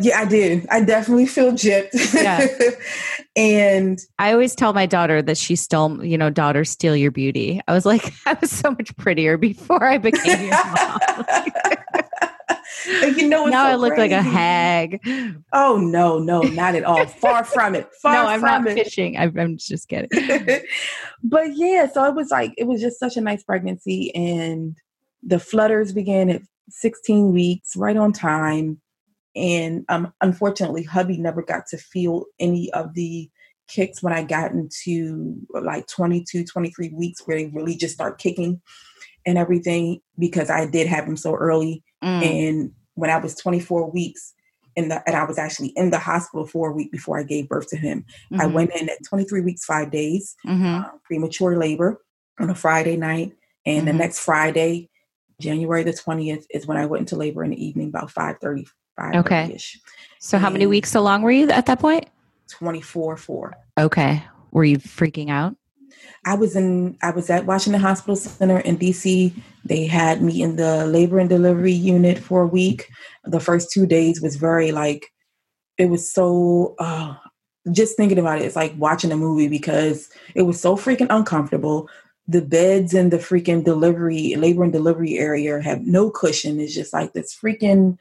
yeah, 0.02 0.18
I 0.18 0.24
did. 0.24 0.66
I 0.70 0.80
definitely 0.80 1.26
feel 1.26 1.52
gypped. 1.52 2.12
Yeah. 2.12 2.46
and 3.36 4.00
I 4.18 4.32
always 4.32 4.54
tell 4.54 4.72
my 4.72 4.86
daughter 4.86 5.22
that 5.22 5.38
she 5.38 5.54
stole, 5.56 6.04
you 6.04 6.18
know, 6.18 6.30
daughter 6.30 6.64
steal 6.64 6.96
your 6.96 7.12
beauty. 7.12 7.60
I 7.68 7.72
was 7.72 7.86
like, 7.86 8.12
I 8.26 8.36
was 8.40 8.50
so 8.50 8.72
much 8.72 8.94
prettier 8.96 9.38
before 9.38 9.84
I 9.84 9.98
became 9.98 10.48
your 10.48 10.50
mom. 10.50 11.00
and 13.02 13.16
you 13.16 13.28
know 13.28 13.46
now 13.46 13.64
so 13.64 13.70
I 13.70 13.74
look 13.76 13.96
like 13.96 14.10
a 14.10 14.20
hag. 14.20 15.00
Oh 15.52 15.78
no, 15.78 16.18
no, 16.18 16.42
not 16.42 16.74
at 16.74 16.82
all. 16.82 17.06
Far 17.06 17.44
from 17.44 17.76
it. 17.76 17.88
Far 18.02 18.14
no, 18.14 18.26
I'm 18.26 18.40
from 18.40 18.64
not 18.64 18.72
it. 18.72 18.84
fishing. 18.84 19.16
I, 19.16 19.24
I'm 19.24 19.56
just 19.58 19.88
kidding. 19.88 20.08
but 21.22 21.56
yeah, 21.56 21.88
so 21.88 22.04
it 22.04 22.14
was 22.16 22.30
like 22.30 22.52
it 22.58 22.64
was 22.64 22.80
just 22.80 22.98
such 22.98 23.16
a 23.16 23.20
nice 23.20 23.44
pregnancy, 23.44 24.12
and 24.14 24.76
the 25.26 25.38
flutters 25.38 25.92
began 25.92 26.28
at 26.30 26.42
16 26.68 27.32
weeks, 27.32 27.76
right 27.76 27.96
on 27.96 28.12
time. 28.12 28.80
And 29.36 29.84
um, 29.88 30.12
unfortunately, 30.20 30.84
hubby 30.84 31.18
never 31.18 31.42
got 31.42 31.66
to 31.68 31.78
feel 31.78 32.26
any 32.38 32.72
of 32.72 32.94
the 32.94 33.30
kicks 33.66 34.02
when 34.02 34.12
I 34.12 34.22
got 34.22 34.52
into 34.52 35.36
like 35.50 35.86
22, 35.88 36.44
23 36.44 36.90
weeks, 36.90 37.22
where 37.26 37.36
they 37.36 37.46
really 37.46 37.76
just 37.76 37.94
start 37.94 38.18
kicking 38.18 38.60
and 39.26 39.38
everything 39.38 40.00
because 40.18 40.50
I 40.50 40.66
did 40.66 40.86
have 40.86 41.04
him 41.04 41.16
so 41.16 41.34
early. 41.34 41.82
Mm. 42.02 42.22
And 42.22 42.70
when 42.94 43.10
I 43.10 43.16
was 43.16 43.34
24 43.34 43.90
weeks, 43.90 44.34
in 44.76 44.88
the, 44.88 45.02
and 45.06 45.16
I 45.16 45.24
was 45.24 45.38
actually 45.38 45.68
in 45.76 45.90
the 45.90 46.00
hospital 46.00 46.46
for 46.46 46.70
a 46.70 46.72
week 46.72 46.90
before 46.90 47.18
I 47.18 47.22
gave 47.22 47.48
birth 47.48 47.68
to 47.68 47.76
him. 47.76 48.04
I 48.32 48.46
Mhm. 48.46 48.52
went 48.52 48.70
in 48.74 48.88
at 48.88 49.04
23 49.08 49.40
weeks, 49.40 49.64
five 49.64 49.92
days, 49.92 50.34
Mhm. 50.44 50.84
uh, 50.84 50.90
premature 51.04 51.56
labor 51.56 52.02
on 52.40 52.50
a 52.50 52.56
Friday 52.56 52.96
night. 52.96 53.32
And 53.64 53.86
the 53.86 53.92
Mhm. 53.92 53.98
next 53.98 54.18
Friday, 54.18 54.90
January 55.40 55.82
the 55.82 55.92
20th, 55.92 56.44
is 56.50 56.66
when 56.66 56.76
I 56.76 56.86
went 56.86 57.00
into 57.02 57.16
labor 57.16 57.44
in 57.44 57.50
the 57.50 57.64
evening, 57.64 57.88
about 57.88 58.10
5 58.10 58.38
30, 58.40 58.66
5 58.96 59.14
Okay. 59.16 59.58
So, 60.18 60.38
how 60.38 60.50
many 60.50 60.66
weeks 60.66 60.94
along 60.94 61.22
were 61.22 61.30
you 61.30 61.48
at 61.50 61.66
that 61.66 61.80
point? 61.80 62.06
24 62.50 63.16
4. 63.16 63.54
Okay. 63.80 64.22
Were 64.52 64.64
you 64.64 64.78
freaking 64.78 65.30
out? 65.30 65.56
I 66.24 66.34
was 66.34 66.56
in 66.56 66.96
I 67.02 67.10
was 67.10 67.30
at 67.30 67.46
Washington 67.46 67.80
Hospital 67.80 68.16
Center 68.16 68.58
in 68.60 68.78
DC. 68.78 69.32
They 69.64 69.86
had 69.86 70.22
me 70.22 70.42
in 70.42 70.56
the 70.56 70.86
labor 70.86 71.18
and 71.18 71.28
delivery 71.28 71.72
unit 71.72 72.18
for 72.18 72.42
a 72.42 72.46
week. 72.46 72.90
The 73.24 73.40
first 73.40 73.70
two 73.70 73.86
days 73.86 74.20
was 74.20 74.36
very 74.36 74.72
like 74.72 75.10
it 75.78 75.86
was 75.86 76.10
so 76.10 76.74
uh 76.78 77.14
just 77.72 77.96
thinking 77.96 78.18
about 78.18 78.40
it, 78.40 78.44
it's 78.44 78.56
like 78.56 78.74
watching 78.76 79.10
a 79.10 79.16
movie 79.16 79.48
because 79.48 80.10
it 80.34 80.42
was 80.42 80.60
so 80.60 80.76
freaking 80.76 81.06
uncomfortable. 81.08 81.88
The 82.26 82.42
beds 82.42 82.94
in 82.94 83.10
the 83.10 83.18
freaking 83.18 83.64
delivery, 83.64 84.34
labor 84.36 84.64
and 84.64 84.72
delivery 84.72 85.18
area 85.18 85.60
have 85.60 85.82
no 85.86 86.10
cushion. 86.10 86.58
It's 86.58 86.74
just 86.74 86.92
like 86.92 87.12
this 87.12 87.34
freaking 87.34 87.98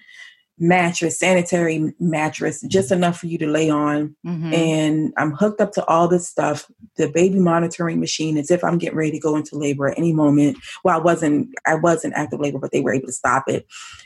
mattress, 0.60 1.20
sanitary 1.20 1.94
mattress, 2.00 2.62
just 2.62 2.92
enough 2.92 3.20
for 3.20 3.26
you 3.28 3.38
to 3.40 3.48
lay 3.48 3.70
on 3.72 4.16
Mhm. 4.26 4.54
and 4.54 5.14
I'm 5.18 5.32
hooked 5.32 5.60
up 5.60 5.74
to 5.74 5.86
all 5.88 6.08
this 6.08 6.30
stuff. 6.30 6.70
The 6.96 7.10
baby 7.10 7.40
monitoring 7.40 8.00
machine, 8.00 8.38
as 8.38 8.52
if 8.52 8.64
I'm 8.64 8.78
getting 8.78 8.98
ready 8.98 9.12
to 9.12 9.20
go 9.20 9.36
into 9.36 9.58
labor 9.58 9.90
at 9.90 9.98
any 9.98 10.14
moment. 10.14 10.58
Well, 10.84 10.96
I 10.98 11.02
wasn't. 11.02 11.50
I 11.66 11.76
was 11.76 12.06
in 12.06 12.14
active 12.14 12.40
labor, 12.40 12.60
but 12.60 12.72
they 12.72 12.82
were 12.82 12.94
able 12.94 13.08
to 13.08 13.14
stop 13.14 13.50
it. 13.50 13.66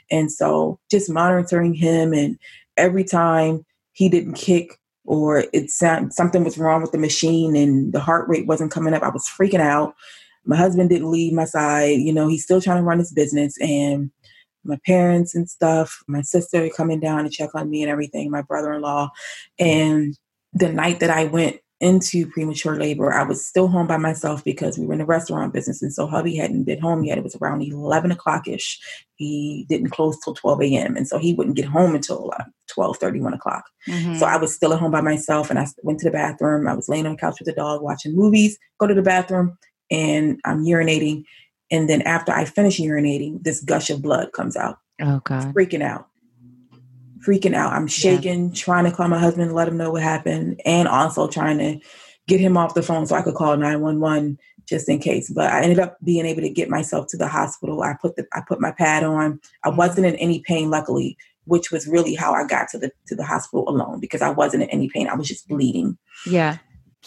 And 0.09 0.31
so, 0.31 0.79
just 0.89 1.09
monitoring 1.09 1.73
him, 1.73 2.13
and 2.13 2.39
every 2.77 3.03
time 3.03 3.65
he 3.91 4.07
didn't 4.07 4.33
kick 4.35 4.79
or 5.07 5.45
it 5.53 5.71
sound, 5.71 6.13
something 6.13 6.43
was 6.43 6.57
wrong 6.57 6.81
with 6.81 6.91
the 6.91 6.97
machine 6.97 7.55
and 7.55 7.93
the 7.93 7.99
heart 7.99 8.27
rate 8.27 8.45
wasn't 8.45 8.71
coming 8.71 8.93
up, 8.93 9.01
I 9.01 9.09
was 9.09 9.25
freaking 9.27 9.61
out. 9.61 9.95
My 10.45 10.57
husband 10.57 10.89
didn't 10.89 11.11
leave 11.11 11.33
my 11.33 11.45
side. 11.45 11.99
You 11.99 12.13
know, 12.13 12.27
he's 12.27 12.43
still 12.43 12.61
trying 12.61 12.77
to 12.77 12.83
run 12.83 12.99
his 12.99 13.11
business, 13.11 13.59
and 13.59 14.11
my 14.63 14.77
parents 14.85 15.33
and 15.33 15.49
stuff, 15.49 16.03
my 16.07 16.21
sister 16.21 16.69
coming 16.69 16.99
down 16.99 17.23
to 17.23 17.29
check 17.29 17.55
on 17.55 17.69
me 17.69 17.81
and 17.81 17.89
everything, 17.89 18.29
my 18.29 18.41
brother 18.41 18.73
in 18.73 18.81
law. 18.81 19.09
And 19.57 20.17
the 20.53 20.69
night 20.69 20.99
that 20.99 21.09
I 21.09 21.25
went 21.25 21.57
into 21.79 22.25
premature 22.27 22.75
labor, 22.75 23.13
I 23.13 23.23
was 23.23 23.45
still 23.45 23.67
home 23.67 23.85
by 23.87 23.97
myself 23.97 24.43
because 24.43 24.77
we 24.77 24.87
were 24.87 24.93
in 24.93 24.99
the 24.99 25.05
restaurant 25.05 25.53
business. 25.53 25.81
And 25.81 25.93
so 25.93 26.07
hubby 26.07 26.35
hadn't 26.35 26.63
been 26.63 26.79
home 26.79 27.03
yet. 27.03 27.17
It 27.17 27.23
was 27.23 27.35
around 27.35 27.61
11 27.61 28.11
o'clock 28.11 28.47
ish. 28.47 28.79
He 29.15 29.65
didn't 29.69 29.91
close 29.91 30.17
till 30.23 30.33
12 30.33 30.61
a.m. 30.63 30.97
And 30.97 31.07
so 31.07 31.19
he 31.19 31.33
wouldn't 31.33 31.55
get 31.55 31.65
home 31.65 31.93
until 31.93 32.31
uh, 32.39 32.45
12 32.69 32.97
31 32.97 33.33
o'clock. 33.33 33.63
Mhm. 33.87 34.17
So 34.17 34.25
I 34.25 34.37
was 34.37 34.53
still 34.55 34.73
at 34.73 34.79
home 34.79 34.91
by 34.91 35.01
myself 35.01 35.49
and 35.51 35.59
I 35.59 35.67
went 35.83 35.99
to 35.99 36.05
the 36.05 36.11
bathroom. 36.11 36.67
I 36.67 36.73
was 36.73 36.89
laying 36.89 37.05
on 37.05 37.11
the 37.13 37.17
couch 37.19 37.39
with 37.39 37.45
the 37.45 37.53
dog 37.53 37.81
watching 37.83 38.15
movies, 38.15 38.57
go 38.79 38.87
to 38.87 38.93
the 38.95 39.01
bathroom 39.03 39.57
and 39.91 40.39
I'm 40.45 40.63
urinating. 40.63 41.23
And 41.69 41.87
then 41.89 42.01
after 42.03 42.31
I 42.31 42.45
finish 42.45 42.79
urinating, 42.79 43.43
this 43.43 43.61
gush 43.61 43.89
of 43.89 44.01
blood 44.01 44.31
comes 44.33 44.55
out. 44.57 44.77
oh 45.01 45.21
God. 45.23 45.53
Freaking 45.53 45.83
out. 45.83 46.07
Freaking 47.27 47.53
out. 47.53 47.73
I'm 47.73 47.87
shaking, 47.87 48.53
trying 48.53 48.85
to 48.85 48.91
call 48.91 49.09
my 49.09 49.19
husband, 49.19 49.53
let 49.53 49.67
him 49.67 49.75
know 49.75 49.91
what 49.91 50.01
happened, 50.01 50.61
and 50.63 50.87
also 50.87 51.27
trying 51.27 51.57
to 51.57 51.79
get 52.27 52.39
him 52.39 52.55
off 52.55 52.73
the 52.73 52.81
phone 52.81 53.05
so 53.05 53.15
I 53.15 53.21
could 53.21 53.35
call 53.35 53.57
911 53.57 54.37
just 54.65 54.87
in 54.87 54.99
case. 54.99 55.29
But 55.29 55.51
I 55.51 55.61
ended 55.61 55.79
up 55.79 55.97
being 56.01 56.25
able 56.25 56.41
to 56.41 56.49
get 56.49 56.69
myself 56.69 57.07
to 57.09 57.17
the 57.17 57.27
hospital. 57.27 57.83
I 57.83 57.95
put 58.01 58.15
the 58.15 58.25
I 58.31 58.41
put 58.47 58.61
my 58.61 58.71
pad 58.71 59.03
on. 59.03 59.41
I 59.65 59.67
mm-hmm. 59.67 59.77
wasn't 59.77 60.07
in 60.07 60.15
any 60.15 60.39
pain, 60.39 60.69
luckily, 60.69 61.17
which 61.43 61.69
was 61.69 61.85
really 61.85 62.15
how 62.15 62.33
I 62.33 62.45
got 62.47 62.69
to 62.69 62.77
the 62.77 62.91
to 63.07 63.15
the 63.15 63.25
hospital 63.25 63.67
alone 63.67 63.99
because 63.99 64.21
I 64.21 64.29
wasn't 64.29 64.63
in 64.63 64.69
any 64.69 64.87
pain. 64.87 65.09
I 65.09 65.15
was 65.15 65.27
just 65.27 65.49
bleeding. 65.49 65.97
Yeah. 66.25 66.59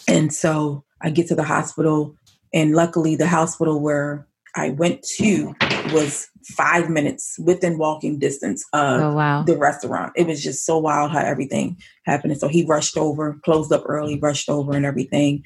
And 0.07 0.31
so 0.31 0.83
I 1.01 1.09
get 1.09 1.27
to 1.29 1.35
the 1.35 1.43
hospital, 1.43 2.15
and 2.53 2.75
luckily, 2.75 3.15
the 3.15 3.27
hospital 3.27 3.79
where 3.79 4.27
I 4.55 4.69
went 4.69 5.01
to 5.17 5.55
was 5.91 6.27
five 6.55 6.89
minutes 6.89 7.37
within 7.39 7.77
walking 7.77 8.17
distance 8.19 8.65
of 8.73 8.99
Oh, 9.01 9.13
wow. 9.13 9.43
the 9.43 9.57
restaurant. 9.57 10.13
It 10.15 10.27
was 10.27 10.43
just 10.43 10.65
so 10.65 10.77
wild 10.77 11.11
how 11.11 11.19
everything 11.19 11.77
happened. 12.05 12.31
And 12.31 12.39
so 12.39 12.47
he 12.47 12.65
rushed 12.65 12.97
over, 12.97 13.37
closed 13.45 13.71
up 13.71 13.83
early, 13.85 14.19
rushed 14.19 14.49
over, 14.49 14.73
and 14.73 14.85
everything. 14.85 15.43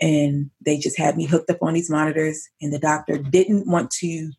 And 0.00 0.50
they 0.64 0.78
just 0.78 0.98
had 0.98 1.16
me 1.16 1.26
hooked 1.26 1.50
up 1.50 1.58
on 1.62 1.74
these 1.74 1.90
monitors. 1.90 2.42
And 2.60 2.72
the 2.72 2.78
doctor 2.78 3.18
didn't 3.18 3.68
want 3.68 3.90
to 4.00 4.30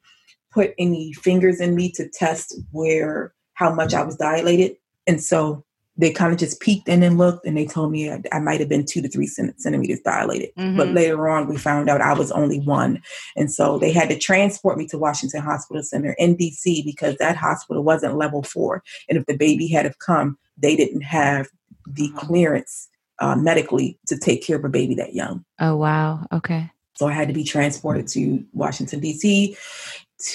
put 0.54 0.74
any 0.78 1.14
fingers 1.14 1.60
in 1.62 1.76
me 1.76 1.92
to 1.94 2.08
test 2.10 2.56
where 2.72 3.34
how 3.54 3.74
much 3.74 3.94
I 3.94 4.04
was 4.04 4.18
dilated. 4.18 4.76
And 5.08 5.22
so 5.24 5.64
they 5.96 6.12
kind 6.12 6.34
of 6.34 6.40
just 6.40 6.60
peeked 6.60 6.90
in 6.90 7.04
and 7.04 7.18
looked, 7.20 7.46
and 7.46 7.56
they 7.56 7.66
told 7.66 7.92
me 7.92 8.10
I, 8.12 8.22
I 8.32 8.40
might 8.40 8.60
have 8.60 8.70
been 8.70 8.86
two 8.86 9.02
to 9.02 9.08
three 9.08 9.28
centimeters 9.28 10.00
dilated. 10.02 10.50
But 10.56 10.88
Mhm. 10.90 10.96
later 10.96 11.30
on, 11.30 11.48
we 11.48 11.56
found 11.58 11.90
out 11.90 12.02
I 12.02 12.14
was 12.14 12.32
only 12.32 12.60
one. 12.60 13.00
And 13.36 13.52
so 13.52 13.78
they 13.78 13.92
had 13.92 14.10
to 14.10 14.18
transport 14.18 14.78
me 14.78 14.88
to 14.88 14.98
Washington 14.98 15.42
Hospital 15.42 15.84
Center 15.84 16.16
in 16.18 16.36
DC 16.36 16.84
because 16.84 17.16
that 17.18 17.36
hospital 17.36 17.84
wasn't 17.84 18.18
level 18.18 18.42
four. 18.42 18.82
And 19.08 19.18
if 19.20 19.26
the 19.28 19.38
baby 19.38 19.68
had 19.68 19.86
have 19.86 20.00
come, 20.00 20.38
they 20.58 20.76
didn't 20.76 21.02
have 21.02 21.48
the 21.88 22.10
clearance 22.16 22.90
uh, 23.20 23.36
medically 23.36 24.00
to 24.08 24.18
take 24.18 24.44
care 24.44 24.58
of 24.58 24.66
a 24.66 24.70
baby 24.70 24.96
that 24.96 25.14
young. 25.14 25.46
Oh, 25.60 25.76
wow. 25.76 26.26
Okay. 26.32 26.72
So 26.96 27.08
I 27.08 27.12
had 27.14 27.28
to 27.28 27.34
be 27.34 27.44
transported 27.44 28.08
to 28.10 28.44
Washington, 28.54 29.00
D.C. 29.00 29.56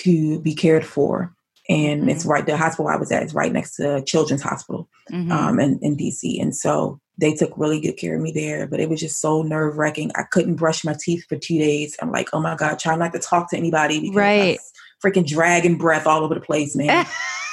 to 0.03 0.41
be 0.41 0.55
cared 0.55 0.85
for. 0.85 1.35
And 1.69 2.09
it's 2.11 2.25
right, 2.25 2.47
the 2.47 2.57
hospital 2.57 2.89
I 2.89 2.97
was 2.97 3.13
at 3.13 3.23
is 3.23 3.35
right 3.35 3.53
next 3.53 3.77
to 3.77 4.03
Children's 4.05 4.43
Hospital 4.43 4.89
Mhm. 5.13 5.31
um, 5.31 5.61
in, 5.61 5.79
in 5.83 5.97
DC. 5.97 6.41
And 6.41 6.57
so 6.57 6.99
they 7.19 7.35
took 7.35 7.53
really 7.59 7.81
good 7.81 7.97
care 7.99 8.17
of 8.17 8.23
me 8.23 8.31
there, 8.33 8.67
but 8.67 8.81
it 8.81 8.89
was 8.89 9.01
just 9.01 9.21
so 9.21 9.43
nerve 9.43 9.77
wracking. 9.77 10.11
I 10.17 10.23
couldn't 10.23 10.55
brush 10.57 10.83
my 10.85 10.95
teeth 10.99 11.25
for 11.29 11.37
two 11.37 11.59
days. 11.59 11.97
I'm 12.01 12.11
like, 12.13 12.29
oh 12.33 12.41
my 12.41 12.55
God, 12.57 12.79
try 12.79 12.97
not 12.97 13.13
to 13.13 13.19
talk 13.19 13.51
to 13.51 13.57
anybody 13.57 14.01
because 14.01 14.17
Right. 14.17 14.59
I 14.59 15.07
freaking 15.07 15.27
dragging 15.27 15.77
breath 15.79 16.07
all 16.07 16.25
over 16.25 16.35
the 16.35 16.41
place, 16.41 16.75
man. 16.75 17.07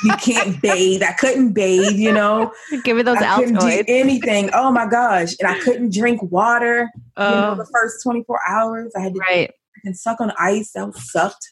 you 0.03 0.11
can't 0.19 0.61
bathe. 0.61 1.03
I 1.03 1.13
couldn't 1.13 1.53
bathe, 1.53 1.97
you 1.97 2.11
know. 2.13 2.51
Give 2.83 2.95
me 2.97 3.03
those 3.03 3.17
I 3.17 3.35
couldn't 3.35 3.59
do 3.59 3.83
anything. 3.87 4.49
Oh 4.53 4.71
my 4.71 4.85
gosh. 4.87 5.33
And 5.39 5.47
I 5.49 5.59
couldn't 5.59 5.93
drink 5.93 6.21
water, 6.23 6.89
you 7.17 7.23
know, 7.23 7.51
Oh, 7.51 7.55
the 7.55 7.65
first 7.71 8.01
24 8.03 8.39
hours. 8.47 8.91
I 8.95 9.01
had 9.01 9.13
to 9.13 9.19
right. 9.19 9.51
and 9.83 9.97
suck 9.97 10.21
on 10.21 10.31
ice. 10.39 10.71
That 10.73 10.87
was 10.87 11.11
sucked. 11.11 11.51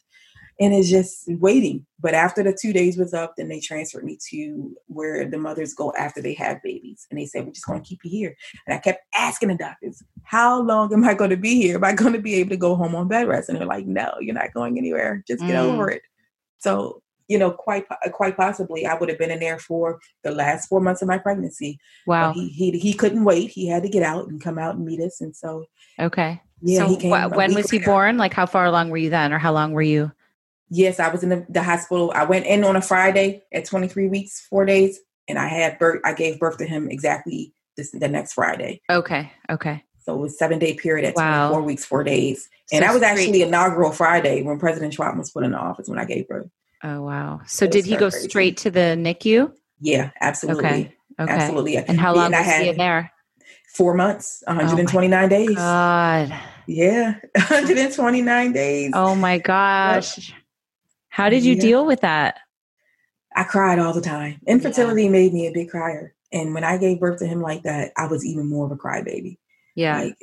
And 0.60 0.72
it's 0.72 0.88
just 0.88 1.24
waiting. 1.26 1.84
But 1.98 2.14
after 2.14 2.42
the 2.42 2.56
two 2.58 2.72
days 2.72 2.96
was 2.96 3.12
up, 3.12 3.34
then 3.36 3.48
they 3.48 3.58
transferred 3.58 4.04
me 4.04 4.18
to 4.30 4.76
where 4.86 5.28
the 5.28 5.36
mothers 5.38 5.74
go 5.74 5.92
after 5.98 6.22
they 6.22 6.34
have 6.34 6.62
babies. 6.62 7.06
And 7.10 7.18
they 7.18 7.26
said, 7.26 7.44
We're 7.44 7.52
just 7.52 7.66
going 7.66 7.82
to 7.82 7.88
keep 7.88 8.00
you 8.04 8.10
here. 8.10 8.36
And 8.66 8.74
I 8.74 8.78
kept 8.78 9.00
asking 9.18 9.48
the 9.48 9.56
doctors, 9.56 10.00
How 10.22 10.60
long 10.62 10.92
am 10.92 11.04
I 11.04 11.14
going 11.14 11.30
to 11.30 11.36
be 11.36 11.56
here? 11.60 11.76
Am 11.76 11.84
I 11.84 11.92
going 11.94 12.12
to 12.12 12.20
be 12.20 12.34
able 12.34 12.50
to 12.50 12.56
go 12.56 12.76
home 12.76 12.94
on 12.94 13.08
bed 13.08 13.26
rest? 13.26 13.48
And 13.48 13.58
they're 13.58 13.66
like, 13.66 13.86
No, 13.86 14.14
you're 14.20 14.34
not 14.34 14.54
going 14.54 14.78
anywhere. 14.78 15.24
Just 15.26 15.44
get 15.46 15.56
Mm. 15.56 15.72
over 15.72 15.90
it. 15.90 16.02
So, 16.58 17.02
you 17.26 17.38
know, 17.38 17.50
quite 17.50 17.86
quite 18.12 18.36
possibly, 18.36 18.86
I 18.86 18.94
would 18.94 19.08
have 19.08 19.18
been 19.18 19.30
in 19.32 19.40
there 19.40 19.58
for 19.58 19.98
the 20.22 20.30
last 20.30 20.68
four 20.68 20.80
months 20.80 21.02
of 21.02 21.08
my 21.08 21.18
pregnancy. 21.18 21.78
Wow. 22.06 22.28
But 22.28 22.34
he, 22.34 22.48
he 22.50 22.78
he 22.78 22.92
couldn't 22.94 23.24
wait. 23.24 23.50
He 23.50 23.66
had 23.66 23.82
to 23.82 23.88
get 23.88 24.02
out 24.02 24.28
and 24.28 24.40
come 24.40 24.58
out 24.58 24.76
and 24.76 24.84
meet 24.84 25.00
us. 25.00 25.20
And 25.20 25.34
so, 25.34 25.64
Okay. 25.98 26.40
yeah, 26.60 26.78
so 26.80 26.88
he 26.90 26.96
came. 26.96 27.10
wh- 27.10 27.34
when 27.36 27.54
was 27.54 27.70
he 27.70 27.78
born? 27.80 28.18
Like 28.18 28.34
how 28.34 28.46
far 28.46 28.66
along 28.66 28.90
were 28.90 28.98
you 28.98 29.10
then, 29.10 29.32
or 29.32 29.38
how 29.38 29.52
long 29.52 29.72
were 29.72 29.82
you? 29.82 30.12
Yes, 30.74 30.98
I 30.98 31.08
was 31.08 31.22
in 31.22 31.28
the, 31.28 31.46
the 31.48 31.62
hospital. 31.62 32.10
I 32.16 32.24
went 32.24 32.46
in 32.46 32.64
on 32.64 32.74
a 32.74 32.82
Friday 32.82 33.42
at 33.52 33.64
23 33.64 34.08
weeks, 34.08 34.40
four 34.40 34.64
days, 34.64 34.98
and 35.28 35.38
I 35.38 35.46
had 35.46 35.78
birth. 35.78 36.00
I 36.04 36.12
gave 36.14 36.40
birth 36.40 36.58
to 36.58 36.66
him 36.66 36.90
exactly 36.90 37.54
this 37.76 37.92
the 37.92 38.08
next 38.08 38.32
Friday. 38.32 38.82
Okay. 38.90 39.30
Okay. 39.48 39.84
So 40.00 40.14
it 40.16 40.18
was 40.18 40.36
seven 40.36 40.58
day 40.58 40.74
period 40.74 41.06
at 41.06 41.14
Wow. 41.14 41.50
24 41.50 41.62
weeks, 41.62 41.84
four 41.84 42.02
days, 42.02 42.48
and 42.72 42.84
So 42.84 42.90
I 42.90 42.92
was 42.92 43.02
actually 43.02 43.42
inaugural 43.42 43.92
Friday 43.92 44.42
when 44.42 44.58
President 44.58 44.92
Trump 44.92 45.16
was 45.16 45.30
put 45.30 45.44
in 45.44 45.52
the 45.52 45.58
office 45.58 45.88
when 45.88 45.98
I 46.00 46.04
gave 46.06 46.26
birth. 46.26 46.50
Oh 46.82 47.02
wow. 47.02 47.40
So 47.46 47.66
It 47.66 47.70
did 47.70 47.86
he 47.86 47.96
go 47.96 48.10
crazy. 48.10 48.28
straight 48.28 48.56
to 48.58 48.70
the 48.72 48.96
NICU? 48.98 49.52
Yeah, 49.80 50.10
absolutely, 50.20 50.64
Okay. 50.64 50.96
Okay. 51.20 51.32
absolutely. 51.32 51.76
And 51.76 52.00
how 52.00 52.14
long 52.14 52.34
I 52.34 52.38
was 52.38 52.46
he 52.46 52.52
had 52.52 52.66
in 52.66 52.76
there? 52.78 53.12
Four 53.74 53.94
months, 53.94 54.42
Oh, 54.48 54.54
129 54.56 55.28
days. 55.28 55.54
God. 55.54 56.34
Yeah, 56.66 57.14
129 57.36 58.52
days. 58.52 58.90
Oh 58.94 59.14
my 59.14 59.38
gosh. 59.38 60.32
How 61.14 61.28
did 61.28 61.44
you 61.44 61.54
Yeah. 61.54 61.60
deal 61.60 61.86
with 61.86 62.00
that? 62.00 62.40
I 63.36 63.44
cried 63.44 63.78
all 63.78 63.92
the 63.92 64.00
time. 64.00 64.40
Infertility 64.48 65.08
made 65.08 65.32
me 65.32 65.46
a 65.46 65.52
big 65.52 65.70
crier, 65.70 66.12
and 66.32 66.52
when 66.54 66.64
I 66.64 66.76
gave 66.76 66.98
birth 66.98 67.20
to 67.20 67.26
him 67.26 67.40
like 67.40 67.62
that, 67.62 67.92
I 67.96 68.08
was 68.08 68.26
even 68.26 68.48
more 68.48 68.66
of 68.66 68.72
a 68.72 68.76
crybaby. 68.76 69.38
Yeah. 69.76 70.00
like 70.02 70.16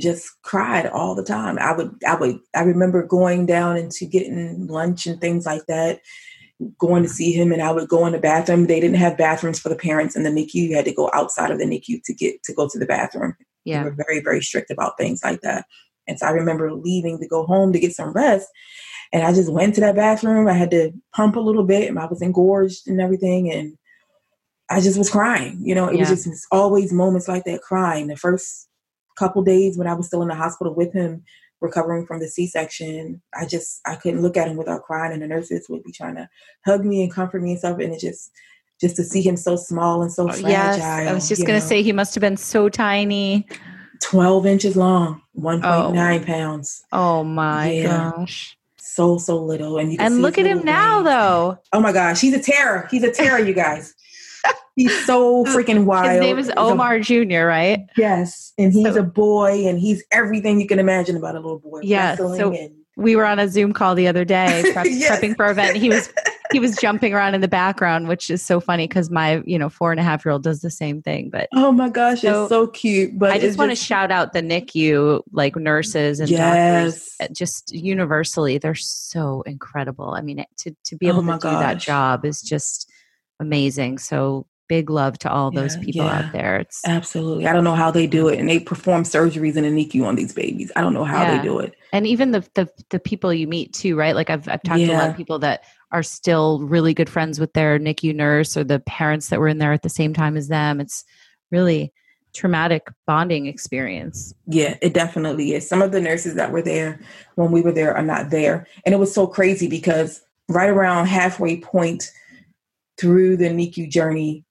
just 0.00 0.30
cried 0.42 0.86
all 0.86 1.16
the 1.16 1.24
time. 1.24 1.58
I 1.58 1.72
would, 1.72 1.94
I 2.06 2.14
would, 2.14 2.38
I 2.54 2.62
remember 2.62 3.04
going 3.04 3.44
down 3.44 3.76
into 3.76 4.06
getting 4.06 4.68
lunch 4.68 5.06
and 5.06 5.20
things 5.20 5.46
like 5.46 5.66
that, 5.66 6.00
going 6.78 7.02
to 7.02 7.08
see 7.08 7.32
him, 7.32 7.50
and 7.50 7.60
I 7.60 7.72
would 7.72 7.88
go 7.88 8.06
in 8.06 8.12
the 8.12 8.18
bathroom. 8.18 8.66
They 8.66 8.78
didn't 8.80 8.96
have 8.98 9.18
bathrooms 9.18 9.58
for 9.58 9.68
the 9.68 9.76
parents 9.76 10.14
in 10.14 10.22
the 10.22 10.30
NICU. 10.30 10.54
You 10.54 10.76
had 10.76 10.84
to 10.84 10.94
go 10.94 11.10
outside 11.12 11.50
of 11.50 11.58
the 11.58 11.64
NICU 11.64 12.02
to 12.04 12.14
get 12.14 12.40
to 12.44 12.54
go 12.54 12.68
to 12.68 12.78
the 12.78 12.86
bathroom. 12.86 13.34
They 13.66 13.72
yeah. 13.72 13.82
were 13.82 13.90
very, 13.90 14.20
very 14.20 14.42
strict 14.42 14.70
about 14.70 14.96
things 14.96 15.22
like 15.24 15.40
that. 15.40 15.66
And 16.06 16.18
so 16.18 16.26
I 16.26 16.30
remember 16.30 16.72
leaving 16.72 17.18
to 17.18 17.26
go 17.26 17.44
home 17.46 17.72
to 17.72 17.80
get 17.80 17.92
some 17.92 18.12
rest. 18.12 18.48
And 19.12 19.24
I 19.24 19.32
just 19.32 19.50
went 19.52 19.74
to 19.74 19.80
that 19.80 19.96
bathroom. 19.96 20.46
I 20.46 20.52
had 20.52 20.70
to 20.70 20.92
pump 21.14 21.36
a 21.36 21.40
little 21.40 21.64
bit, 21.64 21.88
and 21.88 21.98
I 21.98 22.06
was 22.06 22.22
engorged 22.22 22.86
and 22.86 23.00
everything. 23.00 23.50
And 23.50 23.76
I 24.70 24.80
just 24.80 24.98
was 24.98 25.10
crying. 25.10 25.58
You 25.62 25.74
know, 25.74 25.88
it 25.88 25.96
Yeah. 25.96 26.08
was 26.10 26.24
just 26.24 26.46
always 26.52 26.92
moments 26.92 27.26
like 27.26 27.44
that 27.44 27.62
crying. 27.62 28.06
The 28.06 28.16
first 28.16 28.68
couple 29.18 29.42
days 29.42 29.76
when 29.76 29.88
I 29.88 29.94
was 29.94 30.06
still 30.06 30.22
in 30.22 30.28
the 30.28 30.34
hospital 30.34 30.74
with 30.74 30.92
him, 30.92 31.24
recovering 31.60 32.06
from 32.06 32.20
the 32.20 32.28
C-section, 32.28 33.20
I 33.34 33.46
just 33.46 33.80
I 33.84 33.96
couldn't 33.96 34.22
look 34.22 34.36
at 34.36 34.48
him 34.48 34.56
without 34.56 34.84
crying, 34.84 35.12
and 35.12 35.22
the 35.22 35.26
nurses 35.26 35.66
would 35.68 35.82
be 35.82 35.92
trying 35.92 36.14
to 36.14 36.28
hug 36.64 36.84
me 36.84 37.02
and 37.02 37.12
comfort 37.12 37.42
me 37.42 37.50
and 37.50 37.58
stuff. 37.58 37.78
And 37.80 37.92
it 37.92 38.00
just 38.00 38.30
just 38.80 38.96
to 38.96 39.04
see 39.04 39.20
him 39.20 39.36
so 39.36 39.56
small 39.56 40.00
and 40.02 40.10
so 40.12 40.26
fragile. 40.28 40.48
Yes. 40.48 40.80
I 40.80 41.12
was 41.12 41.28
just 41.28 41.42
gonna 41.44 41.58
know, 41.58 41.64
say 41.66 41.82
he 41.82 41.92
must 41.92 42.14
have 42.14 42.22
been 42.22 42.36
so 42.38 42.68
tiny. 42.70 43.46
twelve 44.00 44.46
inches 44.46 44.76
long, 44.76 45.20
one 45.32 45.60
point 45.60 45.74
oh. 45.74 45.92
nine 45.92 46.24
pounds, 46.24 46.82
Oh 46.92 47.24
my 47.24 47.72
Yeah. 47.72 48.12
gosh. 48.16 48.56
So 48.94 49.18
so 49.18 49.36
little. 49.42 49.78
And 49.78 49.90
you 49.92 49.98
can 49.98 50.06
And 50.12 50.22
look 50.22 50.38
at 50.38 50.46
him 50.46 50.62
now 50.64 51.02
though. 51.02 51.58
Oh 51.72 51.80
my 51.80 51.92
gosh, 51.92 52.20
he's 52.20 52.34
a 52.34 52.40
terror. 52.42 52.88
He's 52.90 53.02
a 53.02 53.10
terror, 53.12 53.38
you 53.38 53.54
guys. 53.54 53.94
He's 54.76 55.04
so 55.04 55.44
freaking 55.44 55.84
wild. 55.84 56.10
His 56.12 56.20
name 56.20 56.38
is 56.38 56.46
He's 56.46 56.54
a- 56.54 56.58
Omar 56.58 57.00
Jr., 57.00 57.40
right? 57.44 57.80
Yes, 57.98 58.54
and 58.56 58.72
he's 58.72 58.94
So- 58.94 59.00
a 59.00 59.02
boy, 59.02 59.66
and 59.66 59.78
he's 59.78 60.02
everything 60.12 60.58
you 60.60 60.66
can 60.66 60.78
imagine 60.78 61.16
about 61.16 61.34
a 61.34 61.40
little 61.40 61.58
boy. 61.58 61.80
Yeah, 61.82 62.14
so- 62.16 62.50
and 62.54 62.70
We 62.96 63.16
were 63.16 63.26
on 63.26 63.38
a 63.38 63.48
Zoom 63.48 63.74
call 63.74 63.94
the 63.94 64.08
other 64.08 64.24
day 64.24 64.62
prep, 64.72 64.86
Yes. 64.88 65.20
prepping 65.20 65.36
for 65.36 65.44
our 65.44 65.50
event. 65.50 65.76
He 65.76 65.90
was 65.90 66.10
he 66.52 66.58
was 66.60 66.76
jumping 66.76 67.14
around 67.14 67.34
in 67.34 67.40
the 67.40 67.48
background, 67.48 68.08
which 68.08 68.30
is 68.30 68.42
so 68.42 68.60
funny 68.60 68.86
because 68.88 69.10
my 69.10 69.42
you 69.44 69.58
know 69.58 69.68
four 69.68 69.90
and 69.90 70.00
a 70.00 70.02
half 70.02 70.24
year 70.24 70.32
old 70.32 70.42
does 70.42 70.60
the 70.60 70.70
same 70.70 71.02
thing. 71.02 71.30
But 71.30 71.48
oh 71.54 71.72
my 71.72 71.88
gosh, 71.88 72.20
So, 72.22 72.42
it's 72.42 72.48
so 72.48 72.66
cute. 72.66 73.18
But 73.18 73.32
I 73.32 73.38
just 73.38 73.58
want 73.58 73.70
to 73.70 73.76
shout 73.76 74.10
out 74.10 74.32
the 74.32 74.40
NICU 74.42 75.22
like 75.32 75.56
nurses 75.56 76.20
and 76.20 76.28
Yes. 76.28 76.38
doctors, 76.38 77.14
uh, 77.20 77.32
just 77.32 77.72
universally, 77.72 78.58
they're 78.58 78.74
so 78.74 79.42
incredible. 79.42 80.10
I 80.10 80.22
mean, 80.22 80.44
to 80.58 80.74
to 80.84 80.96
be 80.96 81.06
Oh 81.06 81.10
able 81.10 81.22
my 81.22 81.38
to 81.38 81.48
do 81.48 81.56
that 81.58 81.78
job 81.78 82.24
is 82.24 82.40
just 82.42 82.90
amazing. 83.38 83.98
So 83.98 84.46
big 84.70 84.88
love 84.88 85.18
to 85.18 85.30
all 85.30 85.50
those 85.50 85.74
Yeah, 85.76 85.82
people 85.82 86.04
yeah. 86.06 86.18
out 86.18 86.32
there. 86.32 86.56
It's 86.58 86.80
Absolutely, 86.86 87.46
I 87.48 87.52
don't 87.52 87.64
know 87.64 87.74
how 87.74 87.90
they 87.90 88.06
do 88.06 88.28
it, 88.28 88.38
and 88.38 88.48
they 88.48 88.60
perform 88.60 89.02
surgeries 89.02 89.56
in 89.56 89.64
a 89.64 89.68
NICU 89.70 90.06
on 90.06 90.14
these 90.14 90.32
babies. 90.32 90.70
I 90.76 90.80
don't 90.80 90.94
know 90.94 91.04
how 91.04 91.22
Yeah. 91.22 91.36
they 91.36 91.42
do 91.42 91.58
it. 91.58 91.74
and 91.92 92.06
even 92.06 92.30
the, 92.30 92.48
the 92.54 92.68
the 92.90 93.00
people 93.00 93.34
you 93.34 93.48
meet 93.48 93.72
too, 93.74 93.96
right? 93.96 94.14
Like 94.14 94.30
I've 94.30 94.48
I've 94.48 94.62
talked 94.62 94.78
to 94.80 94.92
a 94.92 94.94
lot 94.94 95.10
of 95.10 95.16
people 95.16 95.40
that 95.40 95.64
are 95.92 96.04
still 96.04 96.60
really 96.62 96.94
good 96.94 97.10
friends 97.10 97.40
with 97.40 97.52
their 97.52 97.78
NICU 97.80 98.14
nurse 98.14 98.56
or 98.56 98.62
the 98.64 98.78
parents 98.78 99.28
that 99.28 99.40
were 99.40 99.48
in 99.48 99.58
there 99.58 99.72
at 99.72 99.82
the 99.82 99.88
same 99.88 100.14
time 100.14 100.36
as 100.36 100.46
them. 100.48 100.80
It's 100.80 101.04
really 101.50 101.92
traumatic 102.32 102.86
bonding 103.08 103.46
experience. 103.46 104.32
Yeah, 104.46 104.76
it 104.80 104.94
definitely 104.94 105.52
is. 105.54 105.68
Some 105.68 105.82
of 105.82 105.90
the 105.90 106.00
nurses 106.00 106.36
that 106.36 106.52
were 106.52 106.62
there 106.62 107.00
when 107.34 107.50
we 107.50 107.60
were 107.60 107.72
there 107.72 107.92
are 107.96 108.04
not 108.04 108.30
there. 108.30 108.68
And 108.86 108.94
it 108.94 108.98
was 108.98 109.12
so 109.12 109.26
crazy 109.26 109.66
because 109.66 110.20
right 110.48 110.70
around 110.70 111.06
halfway 111.06 111.56
point 111.60 112.12
through 112.98 113.36
the 113.36 113.46
NICU 113.48 113.90
journey, 113.90 114.44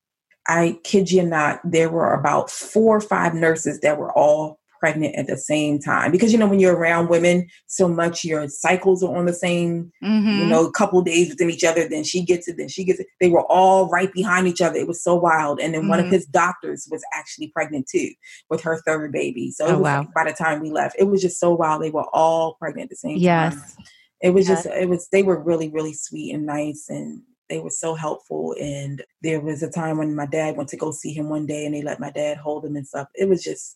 I 0.49 0.79
kid 0.83 1.11
you 1.11 1.23
not, 1.23 1.61
there 1.63 1.89
were 1.89 2.13
about 2.13 2.49
four 2.49 2.97
or 2.97 3.01
five 3.01 3.33
nurses 3.35 3.79
that 3.81 3.97
were 3.99 4.11
all 4.17 4.59
pregnant 4.79 5.13
at 5.17 5.27
the 5.27 5.37
same 5.37 5.77
time. 5.77 6.09
Because, 6.09 6.31
you 6.31 6.39
know, 6.39 6.47
when 6.47 6.59
you're 6.59 6.75
around 6.75 7.09
women 7.09 7.45
so 7.67 7.87
much, 7.89 8.23
your 8.23 8.47
cycles 8.47 9.03
are 9.03 9.15
on 9.15 9.25
the 9.25 9.33
same 9.33 9.91
Mm-hmm. 10.03 10.39
you 10.39 10.45
know, 10.47 10.65
a 10.65 10.71
couple 10.71 11.01
days 11.01 11.29
within 11.29 11.49
each 11.49 11.65
other. 11.65 11.87
Then 11.87 12.03
she 12.05 12.23
gets 12.23 12.47
it, 12.47 12.55
then 12.57 12.69
she 12.69 12.85
gets 12.85 12.99
it. 13.01 13.07
They 13.19 13.29
were 13.29 13.45
all 13.51 13.89
right 13.89 14.11
behind 14.13 14.47
each 14.47 14.61
other. 14.61 14.77
It 14.79 14.87
was 14.87 15.03
so 15.03 15.15
wild. 15.15 15.59
And 15.59 15.73
then 15.73 15.87
one 15.89 15.99
of 15.99 16.05
Mhm. 16.07 16.11
his 16.13 16.25
doctors 16.25 16.87
was 16.89 17.03
actually 17.13 17.49
pregnant 17.49 17.87
too 17.89 18.09
with 18.49 18.61
her 18.61 18.81
third 18.85 19.11
baby. 19.11 19.51
So 19.51 19.65
Oh, 19.67 19.79
wow. 19.79 19.99
like 19.99 20.13
by 20.13 20.23
the 20.23 20.33
time 20.33 20.61
we 20.61 20.71
left, 20.71 20.95
it 20.97 21.03
was 21.03 21.21
just 21.21 21.39
so 21.39 21.53
wild. 21.53 21.81
They 21.83 21.91
were 21.91 22.07
all 22.13 22.53
pregnant 22.55 22.85
at 22.85 22.89
the 22.91 22.95
same 22.95 23.17
Yes. 23.17 23.53
time. 23.53 23.63
Yes 23.79 23.87
it 24.21 24.31
was 24.31 24.49
Yeah. 24.49 24.55
just, 24.55 24.65
it 24.67 24.89
was, 24.89 25.07
they 25.13 25.23
were 25.23 25.39
really, 25.41 25.69
really 25.69 25.93
sweet 25.93 26.33
and 26.33 26.45
nice. 26.45 26.87
And 26.89 27.21
they 27.49 27.59
were 27.59 27.69
so 27.69 27.95
helpful. 27.95 28.55
And 28.59 29.03
there 29.21 29.41
was 29.41 29.63
a 29.63 29.69
time 29.69 29.97
when 29.97 30.15
my 30.15 30.25
dad 30.25 30.55
went 30.55 30.69
to 30.69 30.77
go 30.77 30.91
see 30.91 31.13
him 31.13 31.29
one 31.29 31.45
day 31.45 31.65
and 31.65 31.73
they 31.73 31.81
let 31.81 31.99
my 31.99 32.11
dad 32.11 32.37
hold 32.37 32.65
him 32.65 32.75
and 32.75 32.87
stuff. 32.87 33.07
It 33.15 33.27
was 33.27 33.43
just, 33.43 33.75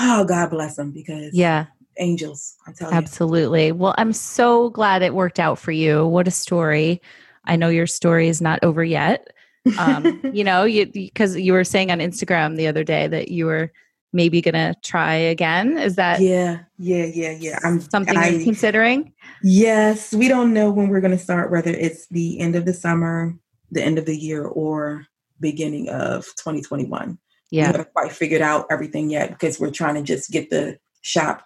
oh, 0.00 0.24
God 0.24 0.50
bless 0.50 0.78
him 0.78 0.90
because 0.92 1.34
Yeah, 1.34 1.66
angels, 1.98 2.56
I'm 2.66 2.74
telling 2.74 2.94
you. 2.94 3.00
absolutely. 3.02 3.72
Well, 3.72 3.94
I'm 3.98 4.12
so 4.12 4.70
glad 4.70 5.02
it 5.02 5.14
worked 5.14 5.38
out 5.38 5.58
for 5.58 5.72
you. 5.72 6.06
What 6.06 6.28
a 6.28 6.32
story. 6.32 7.00
I 7.44 7.56
know 7.56 7.68
your 7.68 7.86
story 7.86 8.28
is 8.28 8.40
not 8.40 8.58
over 8.62 8.84
yet. 8.84 9.28
Um, 9.78 10.20
you 10.30 10.44
know, 10.44 10.64
you 10.64 10.84
because 10.86 11.38
you 11.38 11.54
were 11.54 11.64
saying 11.64 11.90
on 11.90 11.98
Instagram 11.98 12.56
the 12.56 12.66
other 12.66 12.84
day 12.84 13.08
that 13.08 13.28
you 13.30 13.46
were 13.46 13.72
maybe 14.14 14.40
going 14.40 14.54
to 14.54 14.74
try 14.82 15.14
again. 15.14 15.76
Is 15.76 15.96
that 15.96 16.20
Yeah, 16.20 16.60
yeah, 16.78 17.04
yeah, 17.04 17.32
yeah. 17.38 17.58
I'm 17.64 17.80
something 17.80 18.16
I- 18.16 18.28
you're 18.28 18.44
considering? 18.44 19.12
Yes, 19.42 20.14
we 20.14 20.28
don't 20.28 20.54
know 20.54 20.70
when 20.70 20.88
we're 20.88 21.00
going 21.00 21.16
to 21.16 21.22
start, 21.22 21.50
whether 21.50 21.70
it's 21.72 22.06
the 22.08 22.38
end 22.40 22.56
of 22.56 22.64
the 22.64 22.72
summer, 22.72 23.34
the 23.70 23.82
end 23.82 23.98
of 23.98 24.06
the 24.06 24.16
year, 24.16 24.46
or 24.46 25.06
beginning 25.40 25.88
of 25.88 26.24
2021. 26.36 27.18
We 27.50 27.58
Yeah. 27.58 27.66
haven't 27.66 27.92
quite 27.92 28.12
figured 28.12 28.40
out 28.40 28.66
everything 28.70 29.10
yet 29.10 29.30
because 29.30 29.60
we're 29.60 29.70
trying 29.70 29.96
to 29.96 30.02
just 30.02 30.30
get 30.30 30.48
the 30.48 30.78
shop 31.02 31.44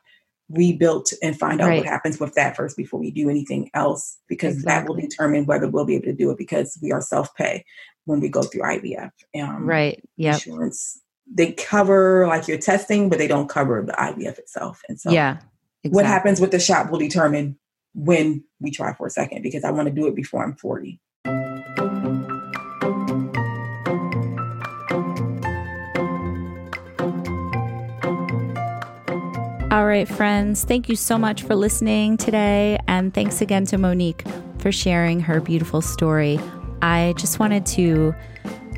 rebuilt 0.50 1.12
and 1.22 1.38
find 1.38 1.60
out 1.60 1.68
Right. 1.68 1.78
what 1.78 1.86
happens 1.86 2.18
with 2.20 2.34
that 2.34 2.56
first 2.56 2.76
before 2.76 3.00
we 3.00 3.10
do 3.10 3.28
anything 3.28 3.70
else 3.74 4.16
because 4.28 4.62
that 4.62 4.88
will 4.88 4.94
determine 4.96 5.44
whether 5.46 5.68
we'll 5.68 5.84
be 5.84 5.96
able 5.96 6.06
to 6.06 6.14
do 6.14 6.30
it 6.30 6.38
because 6.38 6.78
we 6.82 6.90
are 6.92 7.02
self-pay 7.02 7.64
when 8.06 8.20
we 8.20 8.28
go 8.30 8.42
through 8.42 8.62
IVF. 8.62 9.10
Um, 9.38 9.66
Right. 9.66 10.02
Yeah. 10.16 10.34
Insurance, 10.34 11.00
they 11.32 11.52
cover 11.52 12.26
like 12.26 12.48
your 12.48 12.58
testing, 12.58 13.08
but 13.08 13.18
they 13.18 13.28
don't 13.28 13.48
cover 13.48 13.82
the 13.82 13.92
IVF 13.92 14.38
itself. 14.38 14.82
And 14.88 15.00
so 15.00 15.10
yeah. 15.10 15.38
what 15.84 16.06
happens 16.06 16.40
with 16.40 16.50
the 16.50 16.60
shot 16.60 16.90
will 16.90 16.98
determine 16.98 17.58
when 17.94 18.44
we 18.60 18.70
try 18.70 18.94
for 18.94 19.06
a 19.06 19.10
second 19.10 19.42
because 19.42 19.64
I 19.64 19.70
want 19.70 19.88
to 19.88 19.94
do 19.94 20.06
it 20.06 20.14
before 20.14 20.44
I'm 20.44 20.54
40. 20.54 21.00
All 29.70 29.86
right, 29.86 30.08
friends, 30.08 30.64
thank 30.64 30.88
you 30.88 30.96
so 30.96 31.18
much 31.18 31.42
for 31.42 31.54
listening 31.54 32.16
today. 32.16 32.78
And 32.88 33.12
thanks 33.12 33.42
again 33.42 33.66
to 33.66 33.76
Monique 33.76 34.24
for 34.58 34.72
sharing 34.72 35.20
her 35.20 35.40
beautiful 35.40 35.82
story. 35.82 36.40
I 36.80 37.14
just 37.18 37.38
wanted 37.38 37.66
to 37.66 38.14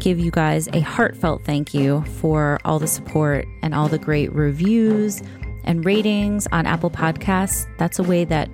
give 0.01 0.19
you 0.19 0.31
guys 0.31 0.69
a 0.73 0.81
heartfelt 0.81 1.45
thank 1.45 1.75
you 1.75 2.03
for 2.21 2.59
all 2.65 2.79
the 2.79 2.87
support 2.87 3.47
and 3.63 3.75
all 3.75 3.89
the 3.89 3.99
great 3.99 4.33
reviews 4.33 5.23
and 5.65 5.85
ratings 5.85 6.47
on 6.53 6.67
Apple 6.67 6.91
Podcasts. 6.91 7.67
That's 7.79 7.99
a 7.99 8.03
way 8.03 8.25
that 8.25 8.49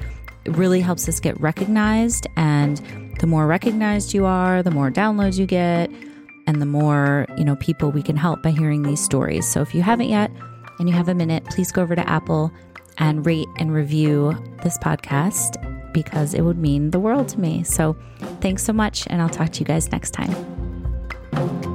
really 0.47 0.81
helps 0.81 1.09
us 1.09 1.21
get 1.21 1.41
recognized. 1.41 2.27
And 2.37 2.79
the 3.21 3.27
more 3.27 3.47
recognized 3.47 4.13
you 4.15 4.27
are, 4.27 4.63
the 4.63 4.71
more 4.71 4.91
downloads 4.91 5.39
you 5.39 5.47
get, 5.47 5.91
and 6.47 6.61
the 6.61 6.67
more, 6.67 7.27
you 7.37 7.45
know, 7.45 7.57
people 7.57 7.91
we 7.91 8.03
can 8.03 8.17
help 8.17 8.43
by 8.43 8.51
hearing 8.51 8.83
these 8.83 9.03
stories. 9.03 9.49
So 9.49 9.61
if 9.61 9.75
you 9.75 9.83
haven't 9.83 10.09
yet, 10.09 10.31
and 10.79 10.89
you 10.89 10.95
have 10.95 11.09
a 11.09 11.15
minute, 11.15 11.45
please 11.47 11.73
go 11.73 11.83
over 11.83 11.97
to 11.97 12.09
Apple 12.09 12.53
and 12.99 13.25
rate 13.27 13.49
and 13.59 13.73
review 13.73 14.37
this 14.63 14.79
podcast 14.79 15.63
because 15.93 16.35
it 16.35 16.43
would 16.43 16.59
mean 16.59 16.91
the 16.91 17.01
world 17.01 17.29
to 17.31 17.41
me. 17.41 17.65
So 17.65 17.97
thanks 18.41 18.63
so 18.63 18.73
much, 18.73 19.07
and 19.09 19.23
I'll 19.23 19.29
talk 19.29 19.51
to 19.53 19.61
you 19.61 19.67
guys 19.67 19.91
next 19.91 20.11
time. 20.11 20.66
Okay. 21.37 21.66